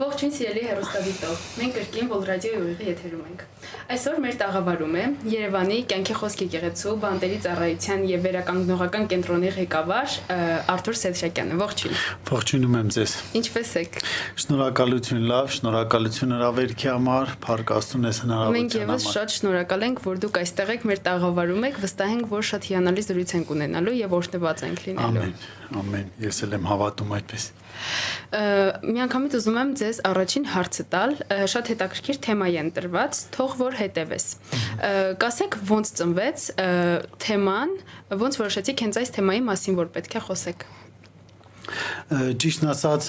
Ողջույն 0.00 0.30
սիրելի 0.32 0.60
հերոստատիտող։ 0.64 1.40
Մենք 1.60 1.74
կրկին 1.76 2.06
Radio-ի 2.24 2.60
ուղիղ 2.60 2.78
եթերում 2.88 3.24
ենք։ 3.30 3.42
Այսօր 3.92 4.20
մեր 4.24 4.36
տաղավարում 4.40 4.94
է 4.96 5.02
Երևանի 5.28 5.76
Կյանքի 5.90 6.14
խոսքի 6.20 6.46
գեղեցու 6.54 6.94
բանտերի 7.02 7.36
ծառայության 7.44 8.04
եւ 8.08 8.24
վերականգնողական 8.24 9.04
կենտրոնի 9.10 9.50
ղեկավար 9.58 10.14
Արթուր 10.72 10.96
Սեդշակյանը։ 11.00 11.58
Ողջույն։ 11.60 12.00
Ողջունում 12.30 12.78
եմ 12.80 12.88
ձեզ։ 12.96 13.16
Ինչպե՞ս 13.40 13.72
եք։ 13.80 14.00
Շնորհակալություն 14.40 15.28
լավ, 15.28 15.52
շնորհակալություն 15.60 16.34
հրավերքի 16.40 16.90
համար, 16.96 17.34
փառքաստուն 17.44 18.08
ես 18.08 18.22
հնարավորության 18.24 18.40
համար։ 18.40 18.56
Մենք 18.56 18.78
եւս 18.80 19.08
շատ 19.20 19.36
շնորհակալ 19.36 19.86
ենք, 19.90 20.04
որ 20.08 20.22
դուք 20.24 20.40
այստեղ 20.40 20.74
եք, 20.80 20.88
մեր 20.90 21.02
տաղավարում 21.10 21.68
եք, 21.68 21.80
վստահ 21.84 22.14
ենք, 22.16 22.30
որ 22.30 22.48
շատ 22.50 22.70
հիանալի 22.70 23.04
զրույց 23.10 23.34
ենք 23.36 23.52
ունենալու 23.58 23.96
եւ 24.00 24.16
օրհնված 24.20 24.64
ենք 24.70 24.84
լինելու։ 24.86 25.10
Ամեն, 25.10 25.34
ամեն։ 25.80 26.12
Ես 26.30 26.44
էլ 26.46 26.56
եմ 26.60 26.70
հավատում 26.70 27.16
այդպես։ 27.20 27.50
Միանգամից 28.30 29.36
ուզում 29.40 29.60
եմ 29.60 29.70
ձեզ 29.80 30.00
առաջին 30.10 30.44
հարցը 30.54 30.84
տալ, 30.94 31.14
շատ 31.54 31.70
հետաքրքիր 31.74 32.20
թեմա 32.26 32.50
է 32.50 32.58
ընտրված, 32.64 33.22
թող 33.36 33.56
որ 33.60 33.78
հետևես։ 33.80 34.26
Կասեք 35.22 35.58
ոնց 35.70 35.94
ծնվեց 36.00 36.46
թեման, 37.26 37.74
ոնց 38.24 38.40
որոշեցիք 38.44 38.84
հենց 38.86 39.00
այս 39.04 39.16
թեմայի 39.18 39.42
մասին, 39.50 39.80
որ 39.80 39.90
պետք 39.96 40.20
է 40.20 40.24
խոսեք 40.28 40.68
ճիշտն 42.10 42.70
ասած 42.72 43.08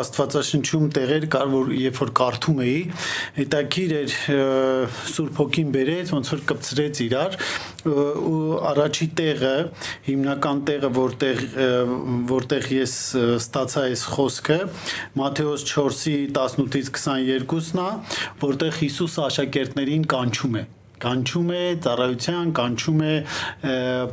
աստվածաշնչում 0.00 0.88
տեղեր 0.96 1.26
կար 1.34 1.52
որ 1.54 1.72
երբ 1.80 2.00
որ 2.00 2.12
կարդում 2.20 2.62
էի 2.64 2.80
հետաքրիր 3.38 3.94
էր 4.00 4.16
Սուրբ 5.14 5.40
Հոգին 5.40 5.70
բերեց 5.76 6.12
ոնց 6.16 6.32
որ 6.34 6.42
կպցրեց 6.50 7.02
իրար 7.06 7.38
ու 7.90 8.40
առաջի 8.70 9.08
տեղը 9.20 9.54
հիմնական 10.08 10.64
տեղը 10.70 10.90
որտեղ 11.00 11.44
որտեղ 12.32 12.68
ես 12.80 12.96
ստացա 13.36 13.86
այս 13.90 14.04
խոսքը 14.16 14.58
Մատթեոս 15.20 15.64
4-ի 15.70 16.18
18-ից 16.34 16.92
22-ն 16.98 17.80
է 17.86 17.88
որտեղ 18.44 18.76
Հիսուսը 18.82 19.24
աշակերտներին 19.30 20.06
կանչում 20.10 20.60
է 20.60 20.66
կանչում 21.00 21.50
է 21.56 21.62
ծառայության, 21.86 22.52
կանչում 22.58 23.02
է 23.06 23.14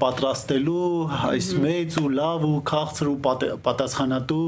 պատրաստելու 0.03 0.87
այս 1.31 1.49
մեծ 1.65 1.99
ու 2.01 2.11
լավ 2.17 2.47
ու 2.47 2.55
քաղցր 2.71 3.11
ու 3.11 3.17
պատասխանատու 3.67 4.45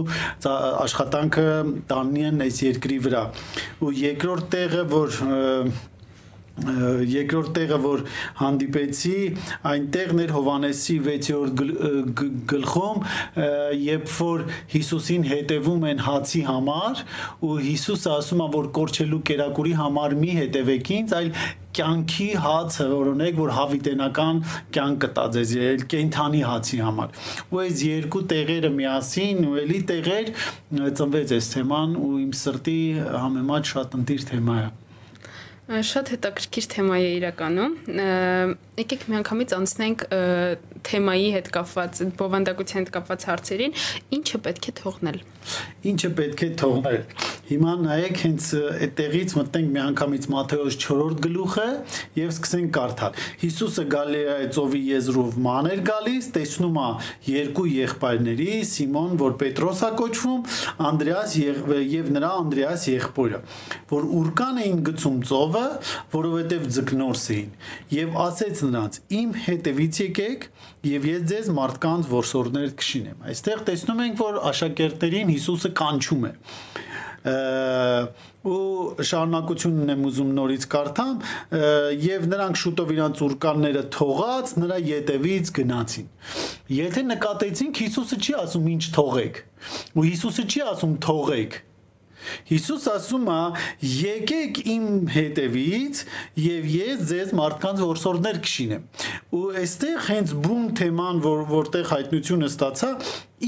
աշխատանքը 0.87 1.47
տանին 1.91 2.43
այս 2.47 2.61
երկրի 2.69 2.99
վրա։ 3.09 3.23
Ու 3.83 3.93
երկրորդ 3.99 4.51
տեղը, 4.55 4.83
որ 4.95 5.21
երկրորդ 7.13 7.51
տեղը 7.57 7.79
որ 7.83 8.03
հանդիպեցի 8.39 9.15
այնտեղն 9.73 10.23
էր 10.25 10.33
Հովանեսի 10.35 10.97
6-րդ 11.07 11.63
գլխում 12.53 13.07
երբ 13.85 14.11
որ 14.17 14.45
Հիսուսին 14.75 15.25
հետևում 15.29 15.87
են 15.93 16.03
հացի 16.09 16.43
համար 16.49 17.03
ու 17.45 17.55
Հիսուսը 17.69 18.13
ասում 18.17 18.43
է 18.45 18.51
որ 18.59 18.69
կորչելու 18.79 19.23
կերակուրի 19.31 19.73
համար 19.79 20.17
մի 20.23 20.35
հետևեք 20.39 20.93
ինձ 20.99 21.17
այլ 21.19 21.33
կյանքի 21.79 22.27
հացը 22.43 22.85
որոնեք 22.89 23.35
որ 23.39 23.51
հավիտենական 23.55 24.39
կյանք 24.75 25.01
կտա 25.03 25.25
ձեզ 25.35 25.53
ել 25.67 25.85
կենթանի 25.93 26.41
հացի 26.47 26.79
համար 26.87 27.13
ու 27.53 27.61
այս 27.65 27.83
երկու 27.85 28.23
տեղերը 28.33 28.73
միասին 28.79 29.47
ու 29.51 29.55
էլի 29.63 29.79
տեղեր 29.93 30.33
ծնվեց 30.99 31.37
այս 31.37 31.53
թեման 31.53 31.97
ու 32.09 32.13
իմ 32.25 32.35
սրտի 32.41 32.79
համեմատ 33.25 33.73
շատ 33.75 33.97
ընտիր 34.01 34.29
թեմա 34.33 34.61
է 34.65 34.69
Շատ 35.69 36.07
հետաքրքիր 36.15 36.65
թեմա 36.73 36.95
է 36.97 37.09
իրականում։ 37.19 37.73
Եկեք 38.79 39.03
միանգամից 39.11 39.51
անցնենք 39.53 40.05
թեմայի 40.89 41.27
հետ 41.35 41.49
կապված, 41.53 41.99
բովանդակության 42.17 42.81
հետ 42.81 42.91
կապված 42.95 43.25
հարցերին, 43.29 43.75
ինչը 44.17 44.41
պետք 44.49 44.69
է 44.71 44.73
թողնել։ 44.79 45.19
Ինչը 45.93 46.11
պետք 46.17 46.41
է 46.41 46.49
թողնել։ 46.63 47.05
Հիմա 47.49 47.71
նայեք 47.81 48.19
հենց 48.21 48.47
այդտեղից 48.85 49.31
մտնենք 49.33 49.69
միանգամից 49.73 50.25
Մատթեոս 50.29 50.75
4-րդ 50.83 51.21
գլուխը 51.23 51.63
եւ 52.19 52.33
սկսենք 52.35 52.67
կարդալ։ 52.75 53.15
Հիսուսը 53.41 53.85
Գալիլեայի 53.93 54.49
ծովի 54.53 54.81
եզրով 54.89 55.39
ման 55.47 55.69
էր 55.71 55.81
գալիս, 55.87 56.27
տեսնում 56.35 56.77
է 56.77 56.89
երկու 57.29 57.65
եղբայրների, 57.73 58.49
Սիմոն, 58.69 59.15
որ 59.23 59.33
Պետրոս 59.41 59.81
է 59.81 59.89
կոչվում, 59.97 60.43
Անդրեաս 60.89 61.33
եւ 61.89 62.11
նրա 62.19 62.29
Անդրեաս 62.43 62.85
եղբորը, 62.93 63.41
որ 63.89 64.07
ուրկան 64.19 64.61
էին 64.65 64.83
գցում 64.89 65.17
ծովը, 65.29 65.65
որովհետեւ 66.13 66.69
ձկնորս 66.77 67.25
էին, 67.33 67.49
եւ 67.97 68.19
ասեց 68.29 68.63
նրանց. 68.69 69.01
Իմ 69.19 69.33
հետևից 69.49 70.01
եկեք 70.05 70.47
եւ 70.89 71.09
ես 71.09 71.25
ձեզ 71.33 71.49
մարդկանց 71.57 72.13
որսորներ 72.13 72.69
կշինեմ։ 72.79 73.25
Այստեղ 73.33 73.65
տեսնում 73.69 74.05
ենք, 74.05 74.21
որ 74.21 74.39
աշակերտներին 74.53 75.33
Հիսուսը 75.33 75.73
կանչում 75.79 76.29
է 76.29 76.33
ու 78.49 79.05
շարունակությունն 79.09 79.93
եմ 79.93 80.03
ուզում 80.09 80.29
նորից 80.37 80.65
կարդամ 80.73 81.15
եւ 82.05 82.27
նրանք 82.33 82.59
շուտով 82.63 82.93
իրանց 82.95 83.23
ուրկանները 83.27 83.83
թողած 83.95 84.53
նրա 84.63 84.77
յետևից 84.89 85.51
գնացին 85.59 86.07
եթե 86.79 87.03
նկատեցինք 87.09 87.81
Հիսուսը 87.83 88.19
չի 88.19 88.37
ասում 88.43 88.69
ինչ 88.75 88.83
թողեք 88.95 89.41
ու 89.99 90.05
Հիսուսը 90.09 90.45
չի 90.49 90.63
ասում 90.71 90.95
թողեք 91.09 91.59
Հիսուս 92.49 92.85
ասում 92.93 93.29
է. 93.29 93.39
«Եկեք 93.99 94.59
իմ 94.73 94.85
հետևից 95.15 96.01
եւ 96.43 96.67
ես 96.73 97.03
ձեզ 97.09 97.33
մարդկանց 97.39 97.83
որսորդներ 97.85 98.39
կշինեմ»։ 98.45 98.85
Ու 99.39 99.43
այստեղ 99.63 99.97
հենց 100.09 100.35
բուն 100.45 100.67
թեման, 100.79 101.21
որ 101.25 101.43
որտեղ 101.49 101.89
հայտնությունը 101.93 102.49
ստացա, 102.49 102.91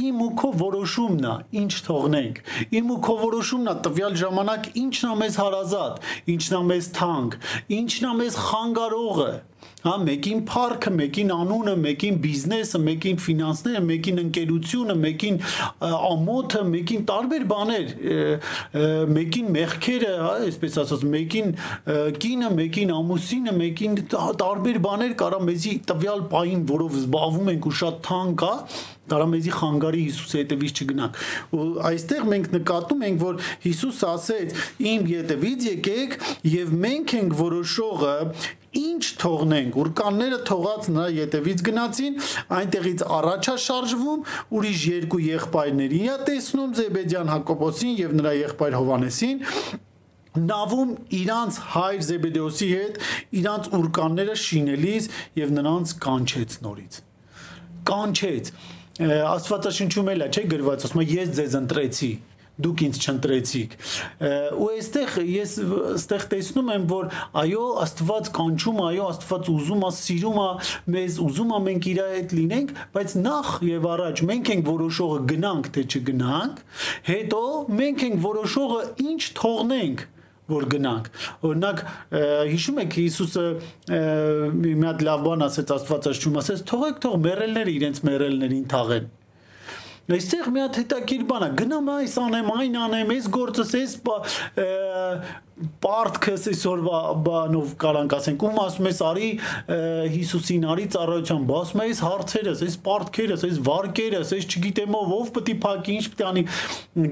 իմ 0.01 0.21
ու 0.23 0.31
քո 0.39 0.49
որոշումն 0.61 1.25
է, 1.27 1.35
ինչ 1.61 1.73
թողնենք։ 1.87 2.41
Իմ 2.79 2.91
ու 2.95 2.99
քո 3.07 3.15
որոշումն 3.21 3.71
է 3.71 3.75
տվյալ 3.87 4.17
ժամանակ 4.21 4.69
ինչն 4.81 5.09
է 5.11 5.15
մեզ 5.21 5.39
հարազատ, 5.41 6.03
ինչն 6.35 6.57
է 6.57 6.61
մեզ 6.71 6.91
թանկ, 7.01 7.39
ինչն 7.81 8.07
է 8.11 8.13
մեզ 8.21 8.37
խանգարողը 8.51 9.31
հա 9.85 9.95
մեկին 10.05 10.43
парքը, 10.49 10.93
մեկին 10.97 11.33
անունը, 11.35 11.75
մեկին 11.85 12.19
բիզնեսը, 12.25 12.81
մեկին 12.85 13.19
ֆինանսները, 13.25 13.81
մեկին 13.87 14.21
ընկերությունը, 14.21 14.95
մեկին 15.01 15.39
ամոթը, 16.11 16.63
մեկին 16.71 17.05
տարբեր 17.11 17.45
բաներ, 17.51 17.93
մեկին 19.17 19.51
մեղքերը, 19.57 20.13
հա, 20.21 20.31
այսպես 20.51 20.79
ասած, 20.85 21.05
մեկին 21.17 21.53
կինը, 22.21 22.53
մեկին 22.61 22.95
ամուսինը, 23.01 23.57
մեկին 23.61 23.99
տարբեր 24.41 24.81
բաներ 24.85 25.17
կարա 25.21 25.43
մեզի 25.49 25.75
տվյալ 25.91 26.25
բային, 26.31 26.65
որով 26.71 26.97
զբաղվում 27.01 27.53
ենք 27.55 27.69
ու 27.71 27.77
շատ 27.81 28.01
թանկ 28.11 28.45
հա, 28.47 28.55
է, 28.61 28.89
Դարա 29.11 29.27
մեզի 29.31 29.51
խանգարի 29.57 30.01
Հիսուսի 30.07 30.37
հետևից 30.39 30.79
չգնանք։ 30.83 31.17
Ու 31.57 31.65
այստեղ 31.89 32.27
մենք 32.31 32.49
նկատում 32.55 33.01
ենք, 33.07 33.19
որ 33.25 33.41
Հիսուս 33.65 34.01
ասեց. 34.11 34.53
«Իմ 34.91 35.07
հետևից 35.09 35.67
եկեք, 35.67 36.15
եւ 36.51 36.73
մենք 36.85 37.15
ենք 37.17 37.35
որոշողը, 37.41 38.13
ինչ 38.71 39.03
թողնենք 39.19 39.77
ուրկանները 39.81 40.37
թողած 40.47 40.85
նրա 40.95 41.07
յետևից 41.17 41.63
գնացին 41.67 42.17
այնտեղից 42.57 43.03
առաջա 43.17 43.55
շարժվում 43.65 44.21
ուրիշ 44.57 44.83
երկու 44.91 45.21
եղբայրների 45.25 46.01
է 46.07 46.15
տեսնում 46.29 46.75
Զեբեդյան 46.79 47.31
Հակոբոսին 47.35 47.95
եւ 47.99 48.15
նրա 48.21 48.33
եղբայր 48.37 48.77
Հովանեսին 48.79 49.43
նավում 50.51 50.91
իրանց 51.19 51.57
հայր 51.75 52.03
Զեբեդեոսի 52.07 52.67
հետ 52.71 52.99
իրանց 53.41 53.71
ուրկանները 53.81 54.35
շինելիս 54.45 55.09
եւ 55.41 55.55
նրանց 55.59 55.95
կանչեց 56.07 56.59
նորից 56.63 57.01
կանչեց 57.91 58.53
Աստվածաշնչում 59.01 60.09
էլ 60.13 60.23
է 60.23 60.27
չէ 60.31 60.43
գրված 60.51 60.83
ասում 60.87 61.01
է 61.01 61.05
ես 61.11 61.29
ձեզ 61.35 61.55
ընտրեցի 61.59 62.11
դուք 62.65 62.83
ինձ 62.87 62.99
չընտրեցիք 63.01 63.75
ու 64.61 64.69
այստեղ 64.71 65.17
ես 65.31 65.55
այստեղ 65.91 66.25
տեսնում 66.33 66.71
եմ 66.75 66.87
որ 66.91 67.09
այո 67.41 67.65
աստված 67.85 68.31
կանչում 68.37 68.81
այո 68.87 69.09
աստված 69.11 69.51
ուզում 69.55 69.85
է 69.87 69.91
սիրում 70.01 70.39
է 70.41 70.47
մեզ 70.95 71.19
ուզում 71.25 71.51
է 71.51 71.61
մենք 71.67 71.89
իր 71.91 72.01
հետ 72.11 72.35
լինենք 72.41 72.73
բայց 72.95 73.17
նախ 73.25 73.51
եւ 73.71 73.89
առաջ 73.95 74.23
մենք 74.31 74.53
ենք 74.55 74.65
որոշողը 74.71 75.19
գնանք 75.31 75.69
թե 75.75 75.85
չգնանք 75.91 76.65
հետո 77.11 77.43
մենք 77.81 78.07
ենք 78.11 78.25
որոշողը 78.25 78.81
ինչ 79.11 79.21
թողնենք 79.41 80.09
որ 80.51 80.67
գնանք 80.73 81.09
օրինակ 81.47 81.81
հիշում 82.51 82.81
եք 82.83 82.97
Հիսուսը 82.99 83.45
մի 84.57 84.75
հատ 84.81 85.05
լավ 85.07 85.25
բան 85.27 85.47
ասեց 85.47 85.73
Աստվածաշունչում 85.77 86.39
ասեց 86.41 86.63
թողեք 86.71 87.01
թող 87.05 87.17
մերելները 87.27 87.75
իրենց 87.77 88.03
մերելներին 88.09 88.65
թաղեն 88.75 89.09
Այստեղ 90.09 90.47
մի 90.51 90.61
հատ 90.63 90.77
հետաքրիր 90.81 91.23
բան 91.29 91.43
է, 91.45 91.47
գնամ 91.59 91.89
այս 91.93 92.15
անեմ, 92.19 92.47
այն 92.51 92.77
անեմ, 92.81 93.11
այս 93.15 93.27
գործս, 93.35 93.73
այս 93.77 93.93
պարտքս 95.81 96.47
այսօրվա 96.51 96.99
բանով 97.27 97.73
կարանք 97.83 98.15
ասենք, 98.17 98.45
ում 98.47 98.57
ասում 98.63 98.89
ես 98.89 99.01
արի 99.05 99.29
Հիսուսին 100.15 100.65
արի 100.73 100.87
ծառայության, 100.95 101.45
ասում 101.59 101.83
ես 101.85 102.01
հարցերս, 102.07 102.63
այս 102.65 102.77
պարտքերս, 102.87 103.45
այս 103.45 103.61
վարկերս, 103.69 104.33
այս 104.39 104.49
չգիտեմ 104.49 104.97
ով, 105.01 105.13
ով 105.21 105.31
պետք 105.37 105.53
է 105.53 105.57
փակի, 105.67 105.97
ինչ 106.01 106.05
պետք 106.09 106.25
է 106.25 106.29
անի։ 106.31 106.45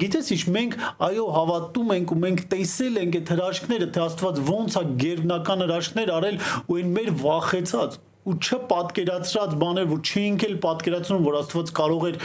Գիտես 0.02 0.34
ինչ, 0.34 0.42
մենք 0.58 0.78
այո 1.10 1.30
հավատում 1.38 1.96
ենք 2.00 2.14
ու 2.18 2.22
մենք 2.26 2.46
տեսել 2.58 3.02
ենք 3.06 3.20
այդ 3.22 3.34
հրաշքները, 3.38 3.90
թե 3.94 4.06
Աստված 4.10 4.44
ոնց 4.50 4.80
է 4.80 4.86
գերբնական 5.06 5.66
հրաշքներ 5.68 6.14
արել 6.20 6.44
ու 6.66 6.80
այն 6.80 6.96
մեր 6.98 7.18
վախեցած 7.22 8.00
ու 8.30 8.36
չպատկերացրած 8.40 9.56
բաներ, 9.64 9.88
որ 9.90 10.02
չէինք 10.10 10.46
էլ 10.50 10.56
պատկերացնում, 10.66 11.24
որ 11.26 11.38
Աստված 11.40 11.72
կարող 11.80 12.06
էր 12.10 12.18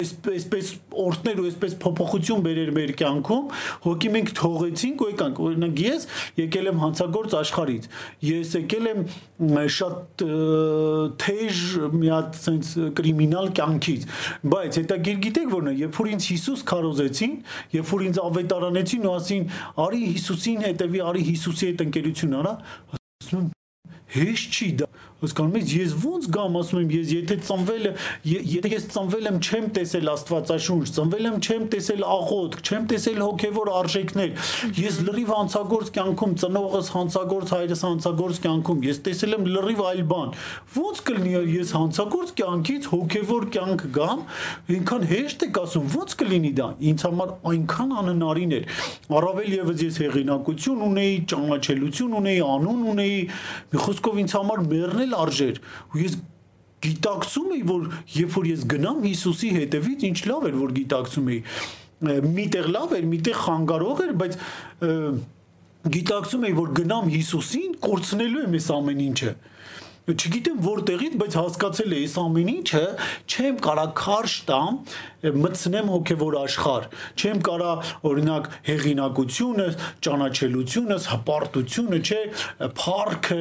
այսպես 0.00 0.70
օրտներ 1.04 1.40
ու 1.40 1.46
այսպես 1.50 1.74
փոփոխություն 1.84 2.44
բերեր 2.46 2.70
մեր 2.76 2.92
կյանքում, 3.00 3.50
հոգի 3.84 4.12
մենք 4.16 4.32
թողեցինք 4.40 5.04
ու 5.04 5.10
եկանք։ 5.10 5.40
Օրինակ 5.44 5.82
ես 5.84 6.06
եկել 6.40 6.70
եմ 6.70 6.80
հանցագործ 6.84 7.36
աշխարից։ 7.40 7.88
Ես 8.30 8.54
եկել 8.60 8.90
եմ 8.90 9.04
շատ 9.76 10.24
թեժ 11.24 11.62
մի 11.96 12.10
հատ 12.14 12.40
sense 12.40 12.88
կրիմինալ 12.98 13.52
կյանքից, 13.60 14.08
բայց 14.54 14.80
հետագիր 14.80 15.22
գիտեք 15.28 15.54
որն 15.54 15.70
է, 15.70 15.76
երբ 15.84 16.00
որ 16.00 16.10
ինձ 16.16 16.28
Հիսուս 16.30 16.66
քարոզեցին, 16.70 17.38
երբ 17.76 17.94
որ 17.94 18.04
ինձ 18.10 18.20
ավետարանեցին 18.24 19.08
ու 19.10 19.14
ասին, 19.20 19.48
արի 19.86 20.02
Հիսուսին 20.16 20.66
հետևի, 20.68 21.06
արի 21.10 21.24
Հիսուսի 21.30 21.70
հետ 21.70 21.86
ընկերություն 21.88 22.36
արա, 22.40 22.54
ասում 23.20 23.48
եմ 24.10 24.26
հեշտ 24.26 24.58
չի 24.58 24.68
դա 24.80 24.88
հասկանում 25.20 25.56
եք 25.60 25.72
ես 25.76 25.94
ոնց 26.00 26.28
գամ 26.34 26.58
ասում 26.60 26.80
եմ 26.80 26.92
ես 26.94 27.10
եթե 27.14 27.36
ծնվել 27.48 27.86
եթե 28.30 28.70
ես 28.72 28.86
ծնվել 28.94 29.28
եմ 29.30 29.38
չեմ 29.40 29.66
տեսել 29.76 30.10
աստվածաշունչ 30.14 30.84
ծնվել 30.96 31.28
եմ 31.30 31.36
չեմ 31.40 31.64
տեսել 31.74 32.04
աղոթք 32.10 32.60
չեմ 32.70 32.86
տեսել 32.90 33.20
հոգևոր 33.20 33.70
արժեքներ 33.80 34.50
ես 34.80 35.00
լրիվ 35.10 35.32
հանցագործ 35.34 35.92
կյանքում 35.96 36.34
ծնողս 36.40 36.90
հանցագործ 36.94 37.52
հայրս 37.56 37.84
հանցագործ 37.90 38.40
կյանքում 38.46 38.80
ես 38.88 39.02
տեսել 39.10 39.36
եմ 39.36 39.48
լրիվ 39.50 39.82
այլ 39.90 40.02
բան 40.10 40.34
ոնց 40.80 41.02
կլինի 41.10 41.34
ես 41.60 41.74
հանցագործ 41.76 42.34
կյանքից 42.40 42.88
հոգևոր 42.94 43.46
կյանք 43.56 43.84
գամ 44.00 44.24
այնքան 44.70 45.06
հեշտ 45.10 45.44
եք 45.50 45.60
ասում 45.60 45.88
ոնց 45.94 46.16
կլինի 46.20 46.52
դա 46.60 46.68
ինձ 46.90 47.04
համար 47.06 47.32
այնքան 47.50 47.94
անհնարին 48.00 48.54
էր 48.60 48.66
առավել 49.20 49.54
եւս 49.56 49.84
ես 49.84 50.00
հեղինակություն 50.04 50.84
ունեի 50.86 51.16
ճանաչելություն 51.30 52.16
ունեի 52.20 52.40
անուն 52.46 52.82
ունեի 52.94 53.18
մի 53.74 53.82
խոսքով 53.84 54.20
ինձ 54.24 54.34
համար 54.38 54.62
մեռնել 54.70 55.09
էլ 55.10 55.18
արժեր 55.20 55.60
ու 55.90 56.00
ես 56.00 56.16
գիտակցում 56.80 57.50
էի 57.56 57.62
որ 57.68 57.82
երբ 58.14 58.36
որ 58.38 58.48
ես 58.50 58.64
գնամ 58.70 59.02
Հիսուսի 59.04 59.50
հետևից 59.58 60.06
ինչ 60.10 60.18
լավ 60.30 60.48
էր 60.50 60.56
որ 60.60 60.74
գիտակցում 60.78 61.30
էի 61.34 61.40
միտեղ 62.00 62.68
լավ 62.72 62.94
էր 62.96 63.06
միտեղ 63.10 63.38
խանգարող 63.44 64.02
էր 64.06 64.12
բայց 64.20 64.36
գիտակցում 65.96 66.46
էի 66.48 66.54
որ 66.56 66.72
գնամ 66.80 67.10
Հիսուսին 67.16 67.74
կորցնելու 67.84 68.44
եմ 68.46 68.56
այս 68.60 68.70
ամեն 68.76 69.02
ինչը 69.10 69.34
չգիտեմ 70.10 70.60
որտեղից, 70.64 71.16
բայց 71.20 71.34
հասկացել 71.38 71.92
եմ, 71.94 72.04
այս 72.06 72.14
ամեն 72.20 72.48
ինչը 72.50 72.82
չեմ 73.30 73.58
կարա 73.66 73.84
քարշ 74.00 74.36
տամ, 74.48 74.78
մտցնեմ 75.20 75.90
հոգևոր 75.94 76.36
աշխարհ։ 76.40 76.86
Չեմ 77.20 77.40
կարա 77.46 77.72
օրինակ 78.10 78.48
հեղինակությունը, 78.70 79.66
ճանաչելությունը, 80.06 80.98
հպարտությունը, 81.10 82.00
չէ, 82.00 82.20
փառքը, 82.80 83.40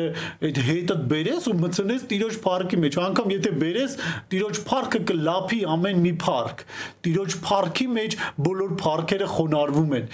այդ 0.50 0.62
հետը 0.70 0.98
բերես 1.14 1.50
ու 1.50 1.56
մտցնես 1.60 2.06
տիրոջ 2.10 2.40
փառքի 2.44 2.80
մեջ։ 2.84 3.00
Անկամ 3.06 3.34
եթե 3.36 3.54
բերես, 3.64 3.96
տիրոջ 4.34 4.62
փառքը 4.70 5.02
կլափի 5.10 5.60
ամեն 5.76 6.04
մի 6.06 6.14
փառք։ 6.24 6.64
Տիրոջ 7.08 7.38
փառքի 7.48 7.88
մեջ 8.00 8.18
բոլոր 8.50 8.76
փառքերը 8.84 9.30
խոնարհվում 9.40 9.94
են։ 10.00 10.10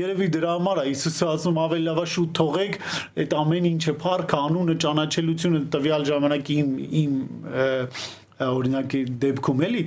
Երևի 0.00 0.28
դրա 0.36 0.54
համար 0.56 0.82
է 0.82 0.86
Հիսուսը 0.86 1.26
ասում 1.36 1.60
ավելի 1.66 1.86
լավ 1.86 2.00
է 2.02 2.06
շուտ 2.16 2.30
թողեք 2.40 2.78
այդ 3.24 3.34
ամեն 3.40 3.68
ինչը 3.72 3.96
փառքը, 4.06 4.38
անունը, 4.46 4.76
ճանաչելությունը 4.86 5.60
տվյալ 5.76 6.06
ժամանակ 6.10 6.52
իմ 6.56 6.70
իմ 7.02 7.18
օրինակի 8.44 9.00
դեպքում 9.22 9.62
էլի 9.66 9.82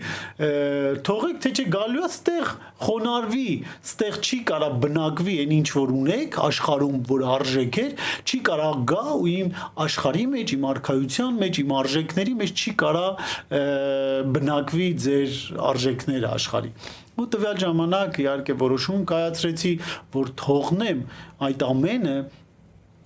թողեք 1.06 1.42
թե 1.44 1.52
չէ 1.54 1.66
գալու 1.76 2.02
է 2.02 2.10
ստեղ 2.10 2.48
խոնարհվի 2.86 3.50
ստեղ 3.90 4.18
չի 4.26 4.40
կարա 4.50 4.70
բնակվի 4.86 5.36
այն 5.44 5.54
ինչ 5.60 5.68
որ 5.76 5.94
ունեք 6.00 6.40
աշխարհում 6.48 6.98
որ 7.10 7.26
արժեք 7.36 7.80
է 7.84 7.86
չի 8.26 8.40
կարա 8.50 8.70
գա 8.90 9.04
ու 9.20 9.30
իմ 9.34 9.52
աշխարհի 9.86 10.26
մեջ 10.34 10.56
իմ 10.58 10.66
արխայության 10.72 11.38
մեջ 11.44 11.62
իմ 11.64 11.76
արժեքների 11.80 12.36
մեջ 12.42 12.64
չի 12.64 12.74
կարա 12.84 13.06
բնակվի 14.40 14.90
ձեր 15.06 15.38
արժեքները 15.70 16.34
աշխարհի 16.40 16.74
ու 17.20 17.28
տվյալ 17.36 17.58
ժամանակ 17.60 18.20
իհարկե 18.24 18.54
որոշում 18.60 19.02
կայացրեցի 19.10 19.72
որ 20.16 20.30
թողնեմ 20.40 21.02
այդ 21.50 21.66
ամենը 21.68 22.16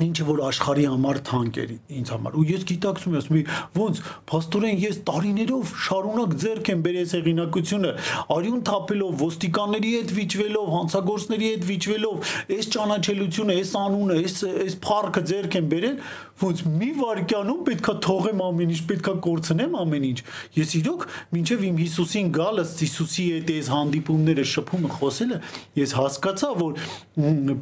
ինչը 0.03 0.25
որ 0.27 0.41
աշխարհի 0.49 0.85
համար 0.93 1.19
թանկ 1.29 1.59
էր 1.63 1.71
ինձ 1.99 2.11
համար 2.13 2.37
ու 2.39 2.45
ես 2.49 2.65
գիտակցում 2.71 3.13
եմ 3.13 3.19
ասում 3.23 3.39
եմ 3.39 3.51
ոնց 3.79 4.01
փաստորեն 4.31 4.81
ես 4.83 4.99
տարիներով 5.09 5.73
շարունակ 5.83 6.35
ձեռք 6.43 6.71
եմ 6.73 6.83
բերես 6.87 7.15
հեղինակությունը 7.17 7.93
արյուն 8.37 8.63
թափելով 8.69 9.23
ոստիկանների 9.23 9.93
հետ 9.93 10.13
վիճվելով 10.17 10.67
հանցագործների 10.73 11.49
հետ 11.53 11.65
վիճվելով 11.73 12.33
այս 12.57 12.69
ճանաչելությունը 12.73 13.57
այս 13.63 13.73
անունը 13.83 14.19
այս 14.23 14.37
այս 14.53 14.77
փառքը 14.83 15.25
ձեռք 15.33 15.57
եմ 15.59 15.67
բերել 15.73 15.97
ոնց 16.43 16.61
մի 16.65 16.87
վարքյանում 16.97 17.59
պետքա 17.67 17.93
թողեմ 18.03 18.39
ամեն 18.43 18.71
ինչ 18.73 18.79
պետքա 18.89 19.13
կորցնեմ 19.23 19.75
ամեն 19.79 20.05
ինչ 20.09 20.19
ես 20.57 20.71
իրոք 20.79 21.03
մինչև 21.35 21.65
իմ 21.67 21.77
Հիսուսին 21.83 22.31
գալս 22.37 22.73
Հիսուսի 22.83 23.25
հետ 23.33 23.51
այս 23.53 23.69
հանդիպումները 23.73 24.45
շփումը 24.53 24.91
խոսելը 24.97 25.39
ես 25.79 25.93
հասկացա 25.99 26.49
որ 26.59 26.81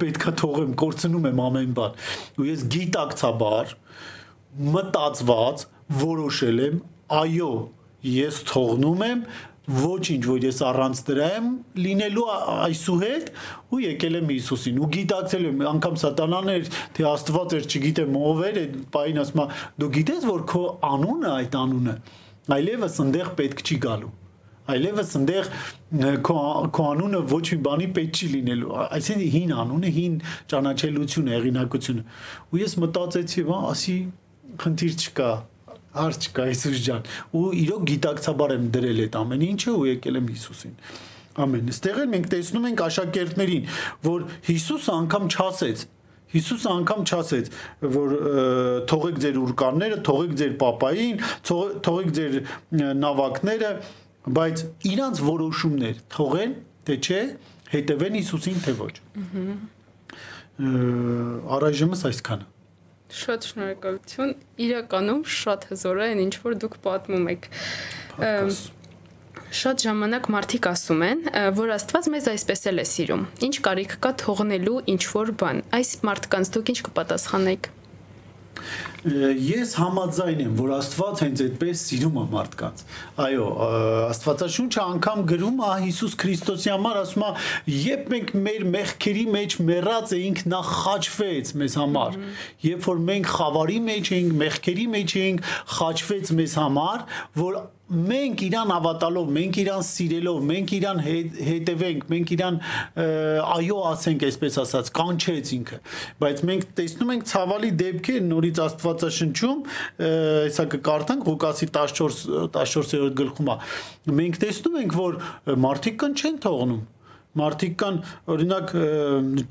պետքա 0.01 0.33
թողեմ 0.41 0.73
կորցնում 0.81 1.27
եմ 1.31 1.44
ամեն 1.45 1.75
բան 1.81 1.99
ու 2.39 2.48
ես 2.48 2.66
գիտակցաբար 2.75 3.75
մտածված 4.75 5.66
որոշել 6.01 6.66
եմ 6.68 6.81
այո 7.22 7.54
ես 8.12 8.44
թողնում 8.51 9.04
եմ 9.07 9.24
ոչինչ 9.72 10.22
որ 10.25 10.45
ես 10.48 10.60
առանց 10.68 11.01
դրա 11.07 11.28
եմ 11.38 11.50
լինելու 11.86 12.24
այսուհետ 12.31 13.28
ու 13.72 13.81
եկել 13.83 14.18
եմ 14.19 14.31
Հիսուսին 14.33 14.80
ու 14.81 14.89
գիտակցել 14.95 15.45
եմ 15.51 15.62
անգամ 15.72 16.00
սատանաներ 16.01 16.72
թե 16.98 17.06
Աստված 17.12 17.56
էր 17.60 17.68
չգիտեմ 17.69 18.18
ով 18.22 18.42
էր 18.48 18.60
այդ 18.63 18.80
պայն 18.95 19.22
ասма 19.22 19.45
դու 19.83 19.92
գիտես 20.00 20.25
որ 20.31 20.44
քո 20.51 20.63
անունը 20.92 21.31
այդ 21.36 21.60
անունը 21.62 21.95
այլևս 22.57 23.00
ընդեղ 23.06 23.31
պետք 23.38 23.63
չի 23.68 23.80
գալու 23.86 24.12
այլևս 24.71 25.13
ընդեղ 25.19 25.47
քո 26.25 26.35
քո 26.75 26.87
անունը 26.91 27.21
ոչ 27.31 27.43
մի 27.51 27.57
բանի 27.67 27.87
պետք 27.97 28.19
չի 28.21 28.27
լինելու 28.35 28.73
այսինքն 28.81 29.31
հին 29.35 29.53
անունը 29.61 29.93
հին 29.97 30.17
ճանաչելությունը 30.53 31.33
հեղինակությունը 31.35 32.03
ու 32.51 32.61
ես 32.61 32.75
մտածեցի 32.83 33.45
հա 33.51 33.61
ասի 33.71 33.95
խնդիր 34.61 34.99
չկա 35.01 35.31
հարց 36.01 36.27
չկա 36.27 36.43
Հիսուս 36.51 36.83
ջան 36.87 37.09
ու 37.35 37.47
իրոք 37.61 37.87
գիտակցաբար 37.91 38.53
եմ 38.55 38.67
դրել 38.75 39.01
այդ 39.05 39.17
ամեն 39.21 39.47
ինչը 39.47 39.73
ու 39.75 39.87
եկել 39.91 40.19
եմ 40.21 40.29
Հիսուսին 40.31 40.77
ամեն 41.41 41.71
այստեղ 41.71 41.99
էլ 42.01 42.11
մենք 42.11 42.29
տեսնում 42.31 42.67
ենք 42.69 42.83
աշակերտներին 42.85 43.67
որ 44.07 44.23
Հիսուսը 44.51 44.93
անգամ 45.01 45.27
չասեց 45.31 45.83
Հիսուսը 46.31 46.69
անգամ 46.71 47.01
չասեց, 47.11 47.47
որ 47.91 48.13
թողեք 48.87 49.17
ձեր 49.23 49.39
ուրկանները, 49.41 49.97
թողեք 50.07 50.35
ձեր 50.39 50.53
papa-ին, 50.61 51.17
թողեք 51.49 52.13
ձեր 52.17 52.37
նավակները, 53.01 53.71
բայց 54.25 54.63
իրանց 54.91 55.21
որոշումներ 55.25 56.01
թողեն, 56.13 56.51
թե 56.85 56.97
չէ, 57.01 57.21
հետևեն 57.71 58.18
Հիսուսին, 58.19 58.59
թե 58.65 58.73
ոչ։ 58.81 58.95
Առայժմս 61.57 62.04
այսքանը։ 62.11 62.45
Շատ 63.11 63.47
շնորհակալություն։ 63.49 64.30
Իրականում 64.66 65.23
շատ 65.35 65.66
հզոր 65.71 65.97
է 65.99 66.06
այն 66.11 66.21
ինչ 66.28 66.35
որ 66.45 66.54
դուք 66.61 66.78
պատմում 66.85 67.25
եք։ 67.33 67.49
Շատ 69.51 69.83
ժամանակ 69.83 70.28
մարդիկ 70.31 70.68
ասում 70.71 71.01
են, 71.09 71.25
որ 71.57 71.73
Աստված 71.75 72.07
մեզ 72.13 72.28
այսպես 72.31 72.61
էլ 72.71 72.80
է 72.80 72.85
սիրում։ 72.87 73.23
Ինչ 73.47 73.56
կարիք 73.68 73.95
կա 74.06 74.11
թողնելու 74.21 74.78
ինչ 74.95 75.01
որ 75.11 75.31
բան։ 75.42 75.59
Այս 75.75 75.90
մարդկանց 76.07 76.51
դուք 76.56 76.71
ինչ 76.71 76.80
կպատասխանեիք 76.87 77.71
ես 79.01 79.71
համաձայն 79.79 80.41
եմ, 80.43 80.51
որ 80.59 80.73
Աստված 80.75 81.21
հենց 81.25 81.41
այդպես 81.45 81.83
սիրում 81.87 82.19
է 82.21 82.25
մարդկանց։ 82.35 82.83
Այո, 83.25 83.47
Աստվածաշունչը 84.11 84.81
անգամ 84.83 85.23
գրում 85.31 85.63
է 85.65 85.71
Հիսուս 85.87 86.15
Քրիստոսի 86.21 86.71
համար, 86.75 86.99
ասում 87.01 87.25
է, 87.25 87.31
երբ 87.81 88.13
մենք 88.13 88.33
մեր 88.45 88.67
մեղքերի 88.77 89.25
մեջ 89.37 89.57
մեռած 89.71 90.15
էինք, 90.21 90.45
նա 90.53 90.61
խաչվեց 90.69 91.53
մեզ 91.61 91.77
համար։ 91.81 92.21
Երբ 92.69 92.89
որ 92.91 93.03
մենք 93.09 93.31
խավարի 93.41 93.79
մեջ 93.89 94.15
էինք, 94.21 94.39
մեղքերի 94.45 94.87
մեջ 94.95 95.15
էինք, 95.21 95.51
խաչվեց 95.81 96.33
մեզ 96.41 96.57
համար, 96.61 97.05
որ 97.41 97.61
մենք 97.92 98.42
իրան 98.45 98.71
հավատալով, 98.71 99.31
մենք 99.36 99.57
իրան 99.62 99.83
սիրելով, 99.88 100.38
մենք 100.48 100.74
իրան 100.78 101.02
հետևենք, 101.06 102.06
մենք 102.12 102.31
իրան 102.36 102.60
այո 103.52 103.80
ասենք, 103.92 104.26
այսպես 104.30 104.57
ասած, 104.62 104.92
կանչեց 104.95 105.52
ինքը։ 105.57 105.80
Բայց 106.21 106.44
մենք 106.52 106.66
տեսնում 106.80 107.14
ենք 107.16 107.28
ցավալի 107.31 107.71
դեպքեր 107.81 108.24
նորից 108.31 108.62
Աստվածաշնչում, 108.66 109.62
հեսա 110.02 110.66
կկարդանք 110.76 111.28
Ղուկասի 111.31 111.69
14 111.76 112.26
14-րդ 112.56 113.16
գլխում 113.21 113.52
է։ 113.52 113.60
Մենք 114.21 114.42
տեսնում 114.45 114.81
ենք, 114.81 114.98
որ 115.02 115.21
մարդիկ 115.68 116.02
կան 116.02 116.18
չեն 116.21 116.42
թողնում։ 116.48 116.81
Մարդիկ 117.42 117.76
կան, 117.80 118.02
օրինակ, 118.31 118.76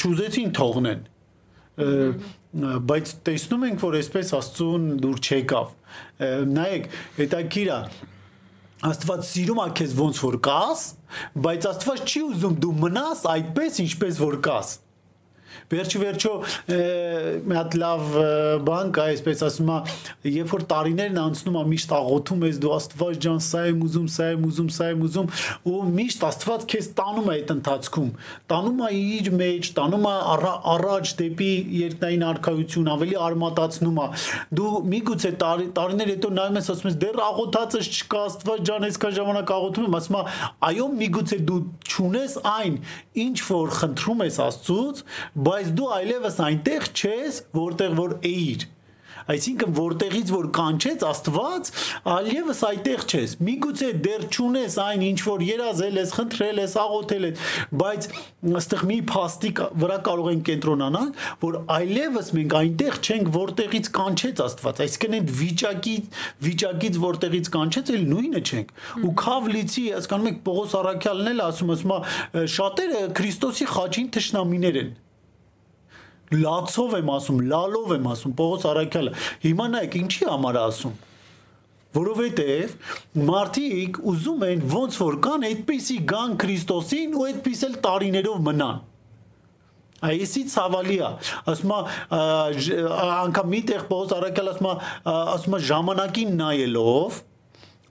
ճուզեցին 0.00 0.52
թողնեն 0.60 1.08
բայց 2.50 3.10
տեսնում 3.24 3.64
ենք 3.68 3.82
որ 3.84 3.96
այսպես 4.00 4.32
աստծուն 4.36 4.86
դուր 5.00 5.20
չեկավ 5.22 5.68
նայեք 6.50 6.88
հետաքրքիր 7.20 7.70
է 7.70 7.78
Աստված 8.80 9.24
սիրում 9.28 9.58
է 9.60 9.64
քեզ 9.76 9.90
ոնց 9.98 10.18
որ 10.24 10.36
կաս, 10.46 10.82
բայց 11.44 11.66
Աստված 11.68 12.04
չի 12.08 12.20
ուզում 12.30 12.54
դու 12.64 12.70
մնաս 12.80 13.24
այդպես 13.28 13.80
ինչպես 13.84 14.20
որ 14.24 14.36
կաս։ 14.46 14.70
Վերջի 15.70 16.00
վերջո 16.02 16.30
մի 17.46 17.54
հատ 17.54 17.74
լավ 17.78 18.06
բան 18.66 18.88
կա, 18.96 19.04
այսպես 19.12 19.42
ասում 19.46 19.68
է, 19.70 19.76
երբ 20.26 20.54
որ 20.54 20.64
տարիներն 20.70 21.20
անցնում 21.22 21.58
է, 21.60 21.62
միշտ 21.70 21.92
աղոթում 21.94 22.42
ես 22.48 22.58
դու 22.64 22.72
Աստված 22.74 23.20
ջան, 23.24 23.38
սա 23.46 23.62
եմ 23.70 23.84
ուզում, 23.86 24.08
սա 24.10 24.26
եմ 24.34 24.46
ուզում, 24.50 24.70
սա 24.74 24.88
եմ 24.90 25.04
ուզում, 25.06 25.28
ու 25.70 25.82
միշտ 26.00 26.26
Աստված 26.30 26.66
քեզ 26.74 26.88
տանում 26.98 27.30
է 27.30 27.36
այդ 27.36 27.52
ընթացքում, 27.54 28.10
տանում 28.50 28.80
է 28.80 28.90
իր 29.00 29.30
մեջ, 29.40 29.70
տանում 29.78 30.08
է 30.10 30.14
առաջ 30.74 31.12
դեպի 31.20 31.50
երկնային 31.80 32.26
արքայություն, 32.30 32.90
ավելի 32.90 33.16
արմատացնում 33.30 34.00
է։ 34.00 34.08
Դու 34.58 34.72
միգուցե 34.90 35.32
տարիներ 35.40 36.12
հետո 36.14 36.32
նայում 36.34 36.60
ես, 36.60 36.70
ասում 36.74 36.90
ես 36.90 36.98
դեռ 37.04 37.22
աղոթածս 37.30 37.90
չկա, 38.00 38.24
Աստված 38.30 38.64
ջան, 38.70 38.86
այսքան 38.90 39.16
ժամանակ 39.20 39.52
աղոթում 39.54 39.86
եմ, 39.86 39.96
ասում 40.00 40.18
է, 40.20 40.22
այո, 40.70 40.86
միգուցե 41.00 41.38
դու 41.50 41.60
ճունես 41.90 42.36
այն, 42.50 42.76
ինչ 43.20 43.36
որ 43.50 43.74
խնդրում 43.80 44.24
ես 44.26 44.38
Աստծուց, 44.46 45.02
բայց 45.50 45.59
դու 45.78 45.88
այլևս 46.00 46.42
այնտեղ 46.48 46.90
չես, 46.96 47.40
որտեղ 47.60 47.96
որ 48.00 48.18
էիր 48.34 48.68
Այսինքն 49.30 49.74
որտեղից 49.76 50.30
որ 50.32 50.46
կանչեց 50.56 51.02
Աստված, 51.06 51.70
այլևս 52.10 52.60
այդտեղ 52.66 53.02
չես։ 53.10 53.34
Միգուցե 53.46 53.90
դեռ 54.06 54.24
ճունես 54.34 54.76
այն 54.84 55.04
ինչ 55.06 55.18
որ 55.26 55.44
երազել 55.46 55.98
ես, 56.00 56.14
խնդրել 56.16 56.60
ես, 56.62 56.76
աղոթել 56.80 57.26
ես, 57.28 57.44
բայց 57.82 58.08
ըստեղ 58.60 58.84
մի 58.90 58.98
փաստի 59.10 59.52
վրա 59.84 59.98
կարող 60.08 60.30
են 60.30 60.42
կենտրոնանալ, 60.50 61.12
որ 61.44 61.58
այլևս 61.76 62.32
մենք 62.38 62.56
այնտեղ 62.60 62.98
չենք, 63.00 63.30
որտեղից 63.36 63.90
կանչեց 64.00 64.42
Աստված։ 64.46 64.82
Այսինքն 64.86 65.18
այդ 65.20 65.34
վիճակի 65.40 65.96
վիճակից 66.48 66.98
որտեղից 67.04 67.52
կանչեց, 67.54 67.92
էլ 67.94 68.08
նույնը 68.14 68.42
չենք։ 68.50 68.74
Ու 69.04 69.12
Քավլիցի, 69.20 69.84
հասկանում 70.00 70.30
եք, 70.30 70.42
Պողոս 70.50 70.74
Արաքյալն 70.80 71.30
էլ 71.34 71.44
ասում, 71.50 71.74
ասում 71.76 71.94
է, 71.94 72.00
շատերը 72.56 73.04
Քրիստոսի 73.20 73.70
խաչին 73.76 74.10
թշնամիներ 74.16 74.82
են 74.84 74.92
լացով 76.30 76.98
եմ 77.00 77.14
ասում, 77.16 77.38
լալով 77.50 77.94
եմ 77.96 78.10
ասում 78.14 78.34
Պողոս 78.38 78.66
Արաքյալը։ 78.70 79.14
Հիմա 79.46 79.70
նայեք 79.74 79.96
ինչի 80.00 80.28
համար 80.30 80.60
ասում 80.60 80.98
որովհետև 81.90 82.74
մարդիկ 83.26 83.96
ուզում 84.12 84.44
են 84.46 84.60
ոնց 84.70 84.98
որ 85.00 85.16
կան 85.26 85.46
այդպիսի 85.48 85.96
գան 86.12 86.36
Քրիստոսին 86.38 87.16
ու 87.18 87.24
այդպես 87.30 87.64
էլ 87.66 87.74
տարիներով 87.86 88.44
մնան 88.46 88.78
Այսի 90.10 90.42
ցավալի 90.48 90.98
է 91.00 91.08
ասում 91.52 91.72
անգամ 92.20 93.50
մի 93.54 93.60
տեղ 93.70 93.82
Պողոս 93.90 94.14
Արաքյալ 94.16 94.52
ասում 94.52 94.70
ասում 95.12 95.58
ժամանակին 95.70 96.38
նայելով 96.38 97.18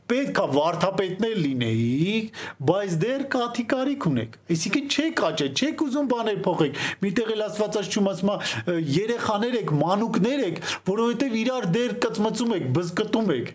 պետքա 0.10 0.46
վարթապետներ 0.56 1.36
լինեիք, 1.44 2.42
բայց 2.70 2.98
դեռ 3.04 3.24
կաթի 3.36 3.66
կարիք 3.74 4.08
ունեք։ 4.10 4.38
Այսինքն 4.56 4.90
չեք 4.90 5.24
աճել, 5.30 5.52
չեք 5.60 5.84
ուզում 5.86 6.10
բաներ 6.14 6.40
փոխեք։ 6.50 6.80
Միտեղ 7.06 7.32
էլ 7.36 7.44
Աստվածած 7.46 7.90
չում 7.94 8.10
է 8.10 8.38
երեխաներ 9.00 9.58
եք, 9.60 9.74
մանուկներ 9.80 10.46
եք, 10.50 10.62
որովհետև 10.90 11.40
իրար 11.44 11.68
դեռ 11.78 11.98
կծմծում 12.06 12.56
եք, 12.60 12.70
բզկտում 12.80 13.34
եք։ 13.40 13.52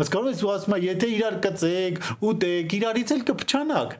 Հասկանում 0.00 0.30
ես, 0.30 0.42
ու 0.46 0.52
է, 0.54 0.80
եթե 0.86 1.08
իրար 1.10 1.36
կծեք, 1.44 1.96
ուտեք, 2.30 2.74
իրարից 2.80 3.12
էլ 3.16 3.22
կփչանաք։ 3.30 3.96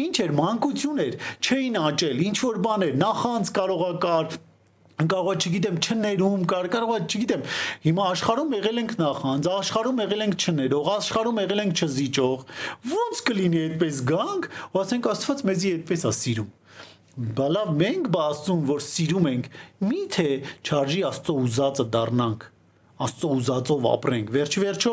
Ինչ 0.00 0.14
էր 0.24 0.32
մանկություն 0.40 1.02
էր, 1.04 1.16
չէին 1.46 1.76
աճել, 1.80 2.22
ինչ 2.26 2.38
որ 2.42 2.58
բաներ, 2.66 2.94
նախանց 3.00 3.52
կարողակար 3.60 4.38
կարող 5.08 5.36
չգիտեմ 5.40 5.76
չներում 5.80 6.44
կար 6.50 6.68
կարող 6.74 7.04
չգիտեմ 7.06 7.42
հիմա 7.86 8.06
աշխարհում 8.10 8.54
եղել 8.56 8.80
ենք 8.82 8.94
նախանձ 9.00 9.48
աշխարհում 9.54 10.00
եղել 10.04 10.24
ենք 10.26 10.44
չներող 10.44 10.90
աշխարհում 10.94 11.40
եղել 11.44 11.62
ենք 11.64 11.80
չզիջող 11.80 12.44
ո՞նց 13.00 13.24
կլինի 13.30 13.60
այդպես 13.64 14.00
գանք 14.10 14.48
ու 14.70 14.80
ասենք 14.84 15.10
աստված 15.14 15.44
մեզի 15.50 15.74
այդպես 15.80 16.06
է 16.10 16.14
սիրում 16.20 16.54
բալավ 17.40 17.74
մենք 17.80 18.08
բա 18.14 18.22
աստծուն 18.30 18.62
որ 18.70 18.86
սիրում 18.90 19.28
ենք 19.30 19.50
միթե 19.90 20.30
չարժի 20.68 21.04
աստծո 21.10 21.36
ուզածը 21.44 21.86
դառնանք 21.96 22.48
Աստծո 23.00 23.28
ուզածով 23.32 23.86
ապրենք։ 23.88 24.32
Վերջի 24.34 24.60
վերջո 24.60 24.90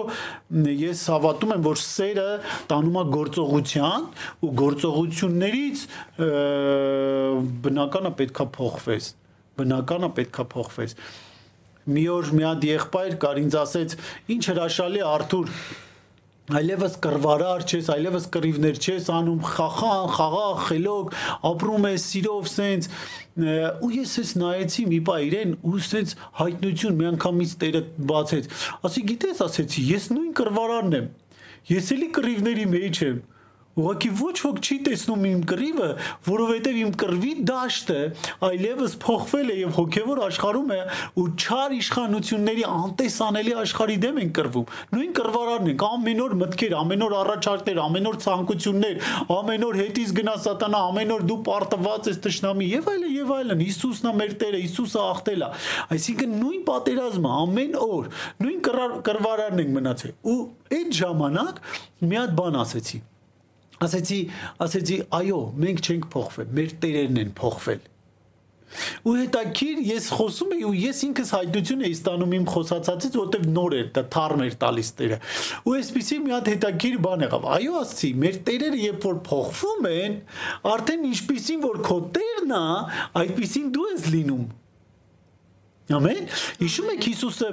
ես 0.79 1.01
հավատում 1.11 1.49
եմ, 1.57 1.63
որ 1.65 1.79
սերը 1.83 2.27
տանում 2.71 2.99
է 3.01 3.03
գործողության 3.17 4.05
ու 4.47 4.51
գործողություններից 4.61 5.81
բնականը 7.67 8.11
պետքա 8.21 8.47
փոխվես 8.55 9.09
բնականը 9.57 10.11
պետքա 10.21 10.47
փոխվես 10.53 10.95
մի 11.87 12.05
օր 12.11 12.31
մի 12.35 12.43
հատ 12.47 12.65
եղբայր 12.67 13.19
կար 13.23 13.43
ինձ 13.43 13.59
ասեց 13.63 13.93
ինչ 14.35 14.43
հրաշալի 14.51 15.03
Արթուր 15.07 15.51
այլևս 16.47 16.93
կրվարար 17.03 17.63
չես, 17.67 17.87
այլևս 17.91 18.25
կռիվներ 18.31 18.77
չես 18.79 19.07
անում, 19.11 19.39
խախան, 19.51 20.03
խաղաղ, 20.15 20.61
խելոք, 20.67 21.09
ապրում 21.49 21.87
ես 21.89 22.05
սիրով 22.07 22.47
սենց 22.51 22.87
ու 23.83 23.89
ես 23.97 24.13
էս 24.23 24.31
նայեցի 24.39 24.85
մի 24.93 24.99
պա 25.09 25.17
իրեն 25.27 25.55
ու 25.67 25.81
սենց 25.87 26.13
հայտնություն 26.39 26.95
մի 27.01 27.09
անգամից 27.11 27.55
տերը 27.63 27.81
բացեց։ 28.11 28.47
Ասի 28.87 29.03
գիտես, 29.11 29.43
ասեցի, 29.47 29.83
ես 29.91 30.07
նույն 30.15 30.31
կրվարարն 30.39 30.97
եմ։ 31.01 31.09
Ես 31.67 31.91
էլի 31.97 32.09
կռիվների 32.15 32.65
մեջ 32.77 33.01
եմ 33.07 33.19
Ուղղակի 33.77 34.09
ոչ 34.17 34.35
ոք 34.41 34.59
չի 34.65 34.75
տեսնում 34.87 35.25
իմ 35.29 35.41
կռիվը, 35.51 35.87
որովհետև 36.27 36.77
իմ 36.81 36.91
կռվի 36.97 37.33
դաշտը 37.45 37.97
այլևս 38.47 38.93
փոխվել 39.03 39.51
է 39.53 39.57
եւ 39.57 39.75
հոգեվոր 39.77 40.21
աշխարհում 40.27 40.71
է 40.73 40.79
ու 41.21 41.25
չար 41.37 41.75
իշխանությունների 41.77 42.63
անտեսանելի 42.67 43.53
աշխարհի 43.61 43.97
դեմ 44.07 44.17
են 44.23 44.31
կռվում։ 44.37 44.71
Նույն 44.97 45.11
կռվարարն 45.19 45.69
ենք, 45.73 45.85
ամեն 45.87 46.23
օր 46.25 46.33
մտքեր, 46.41 46.75
ամեն 46.81 47.05
օր 47.07 47.15
առաջարկներ, 47.17 47.81
ամեն 47.85 48.09
օր 48.11 48.17
ցանկություններ, 48.25 48.97
ամեն 49.37 49.67
օր 49.67 49.79
հետից 49.81 50.15
գնա 50.17 50.35
սատանա, 50.47 50.81
ամեն 50.87 51.13
օր 51.17 51.27
դու 51.29 51.37
պարտված 51.47 52.09
ես 52.11 52.21
ճշնամի 52.25 52.69
եւ 52.71 52.89
այլն 52.93 53.13
եւ 53.17 53.35
այլն։ 53.37 53.65
Հիսուսն 53.67 54.09
է 54.09 54.15
մեր 54.17 54.33
Տերը, 54.41 54.63
Հիսուսը 54.65 55.03
աղտել 55.05 55.45
է։ 55.47 55.51
Այսինքն 55.97 56.33
նույն 56.41 56.63
պատերազմը 56.71 57.35
ամեն 57.43 57.77
օր, 57.87 58.09
նույն 58.47 58.63
կռվարարն 59.07 59.63
ենք 59.65 59.77
մնացել։ 59.77 60.17
Ու 60.33 60.39
այդ 60.77 60.97
ժամանակ 61.03 61.61
մի 62.07 62.19
հատ 62.21 62.35
բան 62.41 62.59
ասեցի 62.63 63.03
ասեցի, 63.85 64.17
ասեցի, 64.65 64.97
այո, 65.19 65.43
մենք 65.65 65.85
չենք 65.85 66.09
փոխվել, 66.13 66.49
մեր 66.57 66.73
տերերն 66.81 67.21
են 67.23 67.31
փոխվել։ 67.37 67.85
Ու 69.07 69.13
հետաքրիր 69.15 69.77
ես 69.87 70.07
խոսում 70.17 70.49
եի 70.57 70.65
ու 70.67 70.73
ես 70.75 70.97
ինքս 71.07 71.29
հայտություն 71.37 71.83
էի 71.87 71.93
ստանում 71.95 72.33
իմ 72.37 72.47
խոսածածից, 72.51 73.13
որտեվ 73.21 73.45
նոր 73.53 73.75
էր, 73.77 73.85
դա 73.95 74.03
թարմ 74.15 74.43
էր 74.43 74.57
տալիս 74.63 74.89
տերը։ 74.97 75.19
Ու 75.63 75.75
այսպեսի 75.77 76.17
մի 76.25 76.33
հատ 76.35 76.49
հետաքրիր 76.51 76.97
բան 77.05 77.23
եղավ։ 77.27 77.47
Այո, 77.57 77.77
ասցի, 77.81 78.11
մեր 78.27 78.39
տերերը 78.49 78.81
երբ 78.83 79.07
որ 79.07 79.21
փոխվում 79.29 79.87
են, 79.93 80.19
արդեն 80.73 81.07
ինչպեսին 81.13 81.63
որ 81.63 81.81
քո 81.87 81.97
տերն 82.17 82.53
է, 82.57 82.61
այդպեսին 83.23 83.71
դու 83.77 83.87
ես 83.93 84.11
լինում։ 84.17 84.45
Ամեն։ 85.87 86.25
Հիշում 86.59 86.87
եք 86.97 87.05
Հիսուսը 87.07 87.49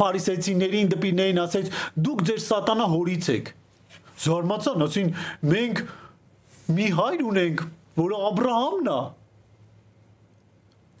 Փարիսեցիներին, 0.00 0.86
դպիներին 0.94 1.40
ասեց. 1.42 1.66
«Դուք 2.06 2.22
ձեր 2.30 2.38
սատանա 2.46 2.86
հորից 2.96 3.28
եք» 3.36 3.50
զարմացան, 4.24 4.86
ասին 4.86 5.12
մենք 5.52 5.82
մի 6.76 6.86
հայր 7.00 7.26
ունենք, 7.30 7.66
որը 8.00 8.22
Աբրահամն 8.30 8.88
է։ 8.92 9.00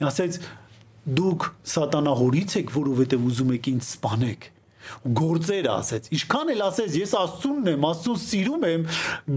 Ասեց 0.06 0.40
դուք 1.16 1.48
սատանահորից 1.76 2.58
եք, 2.60 2.76
որովհետև 2.76 3.26
ուզում 3.30 3.56
եք 3.56 3.72
ինձ 3.72 3.88
սպանեք 3.96 4.52
գործերը 5.18 5.70
ասեց 5.72 6.10
ինչքան 6.14 6.52
էլ 6.54 6.60
ասեց 6.66 6.98
ես 7.00 7.14
աստծունն 7.20 7.70
եմ 7.72 7.86
աստծուն 7.88 8.20
սիրում 8.22 8.66
եմ 8.68 8.84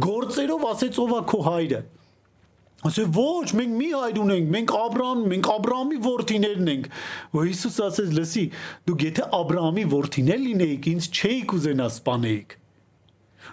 գործերով 0.06 0.66
ասեց 0.70 1.00
ով 1.04 1.14
է 1.16 1.22
քո 1.32 1.40
հայրը 1.48 1.80
ասե 2.90 3.06
ոչ 3.16 3.48
մենք 3.60 3.74
մի 3.80 3.90
հայր 3.96 4.20
ունենք 4.24 4.52
մենք 4.56 4.74
Աբրահամ 4.80 5.24
մենք 5.34 5.50
Աբրահամի 5.56 5.98
որդիներն 6.06 6.70
ենք 6.74 6.86
ու 7.36 7.44
Հիսուս 7.50 7.80
ասեց 7.90 8.14
լսի 8.20 8.46
դուք 8.90 9.06
եթե 9.10 9.26
Աբրահամի 9.40 9.86
որդիներ 9.96 10.42
լինեիք 10.46 10.90
ինձ 10.94 11.10
չէիք 11.20 11.56
ուզենա 11.60 11.90
սպանեիք 11.98 12.59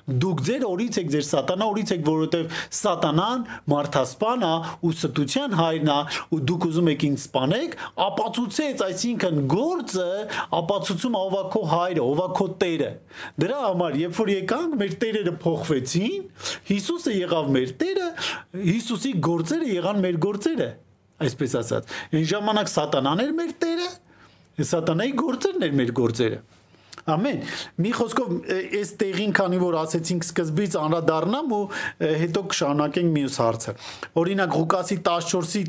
Դուք 0.07 0.43
ձեր 0.47 0.65
օրից 0.67 0.97
եք, 1.01 1.09
ձեր 1.11 1.25
սատանա 1.27 1.67
օրից 1.67 1.93
եք, 1.97 2.03
որովհետև 2.07 2.59
սատանան 2.79 3.41
մարդասպան 3.73 4.45
է 4.47 4.53
ու 4.87 4.93
ստության 4.95 5.57
հայրն 5.59 5.91
է 5.91 5.99
ու 6.37 6.41
դուք 6.47 6.67
ուզում 6.69 6.91
եք 6.93 7.07
ինձ 7.09 7.25
սպանեք, 7.27 7.75
ապացուցեց, 8.07 8.85
այսինքն 8.87 9.41
գործը 9.51 10.07
ապացուցում 10.61 11.19
ով 11.21 11.37
է 11.37 11.43
քո 11.57 11.63
հայրը, 11.75 12.07
ով 12.07 12.23
է 12.23 12.29
քո 12.39 12.49
Տերը։ 12.63 12.91
Դրա 13.43 13.61
համար, 13.67 14.01
երբ 14.07 14.19
որ 14.23 14.33
եկանք, 14.37 14.77
մեր 14.87 14.97
Տերերը 15.03 15.37
փոխվեցին, 15.43 16.27
Հիսուսը 16.71 17.17
եղավ 17.17 17.53
մեր 17.57 17.77
Տերը, 17.83 18.09
Հիսուսի 18.71 19.13
գործերը 19.27 19.71
եղան 19.75 20.03
մեր 20.07 20.21
գործերը 20.27 20.71
այսպես 21.27 21.55
ասած։ 21.63 21.95
Այն 22.13 22.27
ժամանակ 22.31 22.71
սատանան 22.73 23.23
էր 23.25 23.33
մեր 23.37 23.53
Տերը, 23.63 23.89
սատանայի 24.71 25.15
գործերն 25.23 25.67
էր 25.67 25.77
մեր 25.81 25.93
գործերը։ 25.97 26.41
Ամեն։ 27.07 27.43
Մի 27.85 27.91
խոսքով 27.95 28.31
այս 28.57 28.91
տեղին 28.99 29.33
քանի 29.37 29.59
որ 29.63 29.77
ասեցինք 29.79 30.25
սկզբից 30.27 30.77
անդրադառնամ 30.81 31.53
ու 31.55 31.61
հետո 32.23 32.41
կշարունակենք 32.51 33.13
մյուս 33.17 33.37
հարցը։ 33.43 33.75
Օրինակ 34.23 34.57
Ղուկասի 34.57 34.97
14-ի 35.07 35.63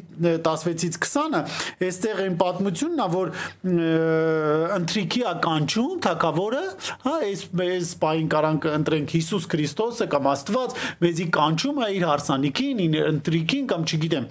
16-ից 0.48 0.98
20-ը 1.04 1.42
այստեղ 1.88 2.22
այն 2.26 2.38
պատմությունն 2.42 3.04
է, 3.04 3.08
որ 3.14 3.32
ընտրիքի 4.78 5.22
ականջում 5.34 6.00
թակավորը, 6.08 6.64
հա, 7.06 7.14
այս 7.28 7.44
այս 7.68 7.92
պայն 8.02 8.32
կարանք 8.34 8.68
ընտրենք 8.72 9.14
Հիսուս 9.18 9.46
Քրիստոսը 9.54 10.08
կամ 10.14 10.32
Աստված, 10.34 10.76
մեզի 11.06 11.28
կանչում 11.38 11.84
է 11.86 11.92
իր 11.98 12.08
հարսանիքին, 12.12 12.82
ընտրիքին 13.14 13.70
կամ 13.74 13.86
չգիտեմ, 13.88 14.28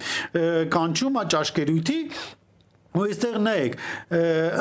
կանչում 0.75 1.21
է 1.23 1.25
ճաշկերույթի 1.37 2.01
ու 2.97 3.05
այստեղ 3.07 3.37
նայեք 3.47 3.77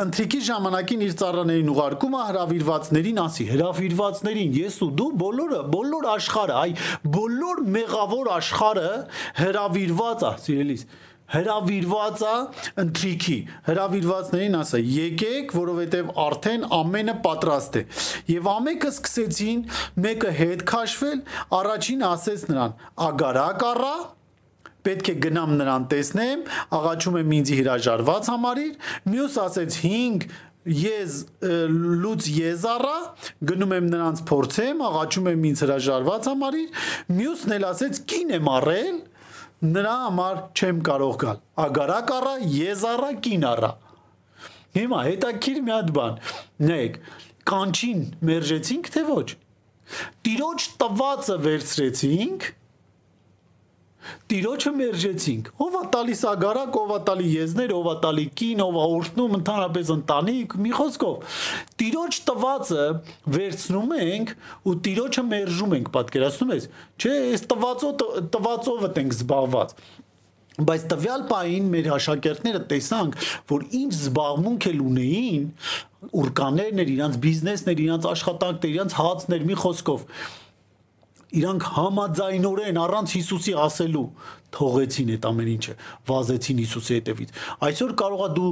ընտրիքի 0.03 0.41
ժամանակին 0.51 1.05
իր 1.07 1.17
ծառաներին 1.23 1.73
ուղարկում 1.73 2.17
է 2.17 2.23
հրավիրվածներին 2.31 3.21
ասի 3.25 3.49
հրավիրվածներին 3.51 4.55
ես 4.61 4.79
ու 4.87 4.93
դու 5.01 5.11
բոլորը 5.25 5.61
բոլոր 5.77 6.09
աշխարհը 6.17 6.57
այ 6.63 6.77
բոլոր 7.17 7.67
մեղավոր 7.77 8.33
աշխարհը 8.37 8.95
հրավիրված 9.41 10.27
է 10.27 10.33
սիրելիս 10.47 10.89
հրավիրված 11.35 12.21
է 12.23 12.35
ընտրիքի 12.83 13.37
հրավիրվածներին 13.67 14.59
ասա 14.61 14.81
եկեք 14.87 15.55
որովհետև 15.57 16.13
արդեն 16.27 16.67
ամենը 16.77 17.15
պատրաստ 17.25 17.79
է 17.81 17.83
եւ 18.31 18.51
ամեկը 18.53 18.93
սկսեցին 18.95 19.65
մեկը 20.07 20.35
հետ 20.43 20.63
քաշվել 20.71 21.25
առաջին 21.61 22.07
ասեց 22.11 22.47
նրան 22.53 22.77
ագարակ 23.09 23.67
առա 23.73 23.97
պետք 24.87 25.13
է 25.13 25.17
գնամ 25.27 25.57
նրան 25.61 25.87
տեսնեմ, 25.93 26.43
աղաչում 26.81 27.21
եմ 27.23 27.33
ինձ 27.37 27.55
հրաժարված 27.61 28.31
համարիր, 28.33 28.75
մյուս 29.13 29.39
ասեց 29.47 29.81
5 29.87 30.29
ես 30.67 31.17
լուց 31.47 32.27
եզարա 32.35 32.95
գնում 33.47 33.75
եմ 33.77 33.91
նրանց 33.93 34.23
փորձեմ 34.27 34.81
աղաչում 34.87 35.29
եմ 35.31 35.45
ինձ 35.51 35.63
հրաժարված 35.63 36.29
համարիր 36.31 36.89
մյուսն 37.19 37.55
էլ 37.57 37.67
ասեց 37.71 38.01
կին 38.11 38.33
եմ 38.37 38.51
առել 38.51 38.99
նրա 39.77 39.95
համար 40.03 40.41
չեմ 40.59 40.81
կարող 40.91 41.15
գալ 41.23 41.39
ագարակ 41.67 42.13
առա 42.17 42.35
եզարա 42.57 43.13
կին 43.27 43.47
առա 43.53 43.73
հիմա 44.77 45.03
հետաքրիր 45.07 45.63
մի 45.67 45.75
հատ 45.77 45.95
բան 45.97 46.19
նայեք 46.67 46.99
կանչին 47.53 48.03
մերժեցինք 48.27 48.93
թե 48.97 49.05
ոչ 49.07 49.27
տիրոջ 50.27 50.69
տվածը 50.83 51.37
վերցրեցինք 51.47 52.51
Տիրոջը 54.31 54.73
մերժեցինք։ 54.77 55.51
Ո՞վ 55.67 55.77
է 55.81 55.83
տալիս 55.97 56.23
ագարակ, 56.31 56.79
ով 56.81 56.95
է 56.97 56.99
տալի 57.09 57.29
եզներ, 57.33 57.75
ով 57.77 57.91
է 57.91 57.95
տալի 58.07 58.27
կին, 58.41 58.63
ով 58.67 58.79
է 58.79 58.87
օրտնում 58.97 59.37
ընդհանրապես 59.41 59.93
ընտանիք, 59.97 60.57
մի 60.67 60.73
խոսքով։ 60.79 61.37
Տիրոջ 61.83 62.19
տվածը 62.31 62.87
վերցնում 63.37 63.95
ենք 64.07 64.33
ու 64.67 64.75
տիրոջը 64.87 65.27
մերժում 65.35 65.77
ենք, 65.81 65.93
պատկերացնում 65.97 66.57
ես։ 66.57 66.71
Չէ, 66.97 67.15
այս 67.37 67.47
տվածով 67.53 68.03
տվածով 68.37 68.91
ենք 68.97 69.17
զբաղված 69.21 69.79
բայց 70.57 70.85
տվյալ 70.89 71.25
պահին 71.29 71.67
մեր 71.73 71.89
աշակերտները 71.97 72.61
տեսանք, 72.71 73.17
որ 73.51 73.65
ինչ 73.77 73.91
զբաղմունք 73.93 74.69
էլ 74.71 74.79
ունեին, 74.87 75.45
ուրկաներն 76.23 76.81
էր, 76.81 76.93
իրանց 76.95 77.19
բիզնեսներ, 77.27 77.83
իրանց 77.85 78.09
աշխատանքներ, 78.13 78.73
իրանց 78.77 78.97
հացներ, 78.97 79.45
մի 79.51 79.59
խոսքով 79.61 80.07
իրանք 81.37 81.67
համաձայնորեն 81.77 82.79
առանց 82.83 83.15
Հիսուսի 83.17 83.55
ասելու 83.67 84.05
թողեցին 84.57 85.11
այդ 85.17 85.27
ամեն 85.31 85.51
ինչը, 85.53 85.75
վազեցին 86.09 86.61
Հիսուսի 86.63 86.95
հետևից։ 86.97 87.35
Այսօր 87.67 87.93
կարողա 88.01 88.29
դու 88.37 88.51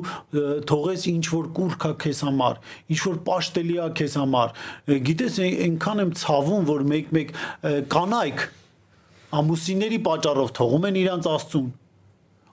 թողես 0.68 1.06
ինչ 1.14 1.24
որ 1.34 1.46
կուրքա 1.58 1.92
քեզ 2.04 2.20
համար, 2.28 2.58
ինչ 2.94 3.00
որ 3.04 3.16
պաշտելիա 3.28 3.86
քեզ 4.00 4.16
համար։ 4.20 4.52
Գիտես, 5.08 5.38
այնքան 5.44 6.04
եմ 6.04 6.12
ցավում, 6.24 6.68
որ 6.74 6.84
մեկ-մեկ 6.92 7.32
կանայք 7.94 8.44
ամուսինների 9.34 10.02
պատճառով 10.04 10.52
թողում 10.60 10.86
են 10.90 11.00
իրանց 11.04 11.30
աստծուն 11.34 11.72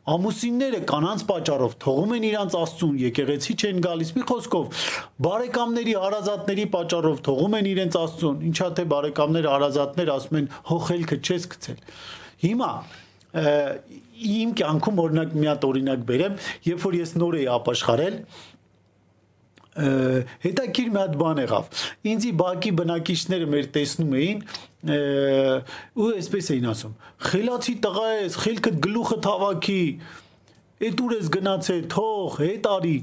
ամուսինները 0.10 0.80
կանանց 0.90 1.24
պատճառով 1.30 1.74
թողում 1.84 2.14
են 2.16 2.24
իրանց 2.32 2.56
աստծուն, 2.58 2.96
եկեղեցի 3.02 3.56
չեն 3.62 3.82
գալիս։ 3.86 4.12
Մի 4.16 4.24
խոսքով, 4.32 4.80
բարեկամների, 5.28 5.94
հարազատների 6.02 6.66
պատճառով 6.74 7.22
թողում 7.28 7.58
են 7.60 7.70
իրենց 7.72 7.98
աստծուն։ 8.02 8.42
Ինչա 8.50 8.70
թե 8.82 8.86
բարեկամները, 8.96 9.52
հարազատները 9.52 10.16
ասում 10.18 10.40
են 10.42 10.50
հոխելքը 10.72 11.20
չես 11.22 11.48
գցել։ 11.54 11.84
Հիմա 12.42 12.72
իմ 13.32 14.50
կյանքում 14.60 14.98
օրինակ 15.02 15.36
մի 15.38 15.48
հատ 15.48 15.68
օրինակ 15.70 16.02
բերեմ, 16.10 16.34
երբ 16.68 16.82
որ 16.84 16.98
ես 16.98 17.14
նոր 17.22 17.38
էի 17.40 17.46
ապաշխարել, 17.56 18.18
հետաքրիր 19.72 20.90
մի 20.92 21.00
հատ 21.00 21.14
բան 21.22 21.42
եղավ։ 21.42 21.84
Ինձի 22.12 22.32
բակի 22.42 22.72
բնակիչները 22.82 23.46
մեր 23.52 23.70
տեսնում 23.78 24.16
էին 24.20 24.42
ու 24.82 26.10
այսպես 26.12 26.50
էին 26.56 26.68
ասում. 26.72 26.96
«Խելացի 27.32 27.76
տղա 27.86 28.08
ես, 28.12 28.38
խելքդ 28.44 28.80
գլուխը 28.84 29.18
թավաքի, 29.28 29.84
այդ 30.82 31.04
ուր 31.06 31.16
ես 31.16 31.32
գնացել, 31.38 31.82
թող, 31.94 32.40
հետ 32.42 32.70
արի»։ 32.72 32.98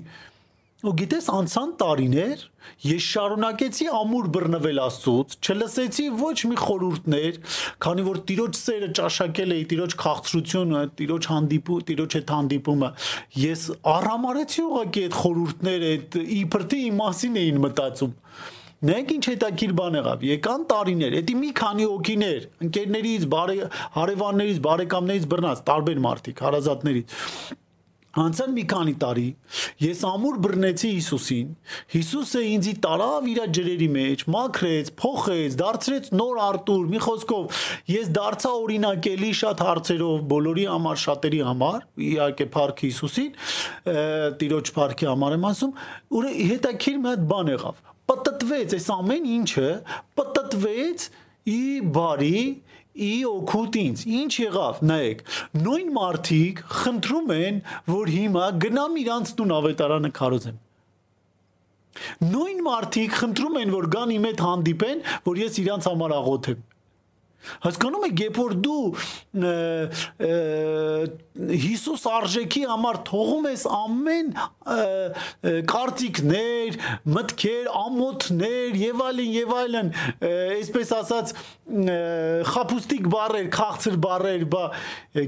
Ու 0.79 0.93
գիտես 0.95 1.25
անցան 1.35 1.71
տարիներ, 1.75 2.43
ես 2.87 3.07
շարունակեցի 3.11 3.87
ամուր 3.99 4.27
բռնվել 4.37 4.79
Աստծուց, 4.85 5.33
չլսեցի 5.43 6.05
ոչ 6.21 6.37
մի 6.51 6.59
խորհուրդներ, 6.61 7.41
քանի 7.83 8.05
որ 8.07 8.21
Տիրոջ 8.29 8.61
սերը 8.61 8.91
ճաշակել 8.99 9.57
էի, 9.57 9.65
Տիրոջ 9.75 9.97
քաղցրությունը, 10.05 10.85
Տիրոջ 11.03 11.29
հանդիպու, 11.33 11.81
Տիրոջ 11.91 12.17
հետ 12.19 12.33
հանդիպումը, 12.37 12.93
ես 13.49 13.67
առհամարեցի 13.97 14.65
ուղղակի 14.69 15.05
այդ 15.09 15.19
խորհուրդները, 15.19 15.93
այդ 15.99 16.19
իբրտի 16.39 16.83
իմ 16.87 16.99
մասին 17.03 17.43
էին 17.43 17.63
մտածում։ 17.67 18.17
Նայեք 18.79 19.15
ինչ 19.19 19.25
հետաքրիր 19.35 19.73
բան 19.83 19.97
եղավ։ 19.99 20.21
Եկան 20.29 20.65
տարիներ, 20.71 21.15
դա 21.27 21.35
մի 21.43 21.49
քանի 21.59 21.87
հոգիներ, 21.91 22.45
ընկերներից, 22.69 23.25
բարե 23.35 23.57
հարևաններից, 23.99 24.61
բարեկամներից 24.69 25.33
բռնած, 25.33 25.63
տարբեր 25.73 26.05
մարդիկ, 26.05 26.45
հարազատներից 26.47 27.17
Անցան 28.17 28.53
մի 28.57 28.63
քանի 28.71 28.93
տարի 29.03 29.25
ես 29.85 29.99
ամուր 30.09 30.37
բռնեցի 30.45 30.91
Հիսուսին։ 30.95 31.49
Հիսուսը 31.93 32.41
ինձի 32.49 32.73
տարավ 32.87 33.27
իր 33.33 33.41
ջրերի 33.59 33.89
մեջ, 33.95 34.25
մաքրեց, 34.33 34.91
փոխեց, 35.03 35.57
դարձրեց 35.61 36.09
նոր 36.17 36.41
Արտուր։ 36.47 36.87
Մի 36.95 37.03
խոսքով 37.05 37.61
ես 37.93 38.11
դարձա 38.17 38.53
օրինակելի 38.63 39.31
շատ 39.43 39.63
հարցերով 39.69 40.25
բոլորի 40.33 40.67
համար, 40.73 41.01
շատերի 41.05 41.43
համար, 41.49 41.87
իհարկե 42.09 42.49
Փարք 42.57 42.83
Հիսուսին, 42.89 43.31
Տիրոջ 44.41 44.73
Փարքի 44.79 45.11
համար 45.13 45.37
եմ 45.39 45.47
ասում, 45.53 45.77
ուրը 46.19 46.35
հետաքրիր 46.49 46.99
մի 47.05 47.13
հատ 47.13 47.29
բան 47.29 47.53
եղավ։ 47.55 47.85
Պտտվեց 48.09 48.75
այս 48.79 48.87
ամեն 48.95 49.27
ինչը, 49.37 49.71
պտտվեց 50.17 51.09
ի 51.49 51.63
բարի 51.93 52.41
ի 53.09 53.13
օգուտ 53.29 53.79
ինձ 53.83 54.05
ինչ 54.19 54.33
եղավ 54.43 54.81
նայեք 54.91 55.23
նույն 55.65 55.93
մարդիկ 55.99 56.63
խնդրում 56.79 57.35
են 57.39 57.61
որ 57.93 58.13
հիմա 58.15 58.47
գնամ 58.65 58.97
իրանց 59.03 59.35
տուն 59.39 59.55
ավետարանը 59.59 60.11
քարոզեմ 60.19 60.59
նույն 62.33 62.65
մարդիկ 62.69 63.15
խնդրում 63.21 63.61
են 63.63 63.75
որ 63.75 63.87
գան 63.95 64.17
իմ 64.19 64.27
հետ 64.29 64.43
հանդիպեն 64.49 65.05
որ 65.29 65.41
ես 65.45 65.61
իրանց 65.65 65.89
համար 65.93 66.15
աղոթեմ 66.19 66.68
Հասկանում 67.63 68.05
եք, 68.09 68.21
երբ 68.25 68.39
որ 68.39 68.55
դու 68.65 68.87
Հիսուս 71.63 72.03
արժեքի 72.11 72.63
համար 72.69 72.99
թողում 73.09 73.47
ես 73.49 73.63
ամեն 73.79 74.33
կարծիքներ, 75.71 76.79
մտքեր, 77.15 77.71
ամոթներ 77.83 78.79
եւ 78.83 79.03
այլն 79.07 79.31
եւ 79.39 79.55
այլն, 79.63 79.93
այսպես 80.29 80.93
ասած 80.99 81.33
խապուստիկ 82.53 83.09
բառեր, 83.15 83.49
քաղցր 83.55 83.99
բառեր, 84.09 84.47
բա 84.53 84.65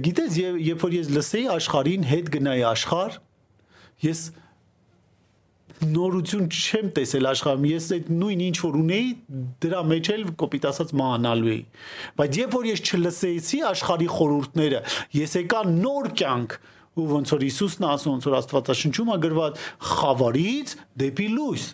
գիտես, 0.09 0.39
երբ 0.67 0.87
որ 0.87 0.99
ես 0.99 1.15
լսեի 1.17 1.49
աշխարհին 1.57 2.09
հետ 2.11 2.33
գնայի 2.37 2.67
աշխարհ, 2.75 3.21
ես 4.11 4.27
նորություն 5.81 6.49
չեմ 6.51 6.89
տեսել 6.97 7.29
աշխարհում։ 7.31 7.67
Ես 7.71 7.87
այդ 7.97 8.11
նույն 8.13 8.43
ինչ 8.47 8.57
որ 8.61 8.77
ունեի, 8.81 9.09
դրա 9.65 9.81
մեջ 9.91 10.11
էլ 10.15 10.25
կոպիտ 10.43 10.67
ասած 10.71 10.93
մանալու 11.01 11.53
էի։ 11.55 11.63
Բայց 12.21 12.39
երբ 12.41 12.57
որ 12.59 12.69
ես 12.71 12.83
չլսեեցի 12.91 13.61
աշխարհի 13.71 14.09
խորհուրդները, 14.17 14.83
ես 15.21 15.37
եկա 15.41 15.63
նոր 15.81 16.11
կյանք 16.21 16.57
ու 17.01 17.07
ոնց 17.11 17.33
որ 17.33 17.45
Հիսուսն 17.47 17.87
ասում, 17.91 18.15
ոնց 18.17 18.27
որ 18.29 18.37
Աստվածաշնչում 18.41 19.11
է 19.15 19.19
գրված 19.25 19.61
խավարից 19.91 20.73
դեպի 21.01 21.29
լույս 21.39 21.67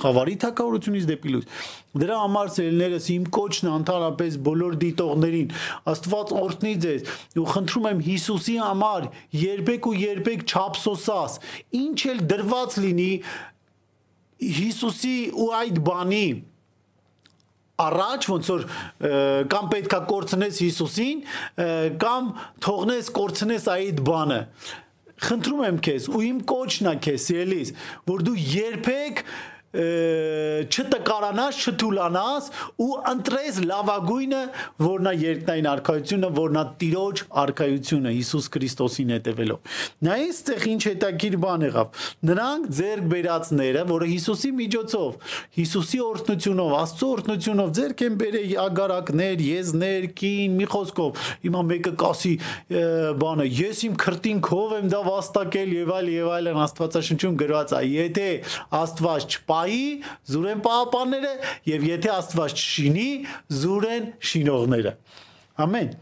խավարի 0.00 0.36
թակավորությունից 0.42 1.06
դեպի 1.10 1.32
լույս։ 1.34 1.64
Դրա 2.02 2.18
համար 2.22 2.52
ծերներս 2.56 3.08
իմ 3.12 3.24
կոչն 3.36 3.70
ընդհանրապես 3.72 4.38
բոլոր 4.46 4.76
դիտողներին 4.82 5.50
Աստված 5.92 6.32
օրհնի 6.42 6.72
ձեզ 6.84 7.10
ու 7.42 7.48
խնդրում 7.52 7.88
եմ 7.90 8.00
Հիսուսի 8.06 8.56
համար 8.62 9.08
երբեք 9.42 9.88
ու 9.90 9.96
երբեք 10.02 10.46
չափսոսաս, 10.48 11.36
ինչ 11.82 11.98
էլ 12.12 12.24
դրված 12.32 12.78
լինի 12.86 13.10
Հիսուսի 14.62 15.18
ու 15.38 15.50
այդ 15.60 15.82
բանի 15.86 16.26
առաջ 17.82 18.26
ոնց 18.30 18.48
որ 18.52 18.64
կամ 19.52 19.68
պետքա 19.72 20.00
կորցնես 20.10 20.58
Հիսուսին 20.62 21.22
կամ 22.02 22.28
թողնես 22.66 23.10
կորցնես 23.16 23.68
այդ 23.72 24.02
բանը 24.06 24.40
խնդրում 25.22 25.62
եմ 25.68 25.78
քեզ 25.86 26.08
ու 26.12 26.22
իմ 26.28 26.42
կոչն 26.50 26.90
է 26.90 26.94
քեզ 27.06 27.26
սիրելիս 27.28 27.72
որ 28.10 28.24
դու 28.28 28.36
երբեք 28.52 29.24
չտկարանաս, 29.72 31.58
չթուլանաս 31.64 32.48
ու 32.82 32.90
ընտրես 33.12 33.60
լավագույնը, 33.64 34.40
որ 34.84 35.04
նա 35.06 35.12
երկնային 35.22 35.68
արքայությունը, 35.72 36.28
որ 36.36 36.52
նա 36.56 36.64
Տիրոջ 36.82 37.22
արքայությունը 37.42 38.12
Հիսուս 38.12 38.48
Քրիստոսին 38.52 39.12
հետևելով։ 39.16 39.78
Նայ 40.04 40.18
այստեղ 40.22 40.66
ինչ 40.72 40.82
հետաքրիր 40.92 41.36
բան 41.42 41.64
եղավ։ 41.66 42.02
Նրանք 42.32 42.68
ձերք 42.78 43.08
բերածները, 43.12 43.84
որը 43.92 44.08
Հիսուսի 44.12 44.50
միջոցով, 44.60 45.32
Հիսուսի 45.56 46.00
օրհնությունով, 46.02 46.74
Աստծո 46.82 47.08
օրհնությունով 47.12 47.72
ձերք 47.78 48.04
են 48.06 48.18
բերել 48.22 48.52
ագարակներ, 48.62 49.42
եզներ, 49.48 50.06
կին, 50.20 50.56
մի 50.60 50.68
խոսքով։ 50.72 51.22
Հիմա 51.42 51.62
մեկը 51.72 51.92
կասի 52.02 52.34
բանը, 53.22 53.48
ես 53.62 53.82
իմ 53.88 53.96
քրտինքով 54.02 54.76
եմ 54.82 54.92
դա 54.92 55.02
վաստակել 55.08 55.74
եւ 55.78 55.92
այլ 55.96 56.10
եւ 56.12 56.30
այլն 56.36 56.60
Աստվածաշնչում 56.62 57.36
գրված 57.42 57.74
է։ 57.78 57.82
Եթե 57.92 58.28
Աստված 58.82 59.36
չպայի, 59.62 60.02
զուրեն 60.26 60.62
պահապանները 60.64 61.32
եւ 61.70 61.84
եթե 61.86 62.10
Աստված 62.12 62.54
չշինի, 62.58 63.08
զուրեն 63.62 64.08
շինողները։ 64.32 64.92
Ամեն։ 65.62 65.92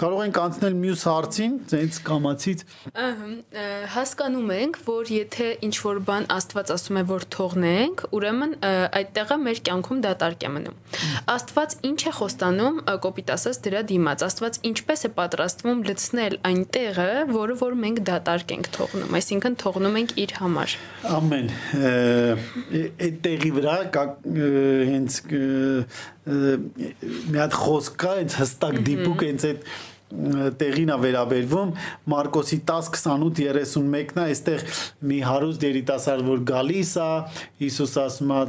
Կարող 0.00 0.24
ենք 0.28 0.40
անցնել 0.44 0.78
մյուս 0.84 1.06
հարցին, 1.08 1.56
ցենց 1.70 2.00
կամացից։ 2.08 2.64
Ահա 2.94 3.94
հասկանում 3.94 4.50
ենք, 4.54 4.78
որ 4.86 5.10
եթե 5.12 5.46
ինչ 5.66 5.74
որ 5.84 5.98
բան 6.08 6.26
Աստված 6.34 6.70
ասում 6.74 6.98
է, 7.00 7.02
որ 7.10 7.26
թողնենք, 7.34 8.02
ուրեմն 8.16 8.54
այդտեղը 9.00 9.36
մեր 9.44 9.60
կյանքում 9.68 10.00
դատարկ 10.04 10.44
է 10.44 10.50
մնում։ 10.54 10.78
Աստված 11.34 11.76
ինչ 11.90 12.00
է 12.04 12.12
խոստանում 12.18 12.80
կոպիտ 13.04 13.32
ասած 13.34 13.60
դրա 13.66 13.82
դիմաց։ 13.90 14.24
Աստված 14.28 14.58
ինչպես 14.70 15.04
է 15.04 15.10
պատրաստվում 15.18 15.84
լցնել 15.88 16.38
այն 16.50 16.62
տեղը, 16.74 17.08
որը 17.34 17.58
որ 17.64 17.78
մենք 17.84 18.02
դատարկ 18.10 18.54
ենք 18.54 18.70
թողնում, 18.78 19.14
այսինքն 19.20 19.58
թողնում 19.64 19.98
ենք 20.00 20.16
իր 20.24 20.34
համար։ 20.40 20.76
Ամեն 21.14 21.52
այդ 23.04 23.20
տեղի 23.24 23.50
վրա 23.58 23.76
հենց 24.94 25.20
մի 26.24 27.36
հատ 27.36 27.56
խոսք 27.60 27.96
կա, 28.00 28.12
հենց 28.20 28.36
հստակ 28.40 28.78
դիպուկ 28.88 29.24
հենց 29.28 29.44
այդ 29.50 29.66
տեղին 30.60 30.92
է 30.94 30.96
վերաբերվում 31.04 31.70
Մարկոսի 32.12 32.58
10:28-31-ն 32.70 34.20
է 34.20 34.24
այստեղ 34.24 34.66
մի 35.10 35.18
հարուստ 35.28 35.66
երիտասարդ 35.68 36.28
որ 36.28 36.44
գալիս 36.50 36.92
է 37.02 37.08
Հիսուս 37.64 37.96
ասում 38.04 38.34
է 38.34 38.42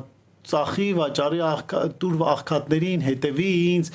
ծախի 0.46 0.88
վաճառի 1.00 1.42
աղքա 1.50 1.82
տուր 2.02 2.24
աղքատներին 2.36 3.06
հետևի 3.06 3.50
ինձ 3.74 3.92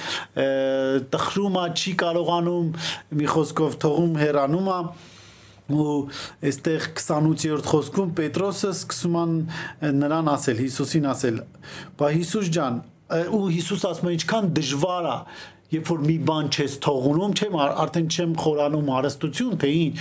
տխրում 1.15 1.59
է 1.61 1.67
չի 1.79 1.95
կարողանում 2.03 2.69
մի 3.21 3.31
խոսքով 3.35 3.77
թողում 3.87 4.17
հեռանում 4.25 4.71
է 4.75 4.81
ու 5.71 5.97
այստեղ 6.51 6.87
28-րդ 6.99 7.69
խոսքում 7.71 8.15
Պետրոսը 8.19 8.71
սկսում 8.75 9.37
նրան 10.01 10.31
ասել 10.35 10.63
Հիսուսին 10.67 11.07
ասել 11.13 11.37
բա 12.01 12.11
Հիսուս 12.17 12.51
ջան 12.57 12.81
ու 13.11 13.47
Հիսուս 13.57 13.87
ասում 13.91 14.11
է 14.11 14.15
ինչքան 14.19 14.51
դժվար 14.59 15.09
է 15.11 15.17
երբ 15.71 15.91
որ 15.91 16.01
մի 16.07 16.17
բան 16.31 16.49
չես 16.51 16.73
թողնում, 16.85 17.33
չեմ 17.41 17.57
ար- 17.63 17.75
արդեն 17.85 18.07
չեմ 18.11 18.33
խորանում 18.41 18.89
հարստություն, 18.91 19.55
թե 19.61 19.71
ինչ 19.81 19.93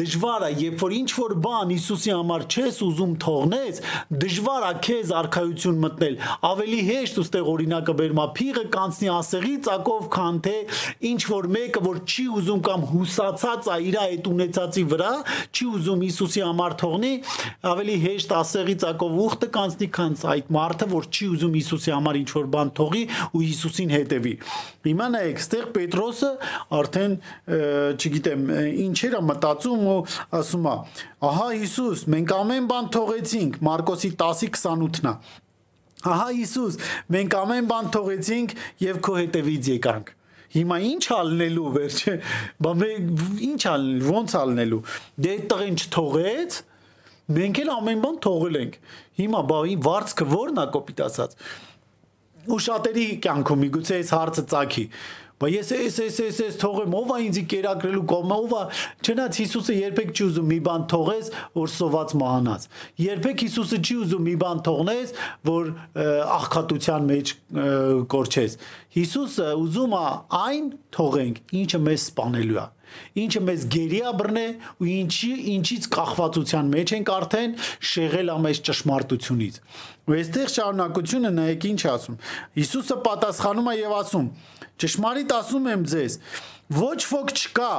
դժվար 0.00 0.44
է, 0.44 0.50
երբ 0.64 0.82
որ 0.84 0.94
ինչ 0.98 1.10
որ 1.18 1.34
բան 1.44 1.72
Հիսուսի 1.74 2.12
համար 2.14 2.42
չես 2.54 2.80
ուզում 2.84 3.12
թողնես, 3.24 3.80
դժվար 4.24 4.66
է 4.68 4.72
քեզ 4.84 5.12
արխայություն 5.20 5.78
մտնել։ 5.84 6.18
Ավելի 6.50 6.80
հեշտ 6.88 7.20
ուստեղ 7.24 7.48
օրինակը 7.54 7.94
բերում 8.00 8.20
է 8.24 8.26
փիղը 8.38 8.64
կանցնի 8.74 9.08
ասեղի 9.14 9.54
ծակով, 9.64 10.02
քան 10.14 10.40
թե 10.44 10.56
ինչ 11.14 11.20
որ 11.34 11.48
մեկը 11.54 11.84
որ 11.84 11.98
չի 12.04 12.26
ուզում 12.38 12.62
կամ 12.68 12.86
հուսացած 12.92 13.70
է 13.74 13.78
իր 13.88 13.98
այդ 14.04 14.28
ունեցածի 14.34 14.84
վրա, 14.92 15.12
չի 15.54 15.66
ուզում 15.74 16.04
Հիսուսի 16.04 16.44
համար 16.44 16.76
թողնի, 16.84 17.12
ավելի 17.74 17.96
հեշտ 18.04 18.34
ասեղի 18.44 18.76
ծակով 18.84 19.18
ուխտը 19.24 19.48
կանցնի, 19.54 19.88
քան 19.94 20.12
այդ 20.34 20.50
մարդը, 20.54 20.86
որ 20.94 21.08
չի 21.14 21.26
ուզում 21.34 21.54
Հիսուսի 21.58 21.94
համար 21.94 22.18
ինչ 22.20 22.30
որ 22.34 22.46
բան 22.54 22.70
թողի 22.78 23.02
ու 23.34 23.42
Հիսուսին 23.44 23.94
հետևի։ 23.94 24.34
Հիմա 24.84 25.06
նայեք, 25.14 25.40
ստեղ 25.44 25.64
Պետրոսը 25.74 26.30
արդեն 26.78 27.14
չգիտեմ 27.94 28.44
ինչեր 28.84 29.16
է 29.18 29.22
մտածում 29.30 29.86
ու 29.94 29.96
ասում 30.40 30.68
է. 30.70 30.74
«Ահա 31.30 31.48
Հիսուս, 31.54 32.04
մենք 32.14 32.34
ամեն 32.38 32.68
բան 32.74 32.90
թողեցինք»։ 32.98 33.56
Մարկոսի 33.68 34.10
10:28-ն 34.20 35.08
է։ 35.10 35.14
Ահա 36.04 36.28
Հիսուս, 36.36 36.76
մենք 37.14 37.38
ամեն 37.40 37.70
բան 37.70 37.90
թողեցինք 37.94 38.54
եւ 38.84 39.00
քո 39.04 39.16
հետևից 39.22 39.70
եկանք։ 39.74 40.12
Հիմա 40.54 40.76
ինչ 40.86 41.04
ալնելու 41.14 41.70
վերջը, 41.74 42.12
բա 42.62 42.72
մենք 42.80 43.22
ինչ 43.48 43.62
ալնել, 43.72 44.04
ո՞նց 44.14 44.34
ալնելու։ 44.38 44.82
Դե 45.24 45.32
այդ 45.34 45.46
տղեն 45.50 45.78
չթողեց, 45.82 46.58
մենք 47.38 47.60
էլ 47.64 47.70
ամեն 47.74 48.04
բան 48.04 48.18
թողել 48.28 48.58
ենք։ 48.60 48.76
Հիմա 49.18 49.40
բա 49.50 49.58
վարձքը 49.88 50.26
ո՞րն 50.34 50.60
է 50.62 50.66
կոպիտ 50.76 51.02
ասած 51.08 51.36
ու 52.48 52.60
շատերի 52.66 53.06
կյանքում 53.24 53.62
միգուցե 53.64 53.98
այս 54.00 54.10
հարցը 54.14 54.44
ցակի 54.52 54.84
Բա 55.44 55.50
ես 55.52 55.70
էս 55.76 55.96
էս 56.00 56.18
էս 56.24 56.36
էս 56.40 56.54
թողեմ, 56.62 56.94
ով 56.96 57.10
է 57.12 57.16
ինձ 57.26 57.38
կերակրելու 57.52 58.04
կողմը, 58.08 58.36
ով 58.44 58.52
է։ 58.56 58.60
Չնայած 59.04 59.38
Հիսուսը 59.42 59.74
երբեք 59.76 60.12
չի 60.14 60.22
ուզում 60.24 60.46
մի 60.48 60.56
բան 60.64 60.86
թողես, 60.88 61.26
որ 61.58 61.72
սոված 61.74 62.14
մահանաս։ 62.22 62.64
Երբեք 63.04 63.44
Հիսուսը 63.44 63.80
չի 63.84 63.96
ուզում 64.04 64.24
մի 64.24 64.36
բան 64.40 64.62
թողնես, 64.68 65.12
որ 65.50 65.68
աղքատության 66.38 67.10
մեջ 67.12 67.34
կորչես։ 68.14 68.56
Հիսուսը 68.96 69.50
ուզում 69.60 69.98
է 70.00 70.06
այն 70.40 70.72
թողենք, 70.96 71.44
ինչը 71.60 71.82
մեզ 71.90 72.08
սپانելու 72.08 72.62
է 72.64 72.66
ինչը 73.18 73.40
մեզ 73.46 73.64
գերիա 73.74 74.10
բռնե 74.18 74.44
ու 74.82 74.88
ինչի 74.92 75.30
ինչից 75.54 75.88
կախվածության 75.94 76.68
մեջ 76.74 76.92
ենք 76.98 77.12
արդեն 77.14 77.56
շեղել 77.90 78.32
ամես 78.34 78.60
ճշմարտությունից։ 78.68 79.58
Ու 80.04 80.16
այստեղ 80.18 80.52
շարունակությունը 80.54 81.32
նայեք 81.38 81.66
ինչ 81.70 81.80
ասում։ 81.94 82.18
Հիսուսը 82.60 82.96
պատասխանում 83.08 83.70
է 83.72 83.74
եւ 83.80 83.94
ասում. 83.98 84.28
Ճշմարիտ 84.82 85.32
ասում 85.34 85.66
եմ 85.70 85.82
ձեզ, 85.90 86.18
ոչ 86.74 87.00
ոք 87.10 87.32
չկա, 87.34 87.72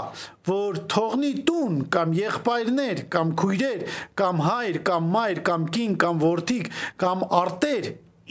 որ 0.48 0.78
թողնի 0.94 1.32
տուն 1.50 1.80
կամ 1.96 2.14
եղբայրներ 2.20 3.02
կամ 3.16 3.34
քույրեր 3.42 3.82
կամ 4.22 4.44
հայր 4.46 4.80
կամ 4.90 5.10
մայր 5.16 5.42
կամ 5.50 5.66
կին 5.76 5.98
կամ 6.04 6.22
որդիկ 6.22 6.70
կամ 7.04 7.26
արտեր 7.40 7.90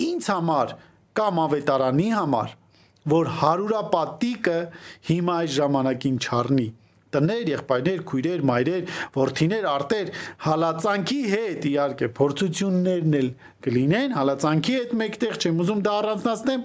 ինձ 0.08 0.30
համար 0.34 0.74
կամ 1.18 1.42
ավետարանի 1.44 2.08
համար, 2.14 2.56
որ 3.14 3.30
հարուրապատիկը 3.42 4.56
հիմա 5.10 5.36
այս 5.44 5.54
ժամանակին 5.58 6.18
չառնի 6.24 6.70
տներ, 7.14 7.50
եղբայրներ, 7.54 8.00
քույրեր, 8.10 8.40
մայրեր, 8.48 8.88
որդիներ, 9.14 9.66
արտեր, 9.70 10.08
հալածանքի 10.48 11.20
հետ 11.30 11.68
իհարկե 11.70 12.08
փորձություններն 12.18 13.16
էլ 13.20 13.28
կլինեն, 13.66 14.16
հալածանքի 14.18 14.74
հետ 14.80 14.94
մեկտեղ 15.04 15.38
չեմ 15.38 15.62
ուզում 15.64 15.84
դա 15.84 15.94
առանձնացնել, 16.00 16.64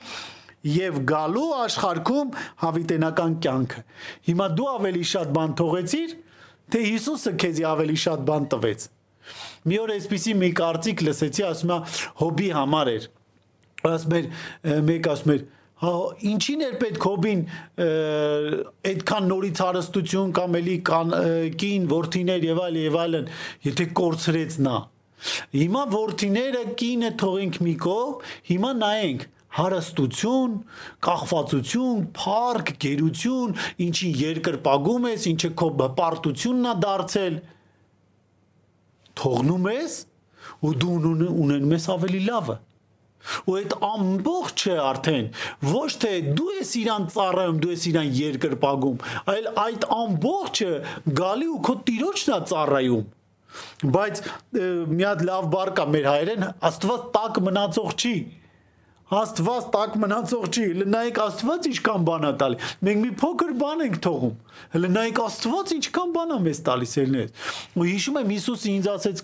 եւ 0.68 0.98
գալու 1.10 1.50
աշխարհքում 1.64 2.32
հավիտենական 2.64 3.36
կյանքը։ 3.46 3.84
Հիմա 4.30 4.48
դու 4.60 4.68
ավելի 4.74 5.04
շատ 5.12 5.32
բան 5.38 5.54
թողեցիր, 5.60 6.16
թե 6.70 6.82
Հիսուսը 6.90 7.34
քեզի 7.44 7.66
ավելի 7.70 7.98
շատ 8.04 8.26
բան 8.30 8.50
տվեց։ 8.54 8.90
Մի 9.70 9.80
օր 9.84 9.94
էսպիսի 9.96 10.36
մի 10.40 10.50
կարծիք 10.60 11.06
լսեցի, 11.10 11.46
ասում 11.50 11.72
է 11.76 11.80
հոբի 12.20 12.50
համար 12.60 12.92
էր։ 12.96 13.08
Ասում 13.90 14.16
էր 14.20 14.30
մեկ 14.90 15.10
ասում 15.14 15.34
էր 15.36 15.48
հա 15.80 15.92
ինչին 16.28 16.64
էր 16.66 16.74
պետք 16.80 17.06
հոբին 17.08 17.42
այդքան 18.90 19.30
նորից 19.32 19.62
հարստություն 19.64 20.34
կամ 20.36 20.58
էլի 20.60 20.78
կան 20.90 21.14
կին 21.62 21.86
worth-իներ 21.94 22.48
եւ 22.50 22.60
այլ 22.66 22.80
եւ 22.82 22.98
այլն 23.04 23.30
եթե 23.70 23.86
կորցրեց 24.00 24.58
նա 24.66 24.80
Հիմա 25.56 25.82
worth-իները 25.92 26.62
կինը 26.80 27.10
թողենք 27.20 27.58
մի 27.66 27.74
կողմ, 27.84 28.28
հիմա 28.50 28.70
նայենք 28.80 29.26
հարստություն, 29.58 30.56
կախվածություն, 31.06 32.02
փառք, 32.20 32.72
գերություն, 32.84 33.56
ինչի 33.86 34.10
երկրպագում 34.22 35.08
ես, 35.10 35.28
ինչը 35.34 35.52
քո 35.60 35.70
բպարտությունն 35.80 36.70
է 36.70 36.74
դարձել, 36.86 37.40
թողնում 39.20 39.70
ես 39.74 39.94
ու 40.64 40.74
դու 40.82 40.96
ունեն- 41.00 41.38
ունենում 41.44 41.76
ես 41.76 41.86
ավելի 41.96 42.22
լավը։ 42.30 42.58
Ու 43.50 43.56
այդ 43.60 43.74
ամբողջը 43.84 44.76
արդեն 44.80 45.26
ոչ 45.70 45.90
թե 46.04 46.12
դու 46.40 46.52
ես 46.56 46.70
իրան 46.80 47.08
ծառայում, 47.16 47.58
դու 47.60 47.72
ես 47.74 47.84
իրան 47.90 48.12
երկրպագում, 48.20 49.02
այլ 49.34 49.50
այդ 49.66 49.88
ամբողջը 49.98 50.72
գալի 51.20 51.48
ու 51.56 51.60
քո 51.68 51.76
տիրոջն 51.90 52.32
է 52.38 52.40
ծառայում։ 52.52 53.04
Բայց 53.98 54.22
մի 54.94 55.04
հատ 55.10 55.24
լավ 55.30 55.50
բառ 55.52 55.70
կա 55.76 55.86
մեր 55.90 56.06
հայերեն, 56.10 56.44
Աստված 56.70 57.06
տակ 57.18 57.40
մնացող 57.50 57.96
չի։ 58.00 58.16
Աստված 59.10 59.70
տակ 59.74 59.96
մնացող 60.04 60.44
չի։ 60.54 60.64
Հələ 60.70 60.86
նայեք 60.94 61.20
Աստված 61.24 61.68
ինչքան 61.70 62.04
բան 62.06 62.26
է 62.28 62.32
տալի։ 62.42 62.58
Մենք 62.86 63.00
մի 63.02 63.10
փոքր 63.18 63.54
բան 63.58 63.82
ենք 63.86 63.98
թողում։ 64.06 64.36
Հələ 64.76 64.92
նայեք 64.94 65.22
Աստված 65.24 65.74
ինչքան 65.76 66.14
բան 66.14 66.34
է 66.36 66.38
մեզ 66.46 66.62
տալիս 66.70 66.94
ելնես։ 67.00 67.50
Ու 67.74 67.88
հիշում 67.90 68.20
եմ 68.22 68.34
Հիսուսը 68.36 68.70
ինձ 68.70 68.90
ասեց 68.94 69.24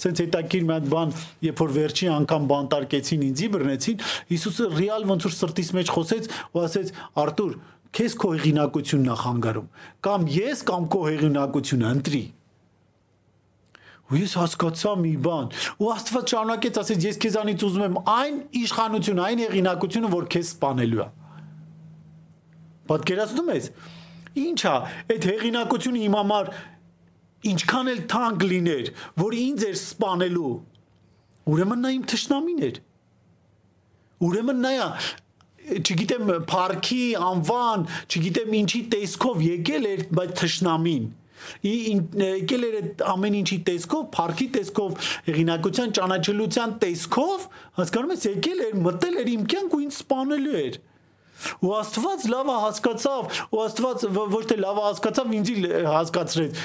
ցենց 0.00 0.22
հետաքրիր 0.22 0.64
մի 0.64 0.72
հատ 0.72 0.88
բան, 0.96 1.14
երբ 1.44 1.62
որ 1.62 1.74
վերջին 1.76 2.12
անգամ 2.16 2.48
բանտարկեցին 2.52 3.26
ինձի 3.28 3.48
բռնեցին, 3.52 4.04
Հիսուսը 4.32 4.68
ռեալ 4.80 5.08
ոնց 5.12 5.26
որ 5.28 5.36
սրտից 5.42 5.72
մեջ 5.76 5.92
խոսեց 5.92 6.30
ու 6.56 6.62
ասեց 6.62 6.94
Արտուր, 7.22 7.56
քեզ 7.92 8.14
քո 8.22 8.36
հեղինակությունն 8.38 9.12
է 9.12 9.16
խանգարում։ 9.22 9.72
Կամ 10.08 10.30
ես 10.40 10.64
կամ 10.72 10.86
քո 10.92 11.02
հեղինակությունը 11.12 11.92
ընտրի 11.98 12.22
ու 14.12 14.20
ես 14.20 14.34
հասկացա 14.40 14.92
մի 15.02 15.12
բան 15.26 15.48
ու 15.82 15.90
Աստված 15.92 16.28
ճանաչեց 16.32 16.80
ասեց 16.82 17.06
ես 17.08 17.18
քեզանից 17.24 17.64
ուզում 17.68 17.84
եմ 17.86 17.96
այն 18.12 18.36
իշխանություն 18.62 19.22
այն 19.26 19.42
հեղինակությունը 19.42 20.12
որ 20.12 20.28
քեզ 20.34 20.52
սپانելու 20.52 21.02
է 21.02 21.08
պատկերացնում 22.92 23.50
ես 23.52 23.70
ի՞նչ 24.42 24.60
է 24.62 24.76
այդ 25.16 25.28
հեղինակությունը 25.32 26.04
իմ 26.06 26.16
համար 26.20 26.52
ինչքան 27.52 27.92
էլ 27.92 28.00
թանկ 28.12 28.46
լիներ 28.52 28.92
որ 29.22 29.36
ինձ 29.42 29.66
էր 29.72 29.76
սپانելու 29.82 30.54
ուրեմն 31.52 31.84
նա 31.86 31.92
իմ 31.96 32.06
ճշնամին 32.12 32.64
էր 32.68 32.80
ուրեմն 34.22 34.62
նա 34.62 34.72
չգիտեմ, 35.62 36.30
парքի 36.50 37.02
անվան, 37.22 37.84
չգիտեմ 38.10 38.54
ինչի 38.58 38.80
տեսքով 38.92 39.42
եկել 39.46 39.84
էր, 39.92 40.00
բայց 40.18 40.32
թշնամին 40.40 41.04
եկել 41.66 42.66
էր 42.68 42.78
ամեն 43.12 43.36
ինչի 43.42 43.58
տեսքով, 43.68 44.06
парքի 44.16 44.48
տեսքով, 44.56 45.10
հեղինակության 45.28 45.92
ճանաչելիության 45.98 46.74
տեսքով, 46.82 47.46
հասկանում 47.80 48.14
ես, 48.16 48.26
եկել 48.32 48.64
էր, 48.68 48.78
մտել 48.86 49.20
էր 49.22 49.30
իմ 49.32 49.44
կյանք 49.52 49.76
ու 49.76 49.82
ինձ 49.82 49.98
սպանելու 50.02 50.56
էր։ 50.62 50.80
Ու 51.62 51.72
Աստված 51.74 52.24
լավը 52.30 52.56
հասկացավ, 52.62 53.38
ու 53.50 53.60
Աստված 53.62 54.02
ոչ 54.32 54.42
թե 54.52 54.56
լավը 54.62 54.82
հասկացավ, 54.86 55.32
ինձ 55.38 55.50
հասկացրեց։ 55.90 56.60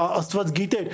Աստված 0.00 0.52
գիտեր, 0.56 0.88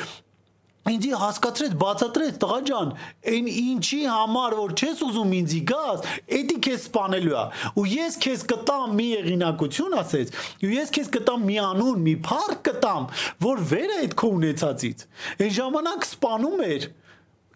ինձի 0.92 1.12
հասկացրեց, 1.20 1.72
բացատրեց 1.80 2.36
տղա 2.42 2.58
ջան, 2.68 2.92
այն 3.32 3.48
ինչի 3.52 4.00
համար 4.06 4.56
որ 4.60 4.74
չես 4.76 5.00
ուզում 5.06 5.32
ինձի 5.40 5.60
գաս, 5.70 6.04
էդի 6.38 6.58
քեզ 6.66 6.84
սپانելու 6.86 7.34
է։ 7.36 7.44
Ու 7.80 7.86
ես 7.92 8.18
քեզ 8.26 8.44
կտամ 8.52 8.94
մի 9.00 9.08
եղինակություն 9.12 9.96
ասեց, 10.02 10.36
ու 10.66 10.72
ես 10.76 10.94
քեզ 10.96 11.10
կտամ 11.16 11.48
մի 11.50 11.58
անուն, 11.66 12.04
մի 12.06 12.14
փառք 12.28 12.62
կտամ, 12.70 13.10
որ 13.46 13.64
վեր 13.72 13.96
է 13.96 13.98
այդ 14.06 14.16
քո 14.20 14.30
ունեցածից։ 14.36 15.04
Այն 15.36 15.52
ժամանակ 15.56 16.08
սپانում 16.12 16.64
էր 16.66 16.88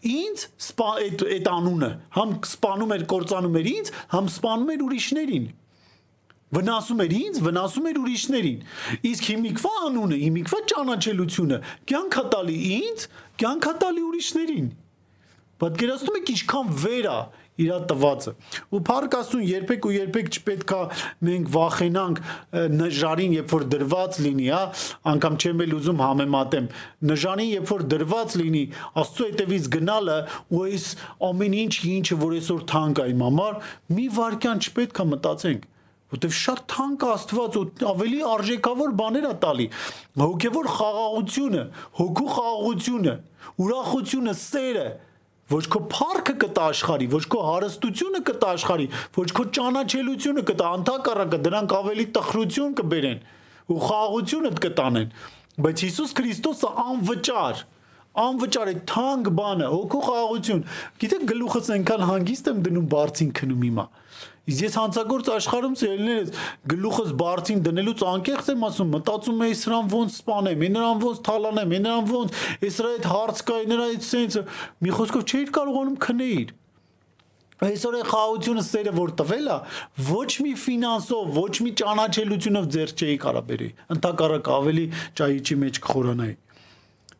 ինձ 0.01 0.45
սպա 0.65 0.91
այդ 0.97 1.23
այդ 1.37 1.49
անունը, 1.51 1.89
համ 2.17 2.31
սپانում 2.51 2.93
էր 2.95 3.03
կործանում 3.11 3.57
էր 3.61 3.67
ինձ, 3.71 3.91
համ 4.15 4.29
սپانում 4.33 4.71
էր 4.73 4.85
ուրիշներին 4.87 5.43
վնասում 6.51 7.03
էր 7.05 7.13
ինձ, 7.21 7.41
վնասում 7.47 7.89
էր 7.91 7.99
ուրիշներին։ 8.01 8.63
Իսկ 9.11 9.27
հիմիկվա 9.31 9.73
անունը, 9.87 10.17
հիմիկվա 10.21 10.59
ճանաչելությունը 10.71 11.59
կյանքա 11.91 12.23
տալի 12.35 12.57
ինձ, 12.75 13.05
կյանքա 13.41 13.73
տալի 13.81 14.03
ուրիշներին։ 14.11 14.71
Պատկերացնում 15.61 16.17
եք 16.17 16.29
ինչքան 16.33 16.69
վեր 16.81 17.07
է 17.11 17.19
իրա 17.61 17.77
տվածը։ 17.91 18.31
Ու 18.73 18.79
փառք 18.87 19.15
Աստծուն 19.19 19.43
երբեք 19.45 19.85
ու 19.85 19.91
երբեք 19.93 20.29
չպետքա 20.31 20.79
մենք 21.27 21.49
վախենանք 21.55 22.21
նժարին, 22.79 23.35
երբ 23.37 23.53
որ 23.53 23.65
դրված 23.75 24.19
լինի, 24.25 24.47
հա, 24.55 24.61
անգամ 25.11 25.37
չեմ 25.41 25.63
էլ 25.65 25.75
ուզում 25.77 26.01
համեմատեմ։ 26.05 26.69
Նժարին, 27.11 27.51
երբ 27.51 27.73
որ 27.75 27.85
դրված 27.91 28.37
լինի, 28.41 28.63
Աստծո 29.03 29.27
հետևից 29.31 29.69
գնալը 29.75 30.17
ու 30.49 30.63
այս 30.71 30.87
ամեն 31.29 31.57
ինչ, 31.61 31.73
ինչը 31.91 32.17
որ 32.21 32.37
այսօր 32.39 32.65
թանկ 32.71 33.03
է 33.03 33.07
իմ 33.11 33.25
համար, 33.27 33.61
մի 33.99 34.07
վարքյան 34.17 34.65
չպետքա 34.65 35.07
մտածենք 35.11 35.69
որտեվ 36.11 36.33
շատ 36.37 36.63
թանկ 36.71 37.05
Աստված 37.11 37.57
ու 37.61 37.63
ավելի 37.91 38.19
արժեքավոր 38.31 38.95
բաներ 39.01 39.27
է 39.31 39.33
տալի. 39.45 39.67
հոգևոր 40.21 40.67
խաղաղությունը 40.77 41.63
հոգու 41.99 42.29
խաղաղությունը 42.35 43.15
ուրախությունը 43.65 44.33
սերը 44.41 44.87
ոչ 45.51 45.65
քո 45.67 45.79
փառքը 45.91 46.33
կտա 46.41 46.65
աշխարի, 46.71 47.07
ոչ 47.11 47.23
քո 47.31 47.39
հարստությունը 47.43 48.21
կտա 48.27 48.51
աշխարի, 48.55 48.85
ոչ 49.17 49.29
քո 49.35 49.43
ճանաչելիությունը 49.57 50.43
կտա, 50.47 50.67
անթակառակը 50.77 51.39
դրանք 51.47 51.75
ավելի 51.81 52.05
տխրություն 52.15 52.75
կբերեն 52.79 53.19
ու 53.71 53.79
խաղաղությունը 53.87 54.51
կտանեն։ 54.65 55.11
Բայց 55.61 55.83
Հիսուս 55.85 56.15
Քրիստոսը 56.21 56.71
անվճար 56.85 57.63
անվճար 58.21 58.69
է 58.71 58.73
թանկ 58.91 59.27
բանը, 59.39 59.67
հոգու 59.71 59.99
խաղաղություն։ 60.07 60.63
Գիտեք 60.99 61.21
գլուխս 61.31 61.69
այնքան 61.75 62.01
հանգիստ 62.09 62.49
եմ 62.51 62.57
դնում 62.65 62.87
բարձին 62.91 63.29
քնում 63.39 63.61
հիմա։ 63.67 63.85
Իսկ 64.49 64.63
ես 64.65 64.75
հանցագործ 64.79 65.27
աշխարհում 65.35 65.75
սիրելիներս 65.77 66.31
գլուխս 66.71 67.11
բարձին 67.21 67.59
դնելուց 67.67 68.01
անկեղծ 68.11 68.47
եմ 68.51 68.63
ասում, 68.67 68.89
մտածում 68.95 69.43
եի 69.45 69.57
սրան 69.61 69.91
ոնց 69.91 70.15
սپانեմ, 70.17 70.63
նրան 70.75 71.03
ոնց 71.03 71.19
թալանեմ, 71.27 71.75
նրան 71.77 72.09
ոնց, 72.09 72.41
ես 72.65 72.79
რა 72.81 72.93
այդ 72.95 73.05
հարց 73.11 73.43
կա, 73.51 73.59
նրա 73.69 73.85
այդ 73.91 74.07
սենսը, 74.09 74.43
մի 74.81 74.95
խոսքով 74.97 75.25
չէի 75.29 75.45
կարողանում 75.61 75.97
քնեիր։ 76.01 76.53
Այսօր 77.61 77.95
է 77.99 78.03
խաղությունը 78.09 78.61
սերը 78.65 78.91
որ 78.97 79.11
տվել 79.21 79.49
է, 79.53 79.57
ոչ 80.07 80.31
մի 80.41 80.53
ֆինանսով, 80.57 81.27
ոչ 81.35 81.51
մի 81.61 81.73
ճանաչելությունով 81.81 82.69
ձեր 82.73 82.93
չէի 82.97 83.17
կարա 83.21 83.43
բերի։ 83.51 83.67
Ընտակարակ 83.95 84.49
ավելի 84.55 84.85
ճայիչի 85.21 85.57
մեջ 85.61 85.77
կխորանայի։ 85.85 86.33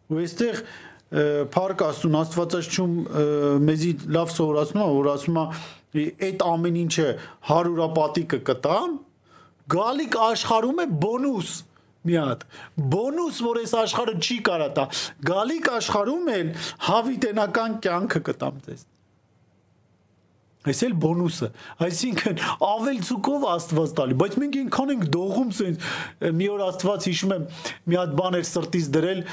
Ու 0.09 0.21
այստեղ 0.25 0.63
Փարք 1.51 1.81
Աստուն 1.83 2.17
Աստվածաշչում 2.21 2.91
մեզի 3.67 3.91
լավ 4.15 4.29
սովորացնում 4.31 4.81
է, 4.81 4.89
որ 4.95 5.09
ասում 5.11 5.39
է 5.41 5.45
այդ 5.95 6.45
ամեն 6.47 6.77
ինչը 6.85 7.07
հարուրապատիկը 7.49 8.39
կտամ, 8.51 8.93
գալիք 9.75 10.17
աշխարհում 10.27 10.81
է 10.83 10.87
բոնուս 11.05 11.57
մի 12.07 12.15
հատ 12.17 12.45
բոնուս 12.91 13.41
որ 13.45 13.59
այս 13.61 13.73
աշխարհը 13.81 14.15
չի 14.25 14.37
կարա 14.47 14.69
տա 14.77 14.85
գալիք 15.27 15.67
աշխարհում 15.77 16.31
էլ 16.35 16.55
հավիտենական 16.87 17.75
կյանքը 17.85 18.21
կտամ 18.31 18.63
ձեզ 18.67 18.87
Այս 20.61 20.79
էլ 20.85 20.91
բոնուսը, 21.01 21.47
այսինքն 21.81 22.41
ավել 22.67 22.99
ցուկով 23.07 23.45
Աստված 23.49 23.93
տալի, 23.97 24.17
բայց 24.21 24.35
մենք 24.41 24.57
ինքան 24.59 24.91
ենք 24.93 25.05
դողում 25.15 25.53
սենց 25.57 25.87
մի 26.37 26.49
օր 26.53 26.61
Աստված 26.67 27.07
հիշում 27.09 27.33
եմ 27.35 27.47
մի 27.89 27.97
հատ 27.97 28.13
բան 28.19 28.37
էր 28.37 28.45
սրտից 28.51 28.91
դրել 28.97 29.23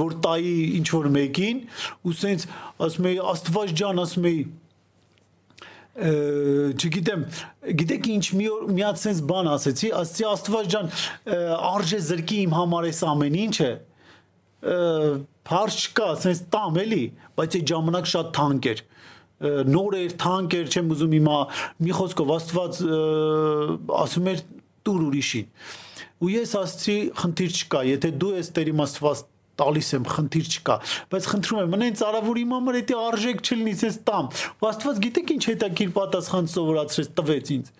որ 0.00 0.16
տայի 0.26 0.52
ինչ 0.80 0.86
որ 0.92 1.08
մեկին 1.16 1.62
ու 2.04 2.14
սենց 2.20 2.46
ասում 2.84 3.08
էի 3.10 3.18
Աստված 3.32 3.72
ջան 3.80 4.04
ասում 4.04 4.28
էի 4.28 4.44
չգիտեմ, 6.00 7.24
գիտեք 7.80 8.06
ինչ 8.14 8.24
մի 8.38 8.46
օր 8.50 8.68
մի 8.72 8.84
հատ 8.86 9.00
sense 9.02 9.24
բան 9.28 9.50
ասեցի, 9.52 9.90
ասացի 10.00 10.26
Աստված 10.30 10.70
ջան, 10.74 10.92
արժե 11.70 12.00
զրկի 12.06 12.38
իմ 12.46 12.54
համար 12.56 12.88
էս 12.90 13.00
ամեն 13.10 13.36
ինչը։ 13.44 13.70
Փարջ 15.50 15.82
չկա, 15.90 16.08
sense 16.24 16.46
տամ 16.54 16.80
էլի, 16.84 17.04
բայց 17.36 17.58
այդ 17.60 17.74
ժամանակ 17.74 18.10
շատ 18.14 18.32
թանկ 18.38 18.70
էր 18.70 18.82
նոր 19.40 19.94
էր, 19.96 20.14
թանկ 20.20 20.56
էր, 20.58 20.66
չեմ 20.68 20.90
ուզում 20.94 21.14
հիմա 21.16 21.36
մի 21.80 21.94
խոսքով 21.96 22.32
Աստված 22.34 22.80
ասում 24.00 24.26
էր 24.34 24.42
տուր 24.84 25.04
ուրիշին։ 25.06 25.46
Ու 26.20 26.32
ես 26.34 26.50
ասացի, 26.60 26.96
խնդիր 27.16 27.54
չկա, 27.56 27.80
եթե 27.88 28.10
դու 28.20 28.32
ես 28.36 28.50
Տեր 28.56 28.70
իմաստված 28.74 29.22
տալիս 29.60 29.90
եմ, 29.96 30.08
խնդիր 30.14 30.50
չկա, 30.50 30.76
բայց 31.12 31.28
խնդրում 31.30 31.60
եմ, 31.60 31.70
մնեն 31.74 31.98
ծարավոր 32.00 32.40
իմ 32.40 32.54
համար 32.56 32.78
էդի 32.80 32.98
արժեք 33.00 33.42
չլինի, 33.46 33.74
ես 33.86 33.98
տամ։ 34.10 34.30
Ու 34.60 34.68
Աստված 34.70 35.00
գիտեք 35.06 35.32
ինչ 35.36 35.42
հետաքրիր 35.50 35.94
պատասխան 36.00 36.50
սովորացրեց, 36.50 37.10
տվեց 37.20 37.52
ինձ։ 37.60 37.72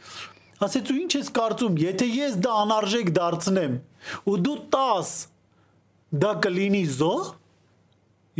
Ասեց 0.61 0.91
ու 0.93 0.97
ինչ 1.01 1.13
ես 1.17 1.29
կարծում, 1.41 1.77
եթե 1.81 2.07
ես 2.21 2.35
դա 2.45 2.57
անարժեք 2.67 3.13
դարձնեմ 3.17 3.77
ու 4.29 4.41
դու 4.45 4.57
10 4.75 5.13
դա 6.21 6.33
կլինի 6.45 6.83
զո 7.01 7.15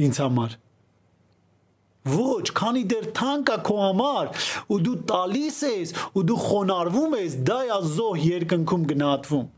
ինձ 0.05 0.21
համար 0.21 0.59
Ոչ, 2.11 2.45
քանի 2.57 2.83
դեռ 2.89 3.07
թանկ 3.17 3.51
է 3.53 3.57
քո 3.69 3.75
համար 3.77 4.29
ու 4.73 4.79
դու 4.87 4.99
տալիս 5.11 5.59
ես 5.69 5.91
ու 6.17 6.23
դու 6.31 6.37
խոնարհվում 6.45 7.17
ես, 7.19 7.35
դա 7.45 7.59
է 7.69 7.81
զոհ 7.97 8.23
երկնքում 8.25 8.87
գնահատվում։ 8.93 9.49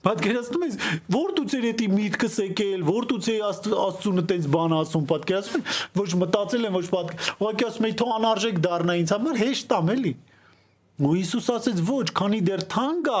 Պատկերացնում 0.00 0.62
ես, 0.64 0.76
որտուց 1.12 1.54
էր 1.58 1.64
էդի 1.70 1.86
միտքս 1.92 2.36
եկել, 2.40 2.84
որտուց 2.88 3.26
է 3.28 3.34
Աստծունը 3.50 4.24
տենց 4.30 4.46
բան 4.54 4.74
ասում, 4.78 5.04
պատկերացնում 5.10 5.66
ես, 5.66 5.82
ոչ 6.00 6.08
մտածել 6.22 6.66
եմ, 6.70 6.78
ոչ 6.80 6.86
պատկ։ 6.94 7.28
Ուղղակի 7.36 7.66
ասում 7.68 7.88
եմ, 7.90 7.96
թող 8.00 8.14
անարժեք 8.16 8.60
դառնա 8.64 8.96
ինձ 9.00 9.14
համար, 9.16 9.40
հեշտ 9.44 9.76
ամ 9.76 9.94
էլի։ 9.96 10.14
Ու 11.00 11.10
Հիսուս 11.16 11.46
ասեց 11.54 11.78
ոչ, 11.88 12.06
քանի 12.16 12.38
դեռ 12.44 12.62
թանկ 12.72 13.06
է, 13.08 13.20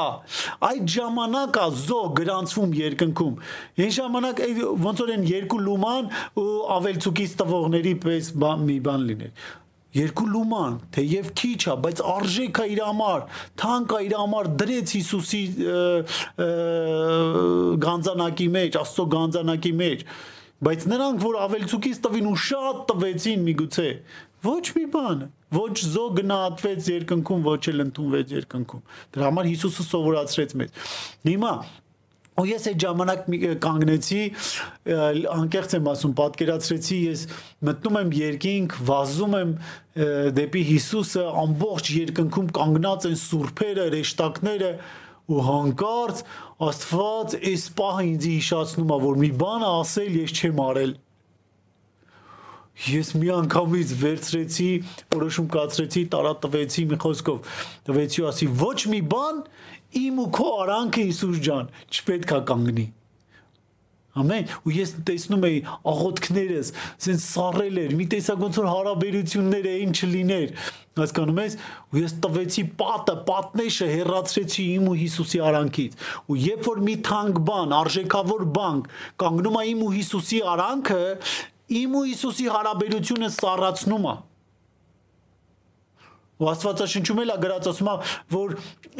այդ 0.68 0.88
ժամանակ 0.94 1.58
է 1.60 1.68
զո 1.80 2.00
գրանցվում 2.18 2.74
երկնքում։ 2.76 3.38
Այն 3.80 3.94
ժամանակ 3.96 4.42
ոնց 4.84 5.00
որ 5.00 5.12
են 5.14 5.24
երկու 5.30 5.60
լուման 5.64 6.10
ու 6.42 6.44
ավելցուկից 6.76 7.36
տվողների 7.40 7.94
պես 8.04 8.30
մի 8.36 8.76
բան 8.84 9.06
լիներ 9.08 9.48
երկու 9.96 10.26
լուման, 10.30 10.76
թեև 10.94 11.30
քիչ 11.40 11.60
է, 11.66 11.74
բայց 11.84 12.02
արժեք 12.12 12.60
է 12.62 12.66
իր 12.74 12.80
համար, 12.86 13.24
թանկ 13.58 13.94
է 13.96 14.00
իր 14.06 14.14
համար 14.20 14.50
դրեց 14.60 14.94
Հիսուսի 14.96 15.42
գանձանակի 17.86 18.48
մեջ, 18.54 18.78
Աստծո 18.80 19.06
գանձանակի 19.16 19.74
մեջ, 19.80 20.04
բայց 20.70 20.86
նրանք, 20.94 21.20
որ 21.26 21.38
ավելցուկից 21.48 22.00
տվին 22.06 22.30
ու 22.30 22.38
շատ 22.46 22.80
տվեցին 22.90 23.44
միգուցե, 23.50 23.90
ոչ 24.46 24.64
մի 24.76 24.86
բան, 24.94 25.22
ոչ 25.56 25.76
զո 25.90 26.06
գնահատվեց 26.20 26.90
երկնքում, 26.94 27.44
ոչ 27.50 27.62
էլ 27.72 27.84
ընդունվեց 27.84 28.34
երկնքում։ 28.36 28.82
Դրա 29.16 29.30
համար 29.30 29.48
Հիսուսը 29.50 29.86
սովորացրեց 29.90 30.54
մեզ։ 30.60 30.92
Հիմա 31.26 31.54
Ու 32.40 32.46
ես 32.48 32.66
այդ 32.70 32.84
ժամանակ 32.84 33.26
կանգնեցի, 33.64 34.20
անկեղծ 35.34 35.74
եմ 35.76 35.90
ասում, 35.90 36.14
պատկերացրեցի, 36.20 36.98
ես 37.10 37.24
մտնում 37.68 37.98
եմ 38.00 38.12
երկինք, 38.20 38.76
վազում 38.90 39.36
եմ 39.40 39.52
դեպի 40.40 40.62
Հիսուսը, 40.70 41.26
ամբողջ 41.44 41.92
երկնքում 41.98 42.50
կանգնած 42.60 43.08
են 43.10 43.20
սուրբերը, 43.20 43.86
ռեշտակները, 43.96 44.72
ու 45.30 45.44
հանկարծ 45.46 46.24
Աստված 46.60 47.36
այս 47.40 47.62
պահը 47.78 48.02
ինձ 48.10 48.26
հիշացնում 48.30 48.90
է, 48.90 48.96
որ 49.04 49.20
մի 49.20 49.30
բան 49.40 49.62
ասել 49.68 50.18
ես 50.20 50.34
չեմ 50.40 50.58
արել։ 50.64 50.92
Ես 52.80 53.12
մի 53.20 53.30
անգամից 53.36 53.94
վերցրեցի, 54.00 54.68
որոշում 55.14 55.48
կացրեցի, 55.54 56.02
տարատվեցի 56.14 56.84
մի 56.90 56.98
խոսքով, 57.04 57.56
տվեցի 57.88 58.24
ասի 58.30 58.48
ոչ 58.60 58.78
մի 58.92 59.00
բան 59.14 59.42
իմ 59.98 60.22
ու 60.22 60.30
քո 60.38 60.48
արանքը 60.64 61.04
Հիսուս 61.10 61.44
ջան 61.46 61.70
չպետք 61.90 62.34
է 62.36 62.40
կանգնի։ 62.50 62.86
Ամեն 64.20 64.48
ու 64.66 64.72
ես 64.74 64.92
տեսնում 65.06 65.44
էի 65.46 65.58
աղոթքներս, 65.86 66.70
ասեն 66.98 67.18
սառել 67.22 67.76
էր, 67.84 67.92
մի 67.94 68.06
տեսակ 68.10 68.40
ոնց 68.42 68.56
որ 68.58 68.66
հարաբերություններ 68.70 69.68
էին 69.70 69.92
չլիներ։ 69.94 70.54
Հասկանում 70.98 71.38
ես, 71.40 71.54
ու 71.94 72.00
ես 72.00 72.14
տվեցի 72.24 72.64
պատը, 72.80 73.14
պատնեշը 73.28 73.88
հերացրեցի 73.90 74.64
իմ 74.74 74.88
ու 74.90 74.96
Հիսուսի 75.00 75.42
արանքից։ 75.50 75.94
Ու 76.26 76.38
երբ 76.42 76.66
որ 76.70 76.82
մի 76.90 76.96
թանկ 77.06 77.38
բան, 77.50 77.76
արժեքավոր 77.78 78.42
բան 78.58 78.82
կանգնում 79.22 79.60
է 79.60 79.64
իմ 79.70 79.84
ու 79.86 79.92
Հիսուսի 79.94 80.42
արանքը, 80.50 81.04
իմ 81.80 81.94
ու 82.00 82.04
Հիսուսի 82.10 82.50
հարաբերությունը 82.58 83.30
սառացնում 83.38 84.10
է։ 84.10 84.16
Ու 86.40 86.48
Աստվածաշնչում 86.50 87.18
էլ 87.20 87.30
է 87.30 87.36
գրած 87.40 87.66
ասում 87.70 87.88
է, 87.90 87.94
որ 88.32 88.54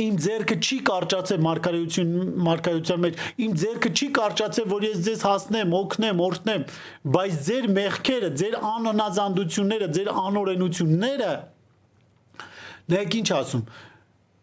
իմ 0.05 0.17
ձեռքը 0.25 0.57
չի 0.61 0.77
կարճացել 0.91 1.41
մարգարեություն 1.47 2.11
մարգարեության 2.47 3.01
մեջ, 3.05 3.23
իմ 3.47 3.55
ձեռքը 3.63 3.93
չի 3.97 4.09
կարճացել, 4.19 4.67
որ 4.71 4.87
ես 4.91 5.01
ձեզ 5.07 5.25
հասնեմ, 5.25 5.73
օգնեմ, 5.81 6.21
օրհնեմ, 6.27 6.67
բայց 7.17 7.39
ձեր 7.49 7.71
մեղքերը, 7.81 8.31
ձեր 8.41 8.59
անոնազանդությունները, 8.71 9.89
ձեր 9.97 10.13
անօրենությունները 10.21 11.33
նայեք 12.91 13.17
ինչ 13.21 13.29
ասում։ 13.41 13.65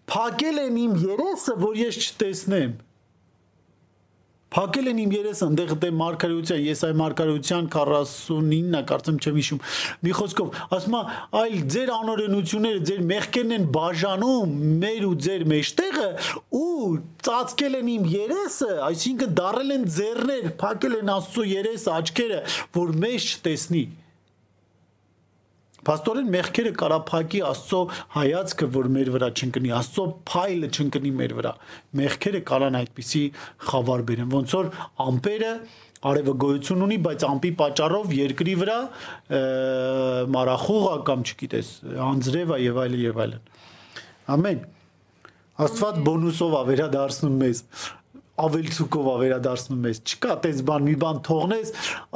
Փակել 0.07 0.59
են 0.63 0.77
իմ 0.87 0.99
երեսը, 1.03 1.55
որ 1.67 1.79
ես 1.83 1.97
չտեսնեմ 2.07 2.75
Փակել 4.57 4.89
են 4.89 4.99
իմ 5.03 5.11
երեսը, 5.13 5.47
այնտեղ 5.47 5.71
դե 5.83 5.89
մարգարեության, 5.93 6.61
ես 6.65 6.79
այ 6.87 6.93
մարգարեության 6.97 7.67
49-ը 7.75 8.79
կարծեմ 8.89 9.19
չեմ 9.21 9.35
հիշում։ 9.37 9.59
Մի 10.07 10.15
խոսքով, 10.17 10.57
ասում 10.77 10.95
է, 10.97 11.01
այլ 11.41 11.53
ձեր 11.75 11.91
անօրենությունները, 11.97 12.81
ձեր 12.89 13.03
մեղքերն 13.11 13.53
են 13.57 13.67
բաժանում 13.77 14.55
մեր 14.81 15.05
ու 15.11 15.13
ձեր 15.27 15.45
մեջտեղը 15.53 16.09
ու 16.57 16.89
ծածկել 17.27 17.77
են 17.83 17.93
իմ 17.93 18.09
երեսը, 18.15 18.71
այսինքն 18.87 19.37
դարել 19.43 19.77
են 19.77 19.87
ձեռներ, 19.99 20.51
փակել 20.65 20.99
են 21.03 21.15
Աստծո 21.17 21.47
երեսը, 21.53 21.95
աչքերը, 22.01 22.43
որ 22.81 22.97
մեզ 23.05 23.31
չտեսնի։ 23.37 23.85
Պաստորեն 25.87 26.29
մեղքերը 26.33 26.71
կարափակի 26.81 27.41
Աստծո 27.47 27.81
հայացքը, 28.17 28.67
որ 28.75 28.89
մեր 28.97 29.11
վրա 29.15 29.29
չընկնի, 29.39 29.73
Աստծո 29.77 30.05
փայլը 30.27 30.69
չընկնի 30.75 31.11
մեր 31.21 31.35
վրա։ 31.37 31.53
Մեղքերը 32.01 32.41
կարան 32.51 32.77
այդպիսի 32.81 33.21
խավար 33.69 34.03
բերեն։ 34.07 34.33
Ոնց 34.35 34.55
որ 34.57 34.71
ամպերը 35.07 35.51
արևը 36.07 36.33
գոյություն 36.43 36.83
ունի, 36.87 36.97
բայց 37.07 37.23
ամպի 37.27 37.51
պատճառով 37.61 38.11
երկրի 38.17 38.55
վրա 38.61 38.79
մարախուղա 40.35 40.97
կամ 41.07 41.23
չգիտես, 41.25 41.71
անձրևա 42.07 42.59
եւ 42.63 42.81
այլն 42.83 43.01
եւ 43.07 43.21
այլն։ 43.23 43.47
Ամեն։ 44.37 44.59
Աստված 45.67 46.01
բոնուսով 46.05 46.53
է 46.53 46.63
վերադարձնում 46.67 47.37
մեզ 47.41 47.63
ավելցուկով 48.43 49.07
ավերադարձնում 49.13 49.87
ես 49.89 50.01
չկա 50.07 50.35
տես 50.45 50.61
բան 50.69 50.85
մի 50.87 50.95
բան 51.03 51.21
թողնես 51.27 51.71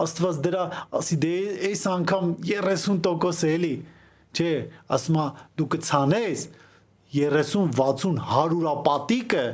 աստված 0.06 0.42
դրա 0.48 0.66
ասի 1.00 1.18
դե 1.26 1.34
այս 1.72 1.84
անգամ 1.96 2.34
30% 2.52 3.48
է 3.50 3.54
էլի 3.58 3.74
չէ 4.38 4.52
ասում 4.98 5.20
է 5.22 5.28
դու 5.62 5.70
կցանես 5.76 6.46
30 7.18 7.74
60 7.82 8.22
100-ա 8.32 8.76
պատիկը 8.88 9.46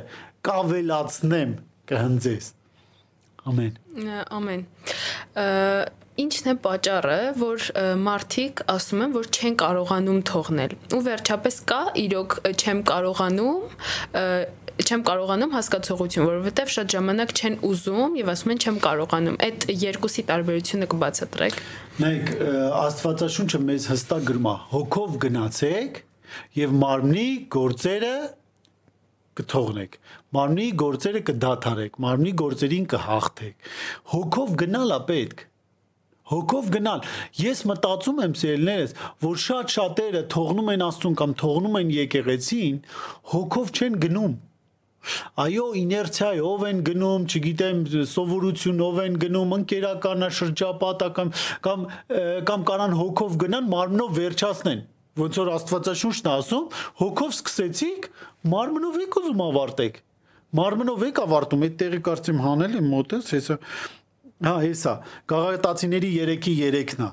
կավելացնեմ 0.48 1.54
կհնձես 1.92 2.52
ամեն 3.48 4.12
ամեն 4.38 4.66
ինչն 6.18 6.50
է 6.50 6.54
պատճառը, 6.64 7.16
որ 7.38 7.66
մարդիկ 8.02 8.62
ասում 8.74 9.02
են, 9.04 9.12
որ 9.14 9.28
չեն 9.30 9.56
կարողանում 9.62 10.22
թողնել։ 10.30 10.72
Ու 10.98 11.02
վերջապես 11.06 11.58
կա 11.70 11.82
իրոք 12.02 12.34
չեմ 12.58 12.80
կարողանում 12.88 13.60
չեմ 14.78 15.02
կարողանում 15.08 15.54
հասկացողություն, 15.56 16.26
որովհետև 16.28 16.70
շատ 16.74 16.92
ժամանակ 16.94 17.32
չեն 17.38 17.56
ուզում 17.68 18.12
եւ 18.18 18.28
ասում 18.32 18.52
են 18.54 18.60
չեմ 18.62 18.76
կարողանում։ 18.84 19.38
Այդ 19.48 19.66
երկուսի 19.82 20.24
տարբերությունը 20.28 20.88
կբացատրեք։ 20.92 21.58
Նայեք, 21.98 22.32
Աստվածաշունչը 22.78 23.60
մեզ 23.68 23.88
հստակ 23.92 24.22
գրում 24.28 24.48
է. 24.48 24.54
հոգով 24.72 25.18
գնացեք 25.24 26.00
եւ 26.58 26.74
մարմնի 26.78 27.28
գործերը 27.58 28.14
կթողնեք։ 29.38 30.00
Մարմնի 30.38 30.66
գործերը 30.82 31.22
կդադարեք, 31.28 32.00
մարմնի 32.04 32.32
գործերին 32.42 32.88
կհաղթեք։ 32.94 33.70
Հոգով 34.14 34.56
գնալա 34.62 34.98
պետք 35.10 35.46
հոգով 36.28 36.66
գնալ։ 36.74 37.06
Ես 37.40 37.62
մտածում 37.70 38.18
եմ 38.26 38.34
սերներս, 38.36 38.90
որ 39.24 39.38
շատ 39.44 39.72
շատերը 39.74 40.20
թողնում 40.34 40.68
են 40.74 40.84
Աստծուն 40.88 41.16
կամ 41.22 41.32
թողնում 41.40 41.78
են 41.80 41.92
եկեղեցին, 41.94 42.82
հոգով 43.32 43.72
չեն 43.78 43.96
գնում 44.02 44.34
Այո, 45.44 45.64
իներցիայով 45.82 46.66
են 46.68 46.82
գնում, 46.88 47.26
չգիտեմ, 47.28 47.82
սովորությունով 48.12 49.00
են 49.04 49.18
գնում, 49.24 49.56
ընկերականը 49.58 50.30
շրջապատական 50.38 51.32
կամ 51.66 51.88
կամ 52.48 52.68
կանան 52.72 52.96
հոգով 53.02 53.36
գնան, 53.44 53.68
մարմնով 53.74 54.14
վերջացնեն 54.18 54.86
ոնց 55.18 55.38
որ 55.40 55.48
Աստվածաշունչն 55.56 56.28
ասում, 56.30 56.66
հոգով 57.00 57.32
սկսեցիք, 57.34 58.04
մարմնով 58.52 58.98
եք 59.02 59.16
ուզում 59.18 59.40
ավարտեք։ 59.48 59.96
Մարմնով 60.58 61.02
եք 61.08 61.18
ավարտում, 61.24 61.64
այդ 61.66 61.74
տեղի 61.82 62.00
կարծեմ 62.08 62.42
հանել 62.44 62.76
եմ 62.78 62.86
մոտես, 62.92 63.32
հեսա։ 63.34 63.56
Հա, 64.48 64.54
հեսա։ 64.62 64.92
Գաղատացիների 65.32 66.10
3-ի 66.22 66.54
3-ն 66.70 67.04
է։ 67.08 67.10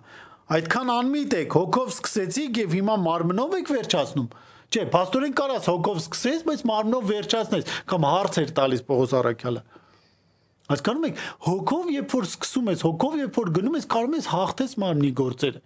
Այդքան 0.56 0.92
անմիտ 0.94 1.36
եք, 1.42 1.56
հոգով 1.58 1.88
սկսեցիք 1.96 2.60
եւ 2.62 2.76
հիմա 2.78 2.96
մարմնով 3.02 3.56
եք 3.60 3.72
վերջացնում։ 3.76 4.28
Չէ, 4.72 4.84
աստորեն 5.00 5.36
կարաս 5.38 5.70
հոգով 5.72 6.00
սկսես, 6.02 6.44
բայց 6.50 6.62
մարմնով 6.70 7.10
վերջացնես, 7.12 7.74
կամ 7.92 8.08
հարց 8.10 8.40
էր 8.42 8.54
տալիս 8.60 8.86
Պողոս 8.90 9.16
Արաքյալը։ 9.20 9.64
Հասկանում 10.66 11.04
եք, 11.06 11.20
հոգով 11.46 11.90
երբ 11.94 12.14
որ 12.16 12.26
սկսում 12.26 12.70
ես, 12.72 12.84
հոգով 12.88 13.18
երբ 13.22 13.36
որ 13.38 13.50
գնում 13.54 13.76
ես, 13.78 13.88
կարող 13.94 14.16
ես 14.18 14.30
հաղթես 14.32 14.72
մարմնի 14.82 15.12
գործերը։ 15.20 15.60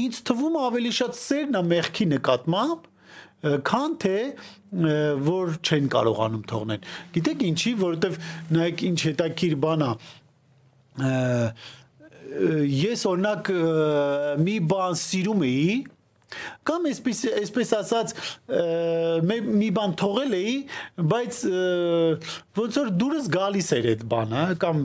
Ինչ 0.00 0.14
թվում 0.30 0.56
ավելի 0.62 0.92
շատ 0.96 1.18
սերն 1.20 1.58
է 1.60 1.62
մեղքի 1.76 2.06
նկատմամբ, 2.14 2.86
քան 3.68 3.96
թե 4.02 4.16
որ 5.26 5.52
չեն 5.60 5.90
կարողանում 5.92 6.46
թողնել։ 6.48 6.86
Գիտեք 7.16 7.44
ինչի, 7.46 7.72
որովհետև 7.82 8.16
նայեք 8.56 8.84
ինչ 8.88 8.98
հետաքրիր 9.06 9.58
բան 9.66 9.84
է 9.86 9.90
ես 12.76 13.04
օրինակ 13.10 13.50
մի 14.42 14.56
բան 14.72 14.96
սիրում 15.02 15.44
էի 15.46 15.68
Կամ 16.66 16.88
այսպես 16.90 17.20
այսպես 17.40 17.72
ասած 17.76 18.14
մի 19.56 19.68
բան 19.76 19.92
թողել 20.00 20.32
էի, 20.36 20.54
բայց 21.12 21.42
ոնց 22.58 22.78
որ 22.80 22.90
դուրս 23.02 23.28
գալիս 23.36 23.68
էր 23.76 23.90
այդ 23.92 24.02
բանը, 24.10 24.46
կամ 24.64 24.82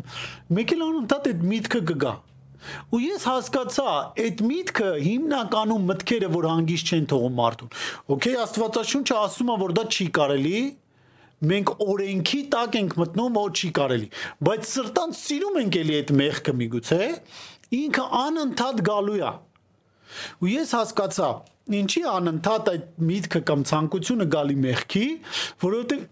մեկ 0.57 0.75
էլ 0.75 0.83
անընդհատ 0.87 1.31
այդ 1.31 1.47
միտքը 1.51 1.81
կգա։ 1.91 2.13
Ու 2.93 2.99
ես 3.01 3.23
հասկացա, 3.25 3.91
այդ 4.21 4.41
միտքը 4.45 4.89
հիմնականում 5.01 5.87
մտքերը, 5.91 6.29
որ 6.35 6.47
հանգիստ 6.51 6.91
չեն 6.93 7.07
թողում 7.09 7.39
մարդուն։ 7.39 7.71
Okay, 8.15 8.35
Աստվածաշունչը 8.37 9.17
ասում 9.17 9.49
է, 9.49 9.55
որ 9.63 9.73
դա 9.79 9.85
չի 9.89 10.07
կարելի, 10.17 10.59
մենք 11.51 11.71
օրենքի 11.81 12.41
տակ 12.53 12.77
ենք 12.81 12.97
մտնում, 13.01 13.39
որ 13.41 13.55
չի 13.57 13.69
կարելի։ 13.81 14.09
Բայց 14.45 14.67
սրտանց 14.71 15.21
սիրում 15.25 15.57
ենք 15.61 15.79
էլի 15.81 15.95
այդ 16.01 16.13
մեղքը 16.21 16.53
միգուցե, 16.61 17.07
ինքը 17.81 18.05
անընդհատ 18.21 18.83
գալու 18.91 19.17
է։ 19.21 19.31
Ու 20.41 20.51
ես 20.51 20.73
հասկացա, 20.77 21.29
ինչի 21.81 22.01
անընդհատ 22.11 22.71
այդ 22.71 22.87
միտքը 23.11 23.41
կամ 23.49 23.65
ցանկությունը 23.71 24.27
գալի 24.35 24.57
մեղքի, 24.65 25.05
որովհետև 25.65 26.07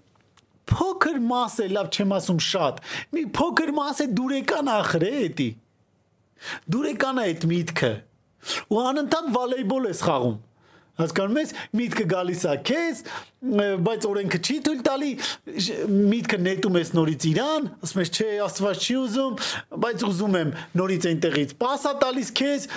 փոքր 0.70 1.18
մաս 1.30 1.56
է, 1.64 1.68
լավ 1.76 1.90
չեմ 1.96 2.14
ասում 2.20 2.44
շատ, 2.50 2.84
մի 3.16 3.24
փոքր 3.40 3.72
մաս 3.80 4.04
է 4.04 4.08
դուրեկան 4.20 4.70
ախր 4.76 5.08
է 5.10 5.14
էտի։ 5.30 5.50
Դուրեկան 6.76 7.20
է 7.20 7.26
այդ 7.30 7.48
միտքը։ 7.54 7.94
Ու 8.70 8.84
անընդհատ 8.90 9.34
վոլեյբոլ 9.36 9.90
ես 9.90 10.04
խաղում 10.06 10.38
հասկանում 11.00 11.40
ես 11.40 11.52
միտքը 11.80 12.06
գալիս 12.12 12.42
է 12.50 12.54
քեզ 12.70 13.02
բայց 13.86 14.08
օրենքը 14.10 14.40
չի 14.44 14.56
թույլ 14.66 14.82
տալի 14.88 15.12
միտքը 16.12 16.40
նետում 16.44 16.80
ես 16.80 16.92
նորից 16.98 17.28
իրան 17.30 17.70
ասում 17.88 18.02
ես 18.04 18.12
չէ 18.16 18.28
աստված 18.46 18.84
չի 18.84 18.98
ուզում 19.00 19.38
բայց 19.86 20.06
ուզում 20.10 20.38
եմ 20.40 20.52
նորից 20.82 21.08
այնտեղից 21.14 21.54
պասա 21.64 21.94
տալիս 22.04 22.34
քեզ 22.40 22.68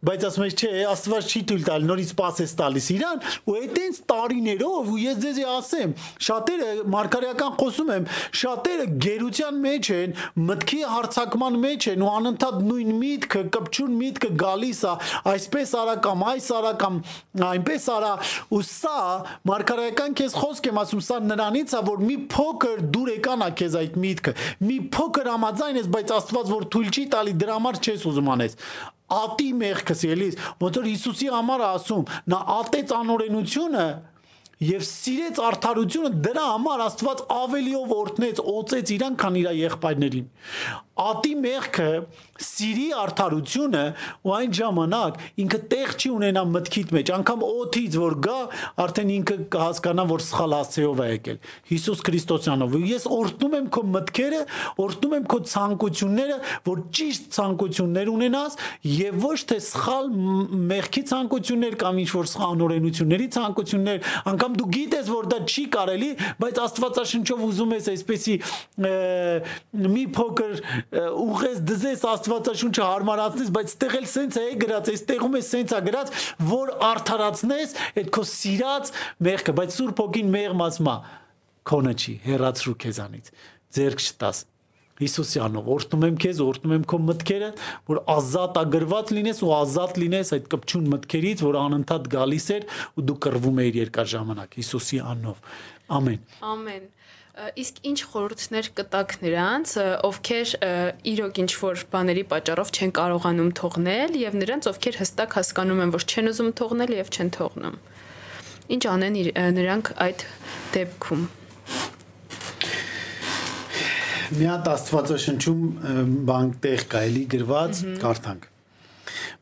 բայց 0.00 0.22
ասում 0.30 0.44
ես, 0.46 0.54
չէ, 0.56 0.68
Աստված 0.90 1.26
չի 1.30 1.40
թույլ 1.50 1.64
տալ, 1.66 1.82
նորից 1.90 2.10
սпасես 2.14 2.52
տալիս 2.56 2.86
իրան, 2.94 3.18
ու 3.50 3.56
այտենց 3.60 3.98
տարիներով 4.10 4.88
ու 4.90 5.00
ես 5.00 5.18
ձեզ 5.20 5.40
ասեմ, 5.54 5.92
շատերը 6.24 6.68
մարգարեական 6.94 7.58
խոսում 7.60 7.90
եմ, 7.96 8.06
շատերը 8.40 8.86
գերության 9.04 9.58
մեջ 9.66 9.90
են, 9.96 10.14
մտքի 10.50 10.80
հարցակման 10.94 11.58
մեջ 11.64 11.88
են 11.92 12.04
ու 12.06 12.10
անընդհատ 12.14 12.64
նույն 12.70 12.94
միտքը, 13.00 13.42
կպչուն 13.56 13.98
միտքը 14.00 14.30
գալիս 14.40 14.80
է, 14.80 14.94
այսպես 15.34 15.74
արա 15.80 15.96
կամ 16.08 16.24
այս 16.30 16.48
արա 16.60 16.72
կամ 16.80 16.98
այնպես 17.50 17.88
արա, 18.00 18.12
ու 18.56 18.62
սա 18.70 18.96
մարգարեական 19.50 20.16
քեզ 20.20 20.38
խոսք 20.40 20.70
եմ 20.70 20.80
ասում, 20.80 21.04
սա 21.10 21.20
նրանից 21.28 21.76
է, 21.76 21.82
որ 21.90 22.04
մի 22.08 22.16
փոքր 22.32 22.82
դուր 22.94 23.12
եկան 23.18 23.44
է 23.44 23.50
քեզ 23.60 23.76
այդ 23.80 24.00
միտքը, 24.06 24.34
մի 24.64 24.78
փոքր 24.96 25.30
համաձայն 25.34 25.80
ես, 25.80 25.92
բայց 25.98 26.16
Աստված 26.20 26.54
որ 26.56 26.66
թույլ 26.72 26.90
չի 26.90 27.04
տալի, 27.14 27.36
դրա 27.44 27.60
համար 27.60 27.80
չես 27.84 28.08
ուզում 28.10 28.32
անես 28.36 28.58
ատի 29.10 29.50
մեղքս 29.60 30.04
ելիս 30.10 30.38
ոնց 30.62 30.80
որ 30.80 30.88
Հիսուսի 30.90 31.28
համար 31.34 31.66
ասում 31.70 32.04
նա 32.30 32.40
ատեց 32.60 32.94
անօրենությունը 33.00 33.86
եւ 34.60 34.82
սիրեց 34.84 35.38
արդարությունը 35.40 36.10
դրա 36.24 36.46
համար 36.50 36.82
Աստված 36.84 37.20
ավելիով 37.32 37.94
օրտնեց 37.96 38.42
օծեց 38.52 38.92
իրան 38.96 39.14
քան 39.22 39.38
իր 39.40 39.48
եղբայրներին 39.60 40.26
ատի 41.00 41.32
մեղքը 41.40 41.88
սիրի 42.40 42.86
արդարությունը 43.00 43.82
ու 44.26 44.32
այն 44.36 44.52
ժամանակ 44.58 45.18
ինքը 45.44 45.60
տեղ 45.72 45.92
չի 45.96 46.10
ունենա 46.16 46.42
մտքիդ 46.50 46.92
մեջ 46.96 47.12
անգամ 47.16 47.44
օթից 47.46 47.96
որ 48.00 48.16
գա 48.26 48.36
արդեն 48.84 49.12
ինքը 49.16 49.36
կհասկանա 49.54 50.04
որ 50.10 50.24
սխալ 50.26 50.54
հասցեով 50.56 51.00
է 51.00 51.08
եկել 51.10 51.38
Հիսուս 51.70 52.02
Քրիստոսյանով 52.08 52.76
ես 52.90 53.06
օրտնում 53.16 53.56
եմ 53.60 53.68
քո 53.76 53.84
մտքերը 53.96 54.40
օրտնում 54.84 55.16
եմ 55.20 55.26
քո 55.34 55.40
ցանկությունները 55.50 56.38
որ 56.68 56.82
ճիշտ 57.00 57.28
ցանկություններ 57.36 58.12
ունենաս 58.14 58.58
եւ 59.00 59.20
ոչ 59.24 59.38
թե 59.50 59.58
սխալ 59.70 60.10
մեղքի 60.70 61.04
ցանկություններ 61.10 61.78
կամ 61.80 62.00
ինչ 62.04 62.10
որ 62.16 62.30
սխալ 62.30 62.48
անօրենությունների 62.50 63.28
ցանկություններ 63.36 64.10
անգամ 64.50 64.58
դու 64.58 64.68
գիտես 64.74 65.08
որ 65.10 65.26
դա 65.30 65.38
չի 65.46 65.64
կարելի 65.74 66.10
բայց 66.40 66.58
Աստվածաշնչով 66.64 67.42
ուզում 67.46 67.74
ես 67.76 67.88
այսպեսի 67.92 68.34
մի 69.90 70.04
փոքր 70.16 70.52
ուղես 71.24 71.62
դզես 71.70 72.04
Աստվածաշունչը 72.10 72.86
հարմարացնես, 72.90 73.52
բայց 73.54 73.74
ստեղ 73.74 73.96
էլ 74.00 74.08
սենց 74.10 74.38
է 74.40 74.46
գրած, 74.64 74.90
այս 74.94 75.04
տեղում 75.10 75.38
է 75.38 75.42
սենց 75.50 75.74
է 75.76 75.80
գրած, 75.90 76.12
որ 76.50 76.74
արդարացնես 76.90 77.76
այդ 78.00 78.12
քո 78.16 78.26
սիրած 78.34 78.94
մեղքը, 79.30 79.56
բայց 79.60 79.76
Սուրբ 79.80 80.04
ոգին 80.04 80.32
մեղմացմա 80.36 80.96
քոնը 81.70 81.94
չի, 82.00 82.14
հերացրու 82.26 82.78
քեզանից։ 82.86 83.34
Ձերք 83.70 84.08
չտաս։ 84.10 84.49
Հիսուսյանով 85.00 85.70
օրհնում 85.74 86.06
եմ 86.10 86.16
քեզ, 86.24 86.40
օրհնում 86.44 86.74
եմ 86.76 86.84
քո 86.90 87.00
մտքերը, 87.08 87.50
որ 87.90 88.00
ազատ 88.14 88.60
ագրված 88.60 89.12
լինես 89.16 89.42
ու 89.46 89.52
ազատ 89.56 90.00
լինես 90.04 90.32
այդ 90.36 90.48
կպչուն 90.54 90.88
մտքերից, 90.94 91.44
որ 91.48 91.60
անընդհատ 91.60 92.08
գալիս 92.14 92.48
էր 92.56 92.66
ու 93.00 93.04
դու 93.10 93.18
կռվում 93.26 93.60
էիր 93.64 93.80
երկար 93.80 94.10
ժամանակ 94.14 94.56
Հիսուսի 94.60 95.02
անով։ 95.10 95.44
Ամեն։ 96.00 96.24
Ամեն։ 96.50 96.88
Իսկ 97.40 97.76
ինչ 97.88 97.98
խորհուրդներ 98.10 98.66
կտակ 98.76 99.12
նրանց, 99.22 99.72
ովքեր 100.04 100.50
իրոք 101.08 101.40
ինչ 101.40 101.52
որ 101.62 101.84
բաների 101.94 102.24
պատճառով 102.32 102.72
չեն 102.74 102.92
կարողանում 103.00 103.50
թողնել 103.60 104.18
եւ 104.20 104.36
նրանց 104.42 104.68
ովքեր 104.74 105.00
հստակ 105.00 105.36
հասկանում 105.40 105.82
են, 105.86 105.94
որ 105.96 106.06
չեն 106.10 106.30
ուզում 106.34 106.52
թողնել 106.60 106.94
եւ 107.00 107.12
չեն 107.16 107.32
թողնում։ 107.38 107.78
Ինչ 108.76 108.82
անեն 108.92 109.20
նրանք 109.56 109.92
այդ 110.04 110.26
դեպքում։ 110.76 111.24
Մի 114.30 114.46
հատ 114.46 114.68
Աստվածաշնչում 114.70 115.62
բան 116.28 116.50
տեղ 116.62 116.82
կա 116.90 117.00
էլի 117.08 117.22
գրված, 117.32 117.78
կարդանք։ 117.98 118.44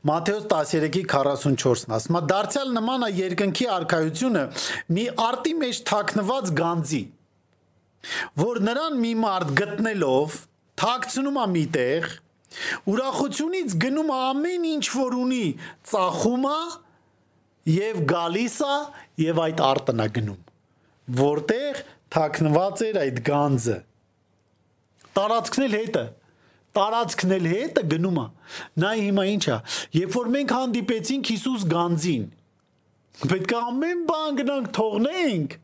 Մատթեոս 0.09 0.45
13:44-ն 0.49 1.95
ասում 1.97 2.17
է. 2.17 2.23
«Դարձյալ 2.31 2.71
նման 2.77 3.05
է 3.05 3.11
երկնքի 3.19 3.67
արխայությունը 3.75 4.45
մի 4.97 5.05
արտի 5.25 5.53
մեջ 5.63 5.81
թաքնված 5.91 6.53
գանձի, 6.61 7.03
որ 8.41 8.61
նրան 8.69 8.97
մի 9.03 9.13
մարդ 9.25 9.53
գտնելով 9.61 10.39
թաքցնում 10.83 11.37
է 11.43 11.47
միտեղ 11.57 12.09
ուրախությունից 12.93 13.77
գնում 13.85 14.13
է 14.15 14.19
ամեն 14.29 14.67
ինչ 14.73 14.85
որ 14.95 15.19
ունի 15.19 15.47
ծախում 15.93 16.47
է 16.49 16.61
եւ 17.75 18.01
գալիս 18.15 18.57
է 18.65 18.79
եւ 19.27 19.43
այդ 19.45 19.63
արտն 19.69 20.01
է 20.05 20.09
գնում 20.17 20.41
որտեղ 21.21 21.83
թաքնված 22.17 22.85
էր 22.89 23.01
այդ 23.03 23.21
գանձը 23.29 23.77
տարածքն 25.19 25.67
էլ 25.69 25.79
հետը 25.79 26.05
տարածքն 26.79 27.35
էլ 27.39 27.49
հետը 27.53 27.85
գնում 27.95 28.21
է 28.23 28.27
նա 28.85 28.93
հիմա 29.03 29.25
ինչա 29.35 29.57
երբ 29.99 30.19
որ 30.19 30.31
մենք 30.35 30.55
հանդիպեցինք 30.59 31.33
Հիսուս 31.35 31.65
գանձին 31.73 32.29
պետք 33.33 33.57
է 33.57 33.59
ամեն 33.73 34.05
բան 34.13 34.39
գնանք 34.43 34.71
թողնենք 34.79 35.59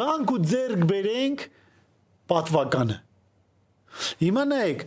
գանք 0.00 0.34
ու 0.34 0.42
ձեռք 0.50 0.84
բերենք 0.90 1.46
պատվականը 2.30 2.98
Հիմա 4.20 4.42
նայեք, 4.46 4.82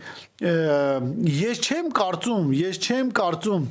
ես 1.28 1.58
չեմ 1.60 1.90
կարծում, 1.98 2.52
ես 2.56 2.78
չեմ 2.80 3.10
կարծում 3.18 3.66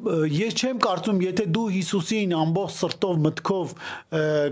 ես 0.00 0.56
չեմ 0.60 0.78
կարծում, 0.84 1.18
եթե 1.26 1.44
դու 1.54 1.64
Հիսուսին 1.74 2.34
ամբողջ 2.38 2.76
սրտով, 2.76 3.18
մտքով, 3.26 3.74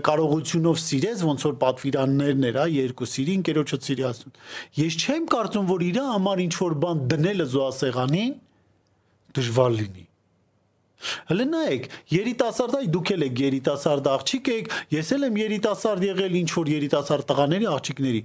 կարողությունով 0.09 0.81
սիրես, 0.83 1.23
ոնց 1.29 1.45
որ 1.47 1.55
պատվիրաններն 1.63 2.49
էր, 2.49 2.59
հա, 2.59 2.67
երկու 2.75 3.09
սիրի, 3.13 3.37
ընկերոջը 3.39 3.79
սիրի 3.87 4.05
ասում։ 4.09 4.35
Ես 4.79 4.99
չեմ 4.99 5.31
կարծում, 5.33 5.71
որ 5.73 5.87
իր 5.89 6.01
համար 6.09 6.43
ինչ 6.45 6.53
որ 6.59 6.77
բան 6.85 7.03
դնելը 7.13 7.49
զոհասեղանին 7.55 8.37
դժվար 9.39 9.75
լինի։ 9.79 10.08
Հələ 11.29 11.45
նայեք, 11.47 11.85
երիտասարդ 12.11 12.73
այ 12.79 12.87
դուք 12.91 13.11
էլ 13.15 13.25
եք 13.29 13.41
երիտասարդ 13.45 14.07
աղջիկ 14.13 14.49
եք, 14.51 14.73
ես 14.91 15.11
էլ 15.15 15.25
եմ 15.29 15.37
երիտասարդ 15.39 16.05
եղել 16.09 16.35
ինչ 16.39 16.49
որ 16.59 16.71
երիտասարդ 16.73 17.27
տղաների 17.29 17.67
աղջիկների։ 17.69 18.21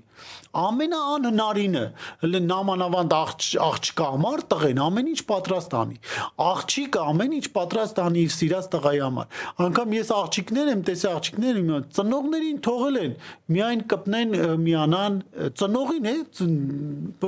Ամենաանհնարինը, 0.64 1.84
հələ 2.24 2.40
նամանավանդ 2.44 3.14
աղջկա 3.14 4.08
համար 4.14 4.42
տղեն 4.54 4.80
ամեն 4.84 5.10
ինչ 5.14 5.20
պատրաստ 5.30 5.76
անի։ 5.78 5.98
Աղջիկը 6.44 7.04
ամեն 7.14 7.34
ինչ 7.38 7.46
պատրաստ 7.54 8.00
անի 8.04 8.24
իր 8.24 8.34
սիրած 8.34 8.68
տղայի 8.74 9.02
համար։ 9.04 9.40
Անկամ 9.64 9.94
ես 9.94 10.12
աղջիկներ 10.14 10.70
եմ, 10.74 10.84
տեսա 10.88 11.12
աղջիկներ 11.14 11.58
իմ 11.62 11.72
ծնողներին 11.98 12.60
թողել 12.64 13.00
են, 13.04 13.16
միայն 13.54 13.84
կպնեն 13.94 14.38
միանան 14.64 15.18
ծնողին 15.62 16.08
է, 16.10 16.16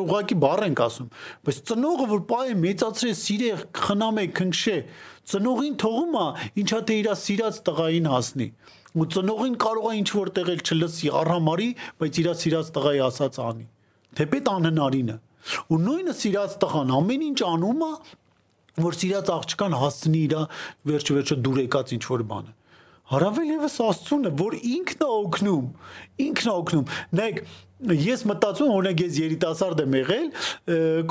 ուղղակի 0.06 0.38
բառ 0.46 0.64
ենք 0.70 0.84
ասում, 0.86 1.10
բայց 1.46 1.60
ծնողը 1.70 2.08
որ 2.14 2.24
պայ 2.30 2.46
մեծացրե, 2.62 3.12
սիրե, 3.26 3.52
խնամե, 3.86 4.26
քնքշե 4.36 4.78
ծնողին 5.32 5.78
թողում 5.82 6.18
է 6.22 6.26
ինչա 6.62 6.80
թե 6.88 6.96
իր 7.02 7.08
սիրած 7.22 7.56
տղային 7.66 8.10
հասնի 8.12 8.48
ու 8.96 9.06
ծնողին 9.12 9.56
կարող 9.62 9.88
է 9.90 9.94
ինչ 10.00 10.10
որ 10.16 10.28
տեղել 10.36 10.60
չլսի 10.66 11.10
առհամարի 11.20 11.70
բայց 12.02 12.20
իր 12.22 12.28
սիրած 12.42 12.70
տղայի 12.76 13.00
ասած 13.06 13.40
անի 13.46 13.66
թեպետ 14.20 14.50
անհնարինը 14.52 15.16
ու 15.72 15.80
նույնը 15.86 16.14
սիրած 16.20 16.54
տղան 16.62 16.94
ամեն 17.00 17.26
ինչ 17.26 17.40
անում 17.48 17.82
է 17.86 17.90
որ 18.86 18.96
սիրած 19.00 19.32
աղջկան 19.36 19.76
հասցնի 19.82 20.22
իր 20.26 20.36
վերջը 20.90 21.18
վերջը 21.18 21.36
դուր 21.46 21.60
եկած 21.64 21.92
ինչ 21.96 22.04
որ 22.12 22.24
բանը 22.32 22.54
Հարավել 23.06 23.50
եւս 23.54 23.76
Աստծունը, 23.84 24.30
որ 24.40 24.56
ինքն 24.66 25.02
է 25.04 25.08
օգնում, 25.14 25.66
ինքն 26.24 26.48
է 26.50 26.52
օգնում։ 26.52 26.86
Նայեք, 27.18 27.36
ես 28.02 28.24
մտածում 28.26 28.72
օրինակ 28.72 29.02
ես 29.04 29.18
երիտասարդ 29.20 29.82
եմ 29.84 29.94
եղել, 29.98 30.28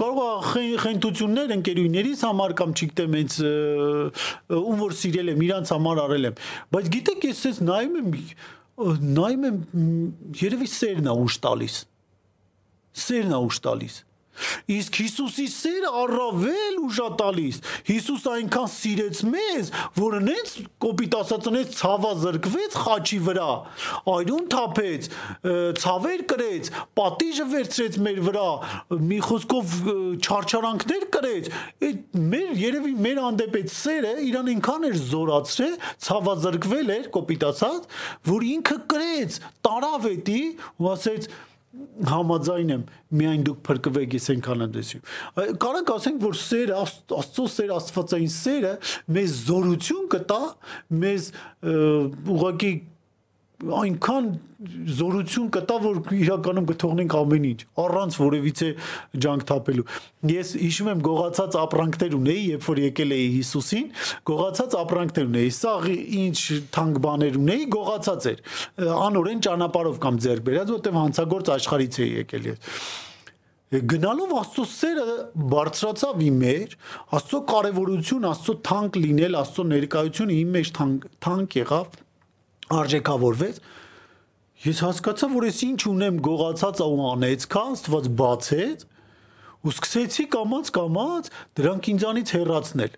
կարող 0.02 0.60
է 0.60 0.66
խենթություններ 0.84 1.54
ընկերուներիս 1.56 2.24
համար 2.26 2.56
կամ 2.60 2.74
չգիտեմ 2.76 3.16
ինձ 3.22 3.38
ում 4.60 4.82
որ 4.82 4.98
սիրել 5.00 5.32
եմ, 5.36 5.46
իրանց 5.46 5.72
համար 5.76 6.02
արել 6.06 6.30
եմ։ 6.32 6.42
Բայց 6.76 6.90
գիտեք, 6.98 7.30
ես 7.32 7.44
ես 7.52 7.62
նայում 7.70 7.96
եմ 8.02 8.10
նայում 9.16 9.46
եմ 9.52 9.62
երևի 10.42 10.68
սերն 10.68 11.08
է 11.08 11.16
ուշ 11.22 11.40
տալիս։ 11.46 11.78
Սերն 13.06 13.38
է 13.38 13.40
ուշ 13.46 13.62
տալիս 13.64 14.02
Իսկ 14.76 15.00
Հիսուսի 15.02 15.46
սերը 15.54 15.92
առավել 16.02 16.80
ուժատալիս։ 16.86 17.60
Հիսուս 17.90 18.26
այնքան 18.36 18.70
սիրեց 18.76 19.22
մեզ, 19.32 19.72
որ 20.00 20.18
նենց 20.26 20.54
կոպիտ 20.86 21.18
ասած 21.20 21.50
նենց 21.56 21.76
ցավազրկվեց 21.80 22.78
խաչի 22.86 23.20
վրա, 23.26 23.50
այրուն 24.16 24.48
թափեց, 24.56 25.10
ցավեր 25.86 26.26
կրեց, 26.32 26.72
պատիժը 27.00 27.48
վերցրեց 27.56 28.00
մեր 28.06 28.22
վրա, 28.26 28.50
մի 29.06 29.20
խոսքով 29.30 29.76
չարչարանքներ 30.26 31.08
կրեց։ 31.16 31.50
Այդ 31.86 32.20
մեր 32.36 32.54
երևի 32.66 32.94
մեր 33.06 33.22
հանդեպ 33.26 33.58
այդ 33.62 33.74
սերը 33.76 34.14
իրան 34.30 34.52
այնքան 34.56 34.88
էր 34.90 35.00
զորացրել, 35.16 35.76
ցավազրկվել 36.06 36.94
էր 36.96 37.10
կոպիտ 37.16 37.46
ասած, 37.52 37.90
որ 38.30 38.48
ինքը 38.56 38.80
կրեց, 38.96 39.42
տարավ 39.66 40.08
էդի 40.16 40.42
ու 40.82 40.90
ասեց 40.96 41.30
համաձայն 42.10 42.74
եմ 42.76 42.84
միայն 43.20 43.44
դուք 43.48 43.60
փրկվեք 43.68 44.16
ես 44.18 44.28
այնքան 44.34 44.66
եմ 44.66 44.74
դեսում 44.76 45.54
կարանք 45.64 45.92
ասենք 45.96 46.26
որ 46.26 46.38
սերը 46.42 46.80
աստծո 46.82 47.46
սեր 47.56 47.74
աստվածային 47.76 48.34
սերը 48.36 48.74
մեզ 49.16 49.38
զորություն 49.50 50.10
կտա 50.16 50.42
մեզ 51.06 51.30
ուղղակի 52.36 52.74
այնքան 53.66 54.28
զորություն 54.96 55.48
կտա, 55.56 55.76
որ 55.84 55.98
իրականում 56.16 56.68
կթողնենք 56.70 57.16
ամեն 57.20 57.46
ինչ 57.50 57.58
առանց 57.84 58.18
որևիցե 58.22 58.70
ջանք 59.26 59.46
թափելու։ 59.52 59.86
Ես 60.32 60.52
հիշում 60.62 60.90
եմ 60.94 61.02
գողացած 61.06 61.58
ապրանքներ 61.62 62.16
ունեի, 62.20 62.44
երբ 62.56 62.68
որ 62.70 62.82
եկել 62.86 63.16
էի 63.16 63.26
Հիսուսին, 63.36 63.88
գողացած 64.32 64.78
ապրանքներ 64.82 65.28
ունեի։ 65.32 65.56
Սա 65.60 65.74
ինչ 66.26 66.38
թանկ 66.76 67.02
բաներ 67.06 67.40
ունեի, 67.42 67.66
գողացած 67.76 68.30
էր։ 68.32 68.46
Անորեն 69.06 69.44
ճանապարհով 69.50 70.00
կամ 70.06 70.22
ձեռք 70.26 70.48
բերած, 70.50 70.72
որտեղ 70.76 71.02
հանցագործ 71.02 71.52
աշխարից 71.60 72.00
էի 72.06 72.14
եկել 72.22 72.50
ես 72.54 72.80
գնալով 73.76 74.34
Աստծո 74.40 74.64
սերը 74.72 75.14
բարձրացավ 75.52 76.20
իմ 76.26 76.36
մեջ, 76.44 76.76
Աստծո 77.18 77.40
կարևորություն, 77.50 78.28
Աստծո 78.30 78.56
թանկ 78.70 79.00
լինել, 79.02 79.38
Աստծո 79.42 79.66
ներկայությունը 79.72 80.36
իմ 80.36 80.54
մեջ 80.56 80.72
թանկ 80.78 81.08
թանկ 81.26 81.58
եղավ, 81.60 81.98
արժեքավորվեց 82.74 83.60
Ես 84.66 84.80
հասկացա, 84.82 85.28
որ 85.30 85.46
ես 85.46 85.58
ինչ 85.66 85.82
ունեմ 85.92 86.16
գողացած 86.26 86.80
ու 86.86 87.02
անեցքա, 87.12 87.62
Աստված 87.76 88.06
բացեց 88.22 88.86
ու 89.66 89.74
սկսեցի 89.74 90.26
կամած 90.36 90.72
կամած 90.78 91.28
դրանք 91.60 91.90
ինձանից 91.92 92.32
հեռացնել։ 92.36 92.96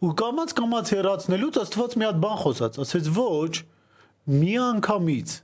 Ու 0.00 0.10
կամած 0.22 0.54
կամած 0.60 0.90
հեռացնելուց 0.96 1.60
Աստված 1.60 1.94
մի 2.00 2.08
հատ 2.08 2.18
բան 2.24 2.40
խոսաց, 2.40 2.80
ասեց 2.86 3.12
ոչ, 3.20 3.52
մի 4.40 4.56
անգամից 4.64 5.36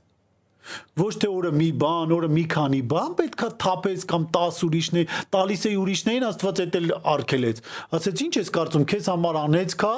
ոչ 0.99 1.13
թե 1.23 1.27
օրը 1.31 1.53
մի 1.55 1.69
բան, 1.79 2.13
օրը 2.17 2.29
մի 2.33 2.43
քանի 2.51 2.81
բան 2.91 3.13
պետքա 3.21 3.47
թափես 3.63 4.01
կամ 4.11 4.25
10 4.35 4.57
ուրիշներ, 4.67 5.13
տալիս 5.31 5.61
է 5.63 5.71
ուրիշներին 5.79 6.25
Աստված 6.27 6.61
էդ 6.65 6.75
էլ 6.81 6.91
արգելեց։ 7.13 7.61
Ասեց 7.95 8.23
ինչ 8.25 8.33
ես 8.41 8.51
կարծում, 8.57 8.87
քեզ 8.91 9.07
համար 9.13 9.39
անեցքա, 9.45 9.93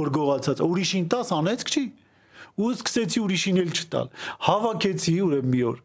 որ 0.00 0.12
գողացած, 0.18 0.64
ուրիշին 0.66 1.06
10 1.14 1.34
անեցք 1.38 1.70
չի 1.76 1.84
ու 2.58 2.72
սկսեցի 2.74 3.22
ուրիշին 3.24 3.60
էլ 3.62 3.72
չտալ։ 3.78 4.10
Հավաքեցի 4.48 5.14
ուրեմն 5.28 5.52
մի 5.54 5.62
օր։ 5.68 5.80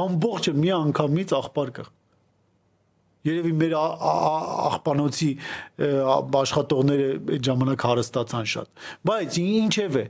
Ամբողջը 0.00 0.54
մի 0.60 0.70
անգամից 0.80 1.34
աղբար 1.40 1.72
կա։ 1.78 1.86
Երևի 3.30 3.52
մեր 3.60 3.74
աղբանոցի 3.76 5.30
աշխատողները 6.40 7.08
այդ 7.36 7.48
ժամանակ 7.50 7.84
հարստացան 7.90 8.50
շատ։ 8.54 8.84
Բայց 9.10 9.38
ինչև 9.44 9.98
է։ 10.00 10.04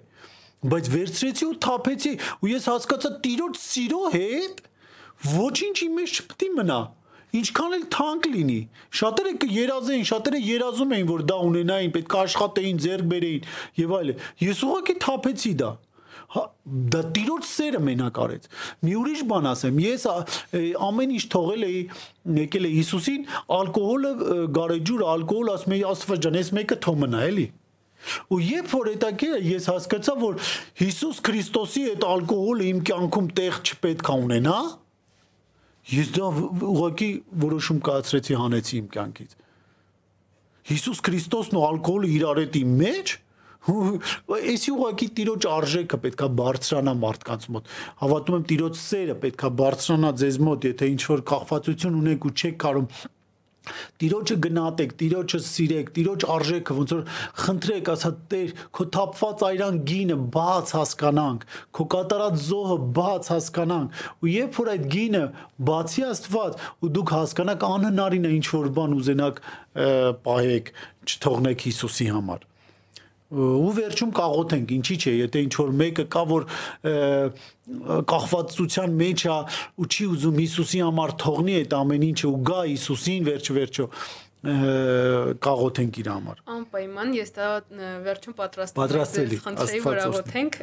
Բայց 0.71 0.91
վերցրեցի 0.95 1.47
ու 1.51 1.57
թափեցի 1.65 2.13
ու 2.45 2.51
ես 2.51 2.69
հասկացա 2.71 3.11
տիրոջ 3.25 3.61
սիրո 3.65 4.03
հետ 4.15 4.65
ոչինչ 5.31 5.77
իմ 5.87 5.95
մեջ 6.01 6.17
չպետք 6.21 6.45
է 6.47 6.51
մնա 6.61 6.81
ինչքան 7.41 7.75
էլ 7.77 7.85
թանկ 7.95 8.27
լինի 8.35 8.59
շատերը 9.01 9.33
կերազեին 9.43 10.07
շատերը 10.11 10.41
երազում 10.47 10.95
էին 10.97 11.09
որ 11.11 11.25
դա 11.31 11.37
ունենային 11.51 11.93
պետք 11.97 12.17
է 12.17 12.21
աշխատեին 12.21 12.81
ձեռք 12.85 13.11
բերեին 13.13 13.51
եւ 13.81 13.95
այլն 14.01 14.25
ես 14.47 14.63
ուղղակի 14.67 14.97
թափեցի 15.05 15.53
դա 15.61 15.71
դա 16.31 17.01
տիրոջ 17.17 17.47
սերը 17.49 17.81
մենակ 17.83 18.19
արեց։ 18.25 18.45
Մի 18.87 18.93
ուրիշ 19.01 19.23
բան 19.31 19.49
ասեմ, 19.51 19.81
ես 19.83 20.05
ամեն 20.87 21.15
ինչ 21.17 21.25
թողել 21.35 21.65
էի 21.67 21.81
եկել 22.41 22.69
է 22.69 22.71
Հիսուսին, 22.77 23.25
ալկոհոլը, 23.57 24.13
գարեջուր, 24.59 25.03
ալկոհոլ 25.15 25.51
ասում 25.57 25.75
էի 25.75 25.83
Աստված 25.91 26.23
ջան, 26.27 26.39
ես 26.41 26.53
մեկը 26.61 26.79
թող 26.87 27.01
մնա, 27.01 27.25
էլի։ 27.31 27.47
Ու 28.31 28.39
երբ 28.41 28.71
որ 28.73 28.87
հետաքրքիր 28.95 29.49
ես 29.51 29.67
հասկացա, 29.71 30.15
որ 30.21 30.39
Հիսուս 30.81 31.19
Քրիստոսի 31.27 31.83
այդ 31.91 32.07
ալկոհոլը 32.11 32.69
իմ 32.71 32.79
կյանքում 32.89 33.27
տեղ 33.41 33.59
չպետք 33.61 34.11
է 34.11 34.17
ունենա, 34.25 34.61
ես 35.91 36.13
դա 36.17 36.31
ուղղակի 36.71 37.11
որոշում 37.45 37.83
կայացրեցի 37.91 38.39
հանեցի 38.41 38.75
իմ 38.81 38.89
կյանքից։ 38.95 39.37
Հիսուս 40.71 41.03
Քրիստոսն 41.11 41.59
ու 41.61 41.67
ալկոհոլը 41.67 42.11
իրար 42.15 42.41
հետ 42.41 42.59
իմ 42.61 42.73
մեջ, 42.81 43.15
Էսի 43.61 44.73
ուղակի 44.73 45.07
տիրոջ 45.21 45.47
արժեքը 45.53 46.01
պետքա 46.07 46.29
բարձրանա 46.41 46.95
մարդկանց 47.05 47.47
մոտ։ 47.55 47.73
Հավատում 48.01 48.37
եմ 48.39 48.45
տիրոջ 48.51 48.79
սերը 48.81 49.17
պետքա 49.25 49.51
բարձրանա 49.61 50.13
ձեզ 50.21 50.39
մոտ, 50.49 50.69
եթե 50.71 50.93
ինչ 50.97 51.03
որ 51.11 51.25
կախվածություն 51.31 51.99
ունեք 52.01 52.29
ու 52.31 52.37
չեք 52.41 52.61
կարող 52.65 53.03
Տիրոջը 54.01 54.37
գնահատեք, 54.45 54.93
Տիրոջը 55.01 55.39
սիրեք, 55.45 55.91
Տիրոջ 55.97 56.25
արժեքը 56.35 56.77
ոնց 56.79 56.95
որ 56.95 57.03
խնդրեք, 57.45 57.91
ասա 57.93 58.11
Տեր, 58.33 58.55
քո 58.77 58.87
թափված 58.97 59.45
այրան 59.51 59.81
գինը 59.91 60.17
բաց 60.37 60.73
հասկանանք, 60.79 61.47
քո 61.77 61.87
կատարած 61.95 62.41
զոհը 62.49 62.79
բաց 62.99 63.31
հասկանանք։ 63.37 64.03
Ու 64.25 64.33
երբ 64.33 64.61
որ 64.65 64.75
այդ 64.75 64.91
գինը 64.97 65.25
բացի 65.71 66.07
Աստված 66.09 66.61
ու 66.81 66.95
դուք 66.97 67.17
հասկանաք 67.21 67.67
անհնարին 67.71 68.31
է 68.31 68.37
ինչ 68.41 68.47
որ 68.57 68.71
բան 68.81 69.01
ուզենակ 69.01 69.43
պահեք, 70.25 70.73
չթողնեք 71.11 71.69
Հիսուսի 71.69 72.15
համար 72.17 72.50
ու 73.31 73.73
վերջում 73.77 74.13
կաղոթենք 74.17 74.73
ինչի՞ 74.75 74.97
չէ 75.01 75.13
եթե 75.21 75.43
ինչ 75.47 75.53
որ 75.61 75.71
մեկը 75.81 76.05
կա 76.11 76.23
որ 76.31 76.47
կախվածության 78.11 78.97
մեջ 79.01 79.25
է 79.31 79.37
ու 79.79 79.87
չի 79.87 80.07
ուզում 80.15 80.41
Հիսուսի 80.43 80.81
համար 80.83 81.15
թողնի 81.23 81.55
այդ 81.61 81.77
ամեն 81.79 82.07
ինչը 82.11 82.27
ու 82.31 82.41
գա 82.51 82.61
Հիսուսին 82.71 83.29
վերջ 83.31 83.53
վերջո 83.61 83.87
կաղոթենք 84.41 85.97
իր 86.01 86.07
համար։ 86.09 86.39
Անպայման 86.49 87.11
ես 87.13 87.33
դա 87.37 87.49
վերջում 88.07 88.35
պատրաստել 88.39 89.35
եմ։ 89.37 89.43
Խնդրեի 89.45 89.81
որ 89.85 89.99
աղոթենք 90.07 90.57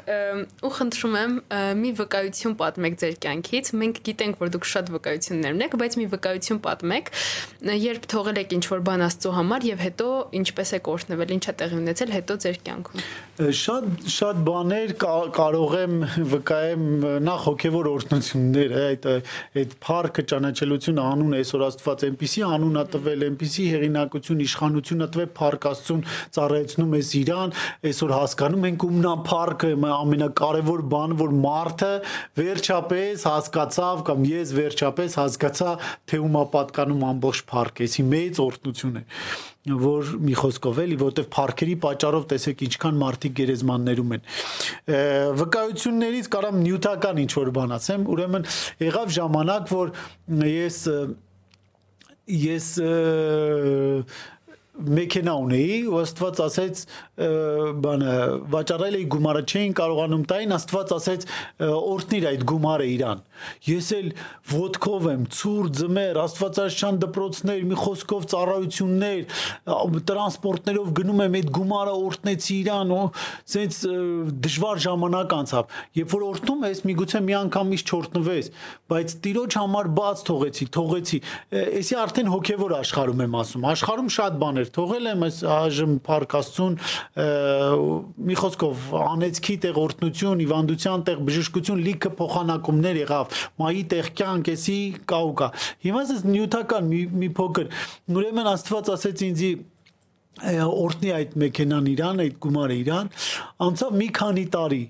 ու 0.65 0.71
խնդրում 0.77 1.17
եմ 1.21 1.35
մի 1.77 1.91
վկայություն 1.99 2.55
պատմեք 2.57 2.97
ձեր 3.03 3.17
կյանքից։ 3.27 3.69
Մենք 3.77 4.01
գիտենք 4.07 4.41
որ 4.41 4.51
դուք 4.57 4.67
շատ 4.71 4.89
վկայություններ 4.97 5.57
ունեք, 5.57 5.77
բայց 5.77 5.97
մի 6.01 6.07
վկայություն 6.17 6.61
պատմեք, 6.65 7.11
երբ 7.85 8.09
թողել 8.17 8.41
եք 8.41 8.57
ինչ-որ 8.57 8.81
բան 8.87 9.05
Աստծո 9.07 9.35
համար 9.37 9.67
եւ 9.67 9.85
հետո 9.85 10.09
ինչպես 10.41 10.73
եք 10.77 10.89
օրհնվել, 10.97 11.33
ինչա 11.37 11.53
տեղի 11.61 11.77
ունեցել 11.77 12.13
հետո 12.17 12.37
ձեր 12.47 12.57
կյանքում։ 12.65 13.05
Շատ 13.37 13.85
շատ 14.17 14.39
բաներ 14.47 14.93
կարող 15.37 15.73
եմ 15.77 15.95
վկայեմ 16.33 16.85
նախ 17.27 17.43
հոգեվոր 17.47 17.89
օրհնություններ, 17.93 18.73
այդ 18.87 19.07
այդ 19.61 19.75
փառքը 19.85 20.25
ճանաչելությունը 20.31 21.05
անուն 21.11 21.37
այսօր 21.37 21.65
Աստված 21.67 22.05
այնպիսի 22.07 22.45
անուն 22.47 22.81
ա 22.81 22.85
տվել, 22.97 23.25
Արցախի 23.67 23.73
հեղինակություն, 23.75 24.41
իշխանությունը 24.45 25.07
տվե 25.13 25.25
Փարք 25.37 25.65
Աստծուն 25.67 26.03
ծառայեցնում 26.37 26.93
է 26.97 27.01
Իրան, 27.17 27.53
այսօր 27.89 28.13
հասկանում 28.15 28.67
ենք 28.67 28.85
ումնան 28.87 29.23
Փարքը 29.27 29.71
ամենակարևոր 29.97 30.83
բանը, 30.93 31.17
որ 31.21 31.35
մարդը 31.43 31.91
վերջապես 32.39 33.27
հասկացավ 33.27 34.05
կամ 34.07 34.25
ես 34.31 34.55
վերջապես 34.57 35.19
հասկացա, 35.21 35.75
թե 36.07 36.21
ումա 36.27 36.43
պատկանում 36.55 37.05
ամբողջ 37.11 37.43
Փարքը, 37.51 37.87
էսի 37.87 38.07
մեծ 38.15 38.41
օրտնություն 38.47 38.97
է 39.01 39.05
որ 39.67 40.09
մի 40.23 40.35
խոսքով 40.39 40.77
էլի 40.79 40.97
որտեվ 41.01 41.25
парքերի 41.33 41.73
պատճառով 41.83 42.27
տեսեք 42.31 42.61
ինչքան 42.67 42.99
մարդիկ 43.01 43.33
գերեզմաններում 43.35 44.13
են 44.15 44.21
վկայություններից 45.41 46.29
կարամ 46.37 46.61
նյութական 46.63 47.19
ինչ 47.25 47.31
որ 47.35 47.51
բան 47.57 47.75
ասեմ 47.75 48.07
ուրեմն 48.15 48.47
եղավ 48.87 49.11
ժամանակ 49.17 49.73
որ 49.75 49.91
ես 50.47 50.79
և, 50.87 51.11
ես 52.27 52.69
մեքենա 54.77 55.33
ունեի 55.41 55.77
ու 55.89 56.01
Աստված 56.03 56.41
ասեց 56.47 56.83
բանը 57.17 58.13
վաճառել 58.53 58.95
էի 58.97 59.05
գումարը 59.09 59.41
չէին 59.49 59.71
կարողանում 59.77 60.23
տային 60.29 60.51
Աստված 60.57 60.91
ասեց 60.97 61.23
օրտնիր 61.65 62.27
այդ 62.29 62.43
գումարը 62.51 62.89
իրան 62.93 63.23
ես 63.67 63.87
էլ 63.97 64.11
ոդկով 64.51 65.07
եմ 65.13 65.23
ծուր 65.33 65.71
ձմեր 65.79 66.19
Աստվածաշան 66.21 66.99
դպրոցներ 67.01 67.63
մի 67.71 67.79
խոսքով 67.81 68.27
ծառայություններ 68.33 69.21
տրանսպորտներով 70.11 70.91
գնում 71.01 71.23
եմ 71.25 71.37
այդ 71.41 71.49
գումարը 71.57 71.95
օրտնեցի 72.07 72.53
իրան 72.57 72.93
ու 72.97 73.01
ցենց 73.53 73.81
դժվար 74.45 74.83
ժամանակ 74.85 75.35
անցավ 75.37 75.75
երբ 75.97 76.13
որ 76.17 76.27
օրտնում 76.27 76.65
ես 76.67 76.83
միգուցե 76.85 77.23
մի 77.27 77.37
անգամից 77.41 77.85
չորտնվես 77.87 78.51
բայց 78.93 79.17
տիրոջ 79.25 79.57
համար 79.57 79.91
բաց 79.97 80.23
թողեցի 80.27 80.69
թողեցի 80.77 81.19
էսի 81.81 81.97
արդեն 82.03 82.31
հոգևոր 82.33 82.77
աշխարհում 82.77 83.23
եմ 83.25 83.37
ասում 83.41 83.67
աշխարհում 83.73 84.11
շատ 84.17 84.39
բաներ 84.43 84.71
թողել 84.77 85.11
եմ 85.13 85.25
այս 85.27 85.37
այժմ 85.57 85.93
Փարքաստուն 86.07 86.77
մի 87.15 88.35
խոսքով 88.37 88.83
անեցքի 89.01 89.55
տեղ 89.63 89.79
օրտնություն, 89.83 90.43
իվանդության 90.47 91.05
տեղ 91.07 91.21
բժշկություն 91.27 91.83
լիքը 91.87 92.11
փոխանակումներ 92.19 92.99
եղավ, 93.03 93.37
մայի 93.61 93.83
տեղ 93.93 94.11
կյանք 94.21 94.51
էսի 94.53 94.79
կա 95.09 95.21
ու 95.27 95.33
կա։ 95.41 95.49
Հիմա 95.87 96.03
ես 96.07 96.25
նյութական 96.27 96.91
մի 96.91 97.01
մի 97.23 97.31
փոքր 97.37 97.71
ուրեմն 98.17 98.51
Աստված 98.53 98.91
ասեց 98.97 99.23
ինձի 99.27 99.51
օրտնի 100.37 101.13
այդ 101.17 101.37
մեքենան 101.41 101.87
իրան, 101.97 102.19
այդ 102.27 102.35
գումարը 102.45 102.75
իրան, 102.83 103.07
անցավ 103.67 103.95
մի 103.97 104.09
քանի 104.17 104.43
տարի 104.53 104.83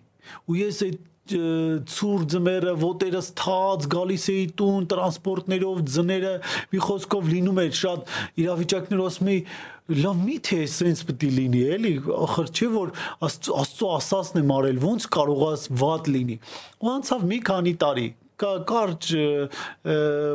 ու 0.47 0.57
ես 0.59 0.81
այդ 0.87 1.05
ցուր 1.27 2.25
ձմերը 2.31 2.73
ոտերս 2.79 3.29
թած 3.39 3.87
գալիս 3.91 4.27
էի 4.31 4.43
տուն 4.59 4.85
տրանսպորտներով 4.93 5.81
ձները 5.95 6.33
մի 6.71 6.81
խոսքով 6.85 7.31
լինում 7.33 7.59
էր 7.63 7.73
շատ 7.81 8.13
իրավիճակներ 8.43 9.03
ասում 9.07 9.31
էի 9.33 9.41
լավ 9.87 10.17
միթե 10.27 10.57
էսենց 10.65 11.03
պետք 11.07 11.23
է 11.27 11.29
լինի 11.37 11.61
էլի 11.77 11.91
ախր 12.27 12.49
չէ 12.51 12.67
որ 12.73 12.91
աստծո 13.27 13.91
ասածն 13.97 14.41
եմ 14.41 14.53
արել 14.57 14.81
ոնց 14.83 15.07
կարողաս 15.15 15.63
վատ 15.81 16.09
լինի 16.15 16.37
ու 16.83 16.91
անցավ 16.97 17.23
մի 17.31 17.39
քանի 17.47 17.73
տարի 17.83 18.07
կարճ 18.37 19.07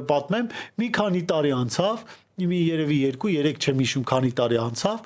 պատմեմ 0.09 0.49
մի 0.83 0.89
քանի 0.97 1.23
տարի 1.33 1.53
անցավ 1.59 2.03
մի 2.43 2.59
երևի 2.73 2.99
2-3 3.21 3.61
չեմ 3.63 3.85
հիշում 3.85 4.09
քանի 4.09 4.33
տարի 4.41 4.59
անցավ 4.63 5.05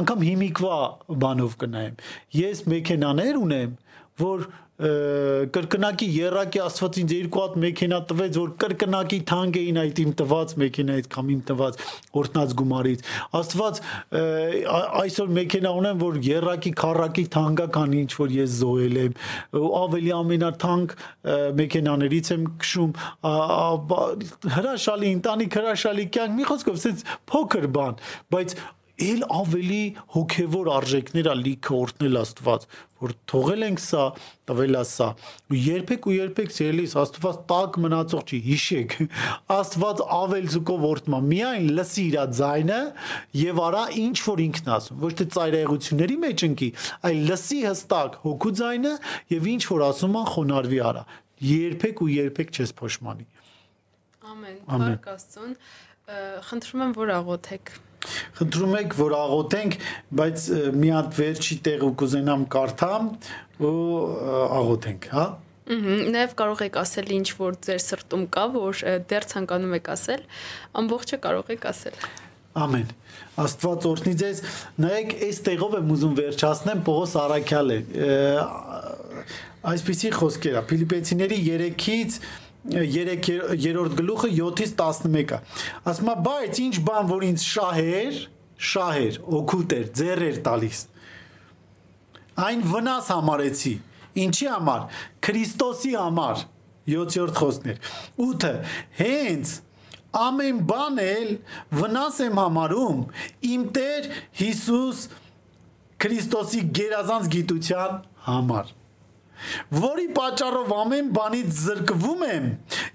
անգամ 0.00 0.26
հիմիկվա 0.28 0.78
բանով 1.22 1.56
կնայեմ 1.62 1.96
ես 2.34 2.62
մեքենաներ 2.72 3.38
ունեմ 3.40 3.78
որ 4.20 4.46
կրկնակի 4.74 6.06
երակի 6.10 6.60
Աստված 6.64 6.96
ինձ 6.98 7.12
երկու 7.14 7.42
հատ 7.44 7.52
մեքենա 7.62 7.98
տվեց, 8.10 8.38
որ 8.40 8.48
կրկնակի 8.64 9.18
թանկ 9.30 9.58
էին 9.60 9.78
այդ 9.84 10.00
իմ 10.02 10.14
տված 10.18 10.54
մեքենայից 10.62 11.08
կամ 11.14 11.30
իմ 11.34 11.42
տված 11.50 11.78
օրտնած 12.18 12.54
գումարից։ 12.58 13.04
Աստված 13.38 13.80
այսօր 15.04 15.32
մեքենա 15.38 15.74
ունեմ, 15.78 16.02
որ 16.02 16.20
երակի 16.26 16.74
քարակի 16.82 17.26
թանկական 17.38 17.96
ինչ 18.02 18.10
որ 18.18 18.36
ես 18.40 18.60
զոհել 18.64 19.00
եմ, 19.04 19.18
ավելի 19.84 20.14
ամենաթանկ 20.18 20.96
մեքենաներից 21.62 22.32
եմ 22.34 22.48
քշում, 22.64 22.94
հրաշալի 24.58 25.12
ընտանիք, 25.22 25.60
հրաշալի 25.62 26.08
կյանք, 26.18 26.38
մի 26.40 26.48
խոսքով, 26.50 26.80
ասես 26.82 27.06
փոքր 27.30 27.70
բան, 27.78 28.02
բայց 28.34 28.58
ել 29.02 29.22
ավելի 29.26 29.84
հոգևոր 30.14 30.68
արժեքներ 30.70 31.26
ա 31.26 31.34
լիքը 31.40 31.72
օրտնել 31.74 32.18
Աստված, 32.20 32.66
որ 33.02 33.14
թողել 33.30 33.64
ենք 33.66 33.80
սա, 33.82 34.02
տվել 34.46 34.78
ա 34.78 34.82
սա։ 34.86 35.08
երբեք 35.58 36.06
ու 36.06 36.14
երբեք 36.14 36.52
ցելիս 36.54 36.94
Աստված 37.02 37.40
տակ 37.50 37.78
մնացող 37.84 38.22
չի, 38.30 38.38
հիշեք։ 38.44 38.94
Աստված 39.54 40.02
ավել 40.18 40.46
զուկով 40.54 40.86
օրտմա, 40.90 41.20
միայն 41.34 41.66
լսի 41.74 42.04
իր 42.04 42.18
ձայնը 42.38 42.80
եւ 43.42 43.62
արա 43.66 43.84
ինչ 44.04 44.18
որ 44.28 44.44
ինքն 44.44 44.70
ասում, 44.78 45.00
ոչ 45.04 45.12
թե 45.18 45.26
ծայրահեղությունների 45.34 46.18
մեջ 46.24 46.44
ընկի, 46.48 46.68
այլ 47.10 47.18
լսի 47.34 47.58
հստակ 47.64 48.18
հոգու 48.24 48.54
ձայնը 48.62 48.94
եւ 49.34 49.48
ինչ 49.54 49.62
որ 49.74 49.84
ասում 49.90 50.14
ա 50.14 50.24
խոնարհվի 50.34 50.80
արա։ 50.94 51.02
Երբեք 51.44 52.04
ու 52.04 52.12
երբեք 52.14 52.54
չես 52.54 52.72
փոշմանի։ 52.78 53.26
Ամեն։ 54.24 54.60
Փառք 54.70 55.10
Աստծուն։ 55.14 55.58
Խնդրում 56.44 56.84
եմ, 56.84 56.94
որ 57.00 57.12
աղոթեք 57.14 57.74
Խնդրում 58.38 58.74
եք, 58.80 58.96
որ 58.98 59.16
աղոթենք, 59.20 59.78
բայց 60.20 60.44
մի 60.82 60.90
հատ 60.94 61.08
վերջի 61.18 61.56
տեղը 61.68 61.90
կուզենամ 62.02 62.44
կարդամ 62.54 63.08
ու 63.64 63.78
աղոթենք, 64.60 65.08
հա? 65.14 65.26
Նաև 65.64 66.34
կարող 66.36 66.62
եք 66.66 66.74
ասել 66.76 67.12
ինչ 67.14 67.28
որ 67.38 67.54
ձեր 67.64 67.80
սրտում 67.80 68.24
կա, 68.34 68.44
որ 68.52 68.82
դեռ 69.08 69.26
ցանկանում 69.30 69.78
եք 69.78 69.86
ասել, 69.94 70.26
ամբողջը 70.82 71.18
կարող 71.24 71.52
եք 71.54 71.64
ասել։ 71.70 71.96
Ամեն։ 72.54 72.90
Աստված 73.44 73.86
օրհնի 73.88 74.12
ձեզ։ 74.20 74.40
Նայեք, 74.84 75.14
այս 75.24 75.40
տեղով 75.48 75.72
եմ 75.80 75.88
ուզում 75.94 76.12
վերջացնեմ 76.20 76.82
Պողոս 76.86 77.14
Արաքյալը։ 77.24 77.78
Այսպիսի 79.64 80.10
խոսքեր 80.14 80.58
է 80.60 80.62
Ֆիլիպեցիների 80.68 81.38
3-ից 81.48 82.18
3-րդ 82.64 83.96
գլուխը 83.98 84.30
7-ից 84.38 84.72
11-ը։ 84.80 85.40
Ասում 85.90 86.10
է, 86.10 86.14
բայց 86.28 86.60
ինչ 86.64 86.76
բան, 86.86 87.10
որ 87.10 87.26
ինձ 87.28 87.44
շահեր, 87.44 88.20
շահեր, 88.70 89.18
օգուտ 89.38 89.74
էր, 89.78 89.90
ձեռ 90.00 90.22
էր 90.28 90.38
տալիս։ 90.46 90.80
Այն 92.44 92.64
վնաս 92.72 93.10
համարեցի։ 93.14 93.74
Ինչի 94.24 94.48
համար։ 94.54 94.86
Քրիստոսի 95.26 95.92
համար։ 96.00 96.46
7-րդ 96.94 97.38
խոսքներ։ 97.40 97.92
8-ը 98.24 98.54
հենց 99.00 99.52
ամեն 100.14 100.62
բան 100.68 101.02
էլ 101.04 101.30
վնաս 101.80 102.20
եմ 102.28 102.40
համարում 102.42 103.00
իմ 103.50 103.66
Տեր 103.78 104.08
Հիսուս 104.40 105.04
Քրիստոսի 106.04 106.62
գերազանց 106.78 107.30
գիտության 107.34 108.00
համար 108.28 108.72
որի 109.74 110.06
պատճառով 110.16 110.72
ամեն 110.74 111.10
բանից 111.14 111.48
զրկվում 111.64 112.24
եմ 112.28 112.46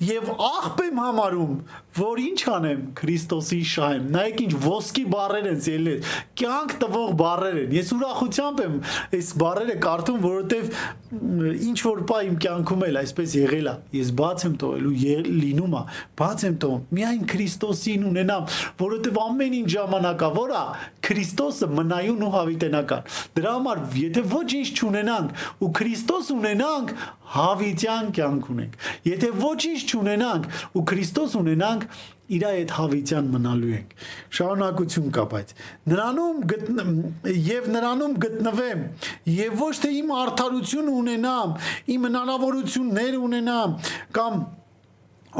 եւ 0.10 0.30
աղբ 0.50 0.82
եմ 0.86 1.02
համարում, 1.04 1.54
որ 2.00 2.22
ինչ 2.24 2.42
անեմ 2.54 2.82
Քրիստոսի 3.00 3.60
շահեմ։ 3.74 4.08
Նայեք 4.14 4.44
ինչ 4.46 4.54
ոսկի 4.66 5.04
բառեր 5.14 5.50
են 5.50 5.60
ելել, 5.70 6.08
կյանք 6.40 6.76
տվող 6.84 7.14
բառեր 7.20 7.60
են։ 7.64 7.76
Ես 7.80 7.92
ուրախությամբ 7.98 8.62
եմ 8.66 8.78
այս 9.20 9.32
բառերը 9.44 9.78
կարդում, 9.86 10.20
որովհետեւ 10.26 10.72
ինչ 11.70 11.80
որ 11.90 12.04
պա 12.10 12.20
իմ 12.30 12.36
կյանքում 12.46 12.86
էլ 12.90 13.00
այսպես 13.00 13.36
եղել 13.40 13.70
է։ 13.70 13.76
Ես 14.00 14.12
բաց 14.20 14.46
եմ 14.50 14.56
տողելու 14.64 14.94
լինում 15.40 15.76
է, 15.80 15.84
բաց 16.20 16.46
եմ 16.50 16.58
տողում։ 16.64 16.84
Միայն 17.00 17.24
Քրիստոսին 17.34 18.06
ունենամ, 18.10 18.48
որովհետեւ 18.80 19.20
ամեն 19.26 19.58
ինչ 19.60 19.70
ժամանակավոր 19.76 20.54
է 20.60 20.64
Քրիստոսը 21.10 21.70
մնայուն 21.80 22.22
ու 22.26 22.32
հավիտենական։ 22.36 23.10
Դրա 23.40 23.56
համար 23.58 23.82
եթե 24.00 24.24
ոչինչ 24.36 24.68
չունենանք 24.78 25.48
ու 25.66 25.72
Քրիստոս 25.80 26.30
ունենանք, 26.36 26.94
հավիտյան 27.40 28.14
կյանք 28.20 28.54
ունենք։ 28.54 28.88
Եթե 29.10 29.34
ոչինչ 29.40 29.82
չունենանք 29.90 30.48
ու 30.78 30.86
Քրիստոս 30.90 31.36
ունենանք, 31.40 31.86
իր 32.30 32.44
այդ 32.46 32.74
հավիտյան 32.78 33.30
մնալու 33.34 33.72
ենք։ 33.74 33.94
Շարունակություն 34.38 35.14
կա, 35.16 35.24
բայց 35.32 35.54
նրանում 35.90 36.44
գտն 36.52 36.82
եւ 37.48 37.70
նրանում 37.74 38.14
գտնվեմ 38.26 38.84
եւ 39.34 39.56
ոչ 39.64 39.72
թե 39.86 39.92
իմ 39.98 40.14
արդարությունը 40.20 40.94
ունենամ, 41.00 41.56
իմ 41.96 42.08
հնարավորություններ 42.10 43.18
ունենամ 43.30 43.76
կամ 44.20 44.40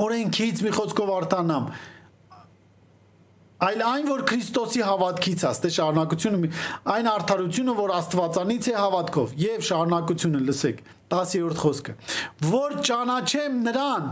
օրենքից 0.06 0.66
մի 0.66 0.74
խոսքով 0.80 1.14
արտանամ, 1.20 1.70
այլ 3.60 3.82
այն 3.84 4.06
որ 4.08 4.22
Քրիստոսի 4.30 4.84
հավատքից 4.88 5.42
է, 5.44 5.50
ստե 5.50 5.72
շարունակությունը 5.76 6.52
այն 6.96 7.10
արդարությունը, 7.12 7.74
որ 7.80 7.94
Աստվածանից 7.98 8.70
է 8.72 8.76
հավատքով 8.80 9.34
եւ 9.44 9.66
շարունակությունը 9.70 10.44
լսեք 10.48 10.80
10-րդ 11.10 11.60
խոսքը. 11.64 11.94
Որ 12.50 12.76
ճանաչեմ 12.90 13.56
նրան 13.66 14.08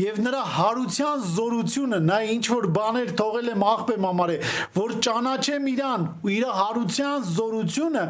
եւ 0.00 0.18
նրա 0.24 0.40
հարության 0.54 1.22
զորությունը 1.34 1.98
նա 2.06 2.18
ինչ 2.34 2.44
որ 2.50 2.66
բաներ 2.76 3.10
թողել 3.20 3.50
եմ 3.52 3.64
աղբեմ 3.70 4.06
համարե 4.08 4.36
որ 4.76 4.94
ճանաչեմ 5.06 5.68
իրան 5.72 6.06
ու 6.24 6.32
իր 6.36 6.46
հարության 6.60 7.26
զորությունը 7.30 8.04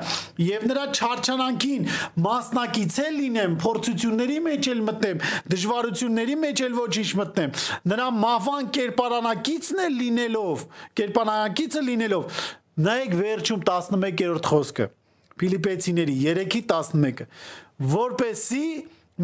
եւ 0.46 0.66
նրա 0.70 0.84
չարչանանքին 1.00 1.88
մասնակիցել 2.26 3.18
լինեմ 3.20 3.56
փորձությունների 3.64 4.38
մեջ 4.46 4.70
էլ 4.74 4.84
մտնեմ 4.90 5.24
դժվարությունների 5.54 6.38
մեջ 6.44 6.64
էլ 6.68 6.78
ոչինչ 6.80 7.10
մտնեմ 7.20 7.56
նրա 7.94 8.08
մահվան 8.20 8.70
կերպարանակիցն 8.78 9.84
է 9.84 9.90
լինելով 10.00 10.64
կերպարանակիցը 11.00 11.84
լինելով 11.90 12.40
նայեք 12.80 13.18
վերջում 13.20 13.66
11-րդ 13.70 14.50
խոսքը 14.54 14.90
Ֆիլիպեցիների 15.40 16.14
3-ի 16.20 16.60
11-ը 16.68 17.26
որպեսի 17.80 18.64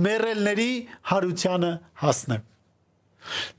մերելների 0.06 0.70
հարությանը 1.10 1.72
հասնեմ։ 2.02 2.44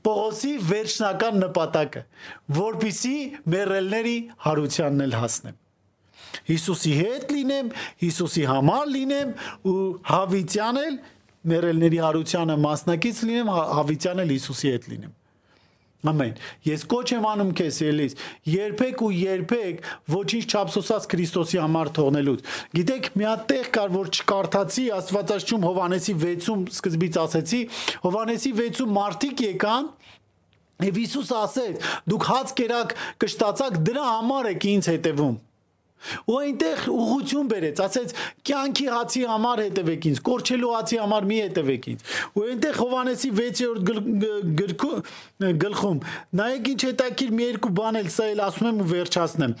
Պողոսի 0.06 0.52
վերջնական 0.64 1.40
նպատակը, 1.42 2.02
որպիսի 2.58 3.16
մերելների 3.54 4.16
հարությանն 4.46 5.04
էլ 5.06 5.16
հասնեմ։ 5.22 5.58
Հիսուսի 6.48 6.92
հետ 6.98 7.32
լինեմ, 7.34 7.70
Հիսուսի 8.02 8.44
համար 8.48 8.90
լինեմ 8.94 9.32
ու 9.68 9.78
հավիտյան 10.08 10.80
էլ 10.82 10.98
մերելների 11.52 12.00
հարությանը 12.04 12.56
մասնակից 12.64 13.22
լինեմ, 13.28 13.52
հավիտյան 13.78 14.24
էլ 14.24 14.34
Հիսուսի 14.36 14.72
հետ 14.74 14.88
լինեմ։ 14.92 15.17
Ամեն։ 16.06 16.36
Ես 16.62 16.84
կոչ 16.86 17.06
եմ 17.10 17.24
անում 17.26 17.48
քեզ 17.58 17.78
ելից, 17.82 18.12
երբեք 18.46 19.00
ու 19.02 19.08
երբեք 19.18 19.80
ոչինչ 20.14 20.44
չափսոսած 20.46 21.08
Քրիստոսի 21.10 21.58
համար 21.58 21.90
թողնելուց։ 21.98 22.44
Գիտեք, 22.78 23.08
մի 23.18 23.26
հատ 23.26 23.42
տեղ 23.50 23.70
կար, 23.74 23.90
որ 23.96 24.12
չկարդացի 24.14 24.84
Աստվածաշունչ 24.94 25.62
Հովանեսի 25.66 26.14
6-ում 26.22 26.62
սկզբից 26.78 27.18
ասեցի, 27.24 27.60
Հովանեսի 28.06 28.54
6-ում 28.62 28.94
մարդիկ 28.94 29.44
եկան 29.48 29.90
Եվ 30.78 30.98
Հիսուս 31.02 31.30
ասեց. 31.34 31.86
դուք 32.06 32.24
հաց 32.28 32.50
կերակ 32.62 32.92
կշտացակ 33.18 33.78
դրա 33.88 34.04
համար 34.06 34.48
եք 34.54 34.66
ինձ 34.78 34.90
հետևում։ 34.94 35.32
Ու 36.28 36.36
այնտեղ 36.38 36.84
ուղություն 36.94 37.48
բերեց, 37.52 37.80
ասեց 37.84 38.14
կյանքի 38.48 38.86
հացի 38.94 39.22
համար 39.28 39.62
հետևեք 39.64 40.06
ինձ, 40.08 40.20
կորչելու 40.28 40.72
հացի 40.74 41.00
համար 41.02 41.26
մի 41.28 41.38
հետևեք 41.42 41.88
ինձ։ 41.92 42.04
Ու 42.38 42.44
այնտեղ 42.48 42.78
Հովանեսի 42.78 43.30
6-րդ 43.38 43.82
գրքում 44.58 45.58
գլխում 45.64 45.98
նայեք 46.38 46.70
ինչ 46.72 46.80
հետաքրիր 46.88 47.34
մի 47.38 47.48
երկու 47.48 47.74
բան 47.78 48.00
էլ 48.02 48.08
սա 48.14 48.28
էլ 48.32 48.42
ասում 48.48 48.68
եմ 48.68 48.80
ու 48.84 48.88
վերջացնեմ։ 48.92 49.56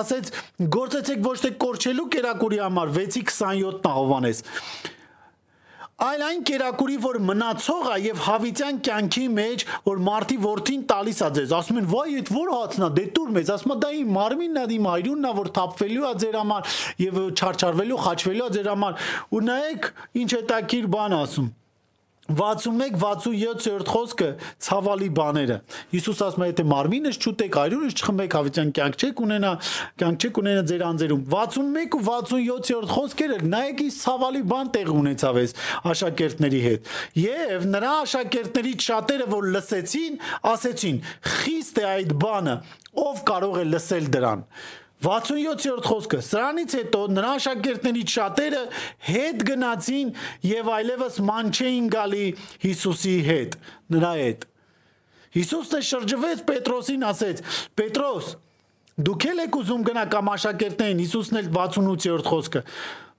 Ասեց 0.00 0.32
գործեցեք 0.78 1.24
ոչ 1.28 1.38
թե 1.44 1.52
կորչելու 1.64 2.08
կերակուրի 2.14 2.60
համար 2.64 2.94
6-ի 2.98 3.24
27-ն 3.30 3.94
Հովանես 3.94 4.44
այլ 6.02 6.22
այն 6.26 6.40
կերակուրի, 6.48 6.96
որ 7.04 7.16
մնացող 7.22 7.84
է 7.94 7.98
եւ 8.02 8.22
հավիտյան 8.24 8.78
կյանքի 8.88 9.26
մեջ, 9.34 9.64
որ 9.86 10.00
մարտի 10.08 10.38
worth-ին 10.42 10.82
տալիս 10.90 11.20
է 11.22 11.28
ձեզ, 11.38 11.54
ասում 11.58 11.78
են, 11.80 11.88
«Վայ, 11.94 12.06
այդ 12.18 12.32
ո՞ր 12.34 12.50
հացն 12.54 12.86
է, 12.86 12.90
դե 12.98 13.04
տուր 13.14 13.32
մեզ»։ 13.38 13.52
Ասում 13.54 13.74
է, 13.74 13.78
«Դա 13.84 13.90
իմ 14.02 14.12
մարմինն 14.18 14.58
է, 14.58 14.64
իմ 14.74 14.88
հայրունն 14.90 15.28
է, 15.30 15.34
որ 15.38 15.50
թափվելու 15.54 16.06
է 16.10 16.14
ձեր 16.24 16.38
համար 16.42 16.78
եւ 17.04 17.20
չարչարվելու, 17.30 18.00
խաչվելու 18.04 18.48
է 18.48 18.54
ձեր 18.58 18.70
համար»։ 18.74 19.04
Ու 19.30 19.44
նայեք, 19.54 19.92
ինչ 20.24 20.30
հետաքրքիր 20.34 20.90
բան 20.98 21.20
ասում։ 21.22 21.52
61-67-րդ 22.32 23.90
խոսքը 23.92 24.28
ցավալի 24.64 25.08
բաները։ 25.18 25.56
Հիսուս 25.90 26.20
ասում 26.24 26.44
է, 26.44 26.46
եթե 26.48 26.64
մարմինս 26.70 27.18
չուտեք, 27.20 27.58
այրունս 27.60 27.96
չխմեք, 28.00 28.36
հավիտյան 28.38 28.70
կյանք 28.78 28.96
չեք 29.04 29.20
ունենա, 29.24 29.50
կյանք 30.00 30.24
չեք 30.24 30.40
ունենա 30.40 30.62
ձեր 30.70 30.84
անձերում։ 30.88 31.26
61 31.34 31.98
ու 31.98 32.02
67-րդ 32.08 32.94
խոսքերը 32.94 33.38
նայեք 33.54 33.82
ի 33.84 33.88
ցավալի 33.98 34.42
բան 34.54 34.72
տեղ 34.78 34.92
ունեցավ 34.94 35.40
էս 35.44 35.54
աշակերտների 35.92 36.62
հետ։ 36.64 36.94
Եվ 37.24 37.66
նրա 37.74 37.92
աշակերտներից 38.04 38.88
շատերը, 38.88 39.28
որ 39.34 39.50
լսեցին, 39.58 40.16
ասեցին. 40.54 41.02
«Խիստ 41.34 41.82
է 41.84 41.86
այդ 41.90 42.16
բանը, 42.24 42.56
ով 43.04 43.22
կարող 43.28 43.60
է 43.60 43.68
լսել 43.74 44.10
դրան»։ 44.16 44.48
67-րդ 45.02 45.88
խոսքը. 45.90 46.18
Սրանից 46.24 46.74
հետո 46.78 47.00
նրա 47.12 47.30
աշակերտներից 47.40 48.14
շատերը 48.14 48.62
հետ 49.10 49.44
գնացին 49.50 50.12
եւ 50.48 50.70
այլևս 50.78 51.20
ման 51.28 51.52
չէին 51.52 51.88
գալի 51.92 52.26
Հիսուսի 52.64 53.14
հետ 53.28 53.56
նրա 53.94 54.12
հետ 54.22 54.46
Հիսուսն 55.34 55.76
է 55.76 55.82
շրջվեց 55.88 56.42
Պետրոսին 56.48 57.06
ասեց. 57.10 57.40
Պետրոս 57.74 58.26
դուք 59.04 59.24
եք 59.44 59.56
ուզում 59.58 59.86
գնա 59.88 60.04
կամ 60.12 60.28
աշակերտներին 60.36 61.00
Հիսուսն 61.02 61.40
էլ 61.40 61.48
68-րդ 61.56 62.28
խոսքը 62.30 62.62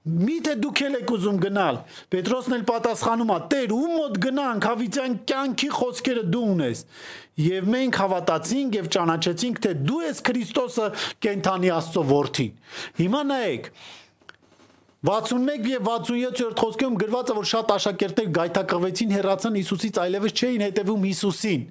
Միթե 0.06 0.52
դուք 0.62 0.80
եք 0.86 1.10
ուզում 1.16 1.38
գնալ։ 1.42 1.78
Պետրոսն 2.14 2.54
էլ 2.56 2.64
պատասխանում 2.68 3.30
է. 3.34 3.38
Տեր, 3.50 3.72
ում 3.74 3.94
մոտ 3.96 4.18
գնանք, 4.22 4.66
հավիտյան 4.70 5.16
կյանքի 5.32 5.70
խոսքերը 5.78 6.22
դու 6.30 6.42
ունես։ 6.52 6.82
Եւ 7.42 7.66
մենք 7.74 7.98
հավատացինք 8.02 8.78
եւ 8.78 8.90
ճանաչեցինք, 8.96 9.58
թե 9.66 9.72
դու 9.82 10.00
ես 10.06 10.22
Քրիստոսը 10.30 10.86
կենթանի 11.26 11.72
Աստծո 11.76 12.04
որդին։ 12.12 12.54
Հիմա 13.02 13.22
նայեք, 13.32 13.70
61 15.06 15.68
եւ 15.70 15.84
67-րդ 15.86 16.58
խոսքում 16.58 16.94
գրված 16.98 17.28
է 17.30 17.34
որ 17.36 17.46
շատ 17.46 17.68
աշակերտներ 17.76 18.30
գայթակղվեցին 18.36 19.12
հերացան 19.14 19.58
Հիսուսից 19.60 20.00
այլևս 20.02 20.32
չէին 20.40 20.64
հետևում 20.66 21.04
Հիսուսին 21.06 21.62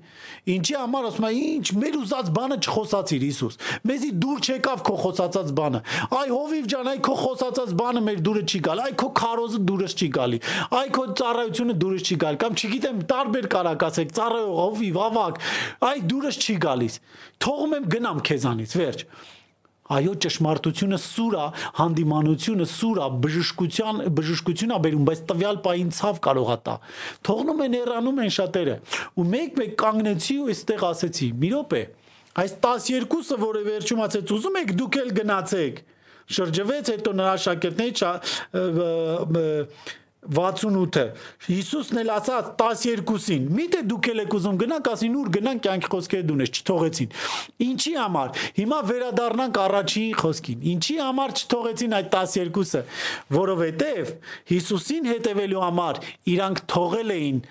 ինչի 0.56 0.78
համար 0.80 1.08
ասում 1.10 1.28
է 1.28 1.32
ինչ 1.42 1.66
մեր 1.82 1.98
ուզած 2.00 2.30
բանը 2.38 2.58
չխոսացիր 2.64 3.26
Հիսուս 3.26 3.60
մեզի 3.92 4.12
դուր 4.24 4.40
չեկավ 4.46 4.86
քո 4.88 4.96
խոսածած 5.04 5.52
բանը 5.60 5.82
այ 6.16 6.32
հովիվ 6.32 6.70
ջան 6.76 6.90
այ 6.96 7.00
քո 7.10 7.16
խոսածած 7.26 7.76
բանը 7.84 8.04
մեր 8.08 8.24
դուրը 8.30 8.44
չի 8.46 8.62
գալ 8.70 8.84
այ 8.86 8.96
քո 9.04 9.10
քարոզը 9.20 9.62
դուրս 9.68 9.96
չի 10.00 10.10
գալի 10.16 10.42
այ 10.80 10.88
քո 10.96 11.06
ծառայությունը 11.20 11.78
դուրս 11.84 12.06
չի 12.06 12.20
գալ 12.24 12.40
կամ 12.46 12.60
չգիտեմ 12.62 13.06
տարբեր 13.12 13.50
կարակ 13.56 13.88
ասեք 13.90 14.16
ծառայող 14.16 14.60
հովիվ 14.64 15.00
ավակ 15.10 15.42
այ 15.92 15.98
դուրս 16.14 16.40
չի 16.46 16.60
գալիս 16.70 17.00
թողում 17.46 17.80
եմ 17.82 17.90
գնամ 17.96 18.22
քեզանից 18.30 18.78
վերջ 18.80 19.10
Այո, 19.86 20.14
ճշմարտությունը 20.26 20.98
սուր 20.98 21.36
է, 21.38 21.46
հանդիմանությունը 21.78 22.66
սուր 22.72 23.00
է, 23.06 23.10
բժշկության 23.26 24.00
բժշկություն 24.18 24.74
է 24.74 24.80
բերում, 24.86 25.04
բայց 25.10 25.20
տվյալ 25.30 25.60
պահին 25.66 25.92
ցավ 25.94 26.22
կարող 26.26 26.50
է 26.50 26.58
տա։ 26.66 26.76
Թողնում 27.30 27.62
են 27.66 27.78
հեռանում 27.78 28.22
են 28.26 28.34
շատերը։ 28.36 28.76
Ու 29.14 29.26
մեկ-մեկ 29.36 29.76
կանգնեցի 29.86 30.38
ու 30.42 30.50
այստեղ 30.56 30.86
ասեցի՝ 30.90 31.28
մի 31.46 31.52
րոպե, 31.54 31.82
այս 32.42 32.56
12-ը, 32.66 33.38
որը 33.46 33.62
վերջում 33.70 34.02
ասեց, 34.10 34.34
ուզում 34.36 34.58
եք 34.66 34.74
դուք 34.82 34.98
էլ 35.06 35.14
գնացեք։ 35.22 35.76
Շրջվեց 36.36 36.90
հետո 36.96 37.12
նրա 37.22 37.36
շակերտների 37.46 37.94
68-ը 40.34 41.03
Հիսուսն 41.45 41.99
էլ 42.01 42.11
ասաց 42.15 42.47
12-ին 42.61 43.49
միթե 43.59 43.82
դուք 43.91 44.09
եք 44.26 44.36
ուզում 44.39 44.59
գնանք 44.61 44.89
ասին 44.91 45.17
ուր 45.19 45.30
գնանք 45.36 45.65
կյանքի 45.65 45.91
խոսքերը 45.95 46.28
դունես 46.30 46.53
չթողեցին 46.55 47.19
ինչի 47.65 47.93
համար 47.99 48.39
հիմա 48.59 48.80
վերադառնանք 48.91 49.59
առաջին 49.65 50.15
խոսքին 50.21 50.65
ինչի 50.76 50.97
համար 51.01 51.36
չթողեցին 51.41 51.99
այդ 51.99 52.09
12-ը 52.15 52.82
որովհետև 53.36 54.15
Հիսուսին 54.55 55.11
հետևելու 55.13 55.63
համար 55.65 56.01
իրանք 56.36 56.65
թողել 56.76 57.15
էին 57.19 57.45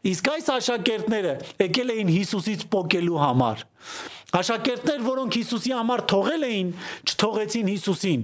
Իսկ 0.00 0.28
այս 0.32 0.46
աշակերտները 0.54 1.32
եկել 1.60 1.90
էին 1.92 2.10
Հիսուսից 2.14 2.62
փոկելու 2.72 3.18
համար 3.20 3.64
Աշակերտներ, 4.30 5.00
որոնք 5.02 5.36
Հիսուսի 5.40 5.72
համար 5.74 6.02
թողել 6.10 6.44
էին, 6.46 6.68
չթողեցին 7.10 7.70
Հիսուսին։ 7.70 8.20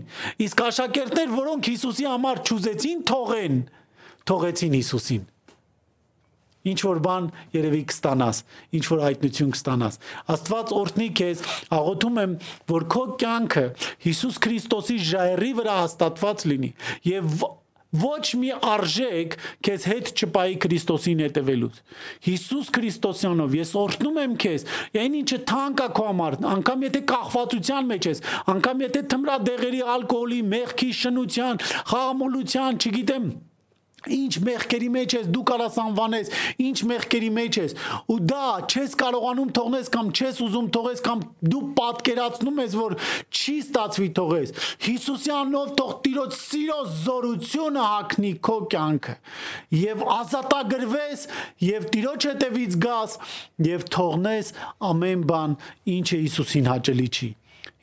Իսկ 0.46 0.61
աշակերտներ, 0.66 1.32
որոնք 1.34 1.70
Հիսուսի 1.72 2.07
համար 2.07 2.42
ճուզեցին 2.46 3.00
թողեն, 3.11 3.57
թողեցին 4.30 4.76
Հիսուսին։ 4.76 5.24
Ինչ 6.66 6.78
որ 6.82 7.00
բան 7.02 7.26
երևի 7.54 7.82
կստանաս, 7.90 8.38
ինչ 8.74 8.84
որ 8.90 9.02
հայտնություն 9.04 9.52
կստանաս։ 9.54 9.98
Աստված 10.34 10.72
օրհնի 10.76 11.07
քեզ, 11.20 11.42
աղոթում 11.76 12.18
եմ, 12.22 12.32
որ 12.72 12.86
քո 12.90 13.04
կյանքը 13.22 13.64
Հիսուս 14.07 14.40
Քրիստոսի 14.46 14.98
ժայռի 15.11 15.52
վրա 15.61 15.76
հաստատված 15.84 16.44
լինի 16.50 16.72
եւ 17.07 17.46
ոչ 17.95 18.24
մի 18.41 18.51
արժեք 18.66 19.37
քեզ 19.66 19.87
հետ 19.91 20.12
չպայի 20.16 20.57
Քրիստոսին 20.64 21.22
հետևելուց։ 21.24 21.80
Հիսուս 22.26 22.70
Քրիստոսյանով 22.76 23.57
ես 23.57 23.74
օրհնում 23.82 24.20
եմ 24.26 24.37
քեզ։ 24.43 24.66
Այն 25.03 25.18
ինչը 25.22 25.39
թանկ 25.53 25.82
է 25.87 25.89
քո 25.97 26.07
համար, 26.11 26.39
անկամ 26.57 26.87
եթե 26.87 27.03
կախվածության 27.14 27.91
մեջ 27.95 28.09
ես, 28.11 28.22
անկամ 28.57 28.87
եթե 28.87 29.05
թմրադեղերի, 29.14 29.82
ալկոհոլի, 29.97 30.41
մեղքի, 30.57 30.91
շնության, 31.07 31.62
խաղամոլության, 31.93 32.80
չգիտեմ, 32.82 33.30
ինչ 34.05 34.38
մեղքերի 34.47 34.88
մեջ 34.92 35.14
ես 35.16 35.28
դու 35.34 35.42
կարաս 35.49 35.76
անվանես 35.82 36.28
ինչ 36.62 36.76
մեղքերի 36.90 37.30
մեջ 37.36 37.57
ես 37.59 37.72
ու 38.12 38.18
դա 38.30 38.42
չես 38.70 38.92
կարողանում 39.01 39.51
թողնես 39.57 39.88
կամ 39.97 40.11
չես 40.14 40.40
ուզում 40.47 40.68
թողես 40.76 41.03
կամ 41.07 41.22
դու 41.53 41.62
պատկերացնում 41.80 42.61
ես 42.62 42.76
որ 42.80 42.94
չի 43.32 43.57
ստացվի 43.62 44.09
թողես 44.18 44.53
Հիսուսյանով 44.86 45.72
թող 45.80 45.92
Տիրոջ 46.07 46.36
սիրո 46.42 46.78
զորությունը 47.07 47.86
հագնի 47.86 48.32
քո 48.47 48.57
կյանքը 48.76 49.16
եւ 49.80 50.07
ազատագրվես 50.16 51.26
եւ 51.66 51.90
Տիրոջ 51.97 52.28
հետևից 52.30 52.78
գաս 52.86 53.18
եւ 53.66 53.88
թողնես 53.97 54.55
ամեն 54.92 55.26
բան 55.32 55.59
ինչը 55.97 56.22
Հիսուսին 56.26 56.72
հաճելի 56.74 57.11
չի 57.16 57.30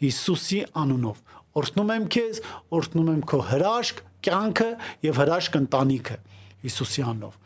Հիսուսի 0.03 0.63
անունով 0.83 1.21
օրհնում 1.59 1.93
եմ 1.93 2.09
քեզ 2.13 2.41
օրհնում 2.73 3.13
եմ 3.13 3.21
քո 3.29 3.39
հրաշք 3.51 4.01
կյանքը 4.27 4.69
եւ 5.07 5.19
հրաշք 5.23 5.59
ընտանիքը 5.63 6.17
Հիսուսի 6.63 7.05
անունով։ 7.13 7.37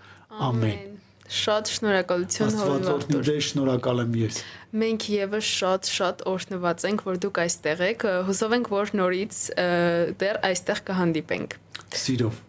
Ամեն։ 0.47 0.97
Շատ 1.27 1.69
շնորհակալություն 1.73 2.53
Հովանավոր։ 2.55 3.01
Աստված 3.03 3.39
շնորհակալ 3.47 4.01
եմ 4.03 4.13
ես։ 4.21 4.37
Մենք 4.79 5.07
եւս 5.11 5.49
շատ-շատ 5.57 6.21
օրհնված 6.31 6.85
ենք, 6.87 7.03
որ 7.07 7.19
դուք 7.25 7.39
այստեղ 7.43 7.83
եք։ 7.87 8.05
Հուսով 8.29 8.55
ենք, 8.57 8.69
որ 8.77 8.93
նորից 9.01 9.39
դեռ 10.23 10.39
այստեղ 10.47 10.83
կհանդիպենք։ 10.87 11.57
Սիրով 12.07 12.43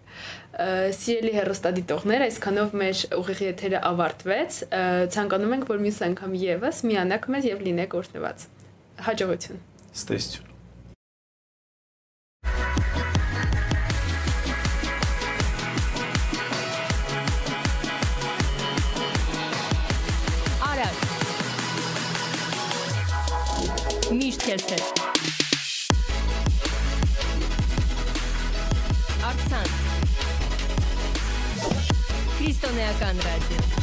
սիրելի 0.58 1.32
հերոստադիտողներ, 1.36 2.24
այսքանով 2.26 2.72
մեր 2.80 3.02
ուղիղ 3.18 3.42
եթերը 3.44 3.82
ավարտվեց։ 3.92 4.58
Ցանկանում 5.14 5.54
ենք, 5.58 5.70
որ 5.70 5.84
մյուս 5.86 6.02
անգամ 6.08 6.34
եւս 6.42 6.82
միանաք 6.88 7.30
մեզ 7.36 7.48
եւ 7.52 7.64
լինեք 7.68 7.96
օրհնված։ 8.02 8.44
Հաջողություն։ 9.06 9.64
Ստեսություն։ 10.02 10.47
Միշտ 24.08 24.44
քեզ 24.46 24.62
հետ։ 24.70 25.00
Արցանց։ 29.28 29.74
Քրիստոնեական 32.38 33.20
ռադիո։ 33.26 33.77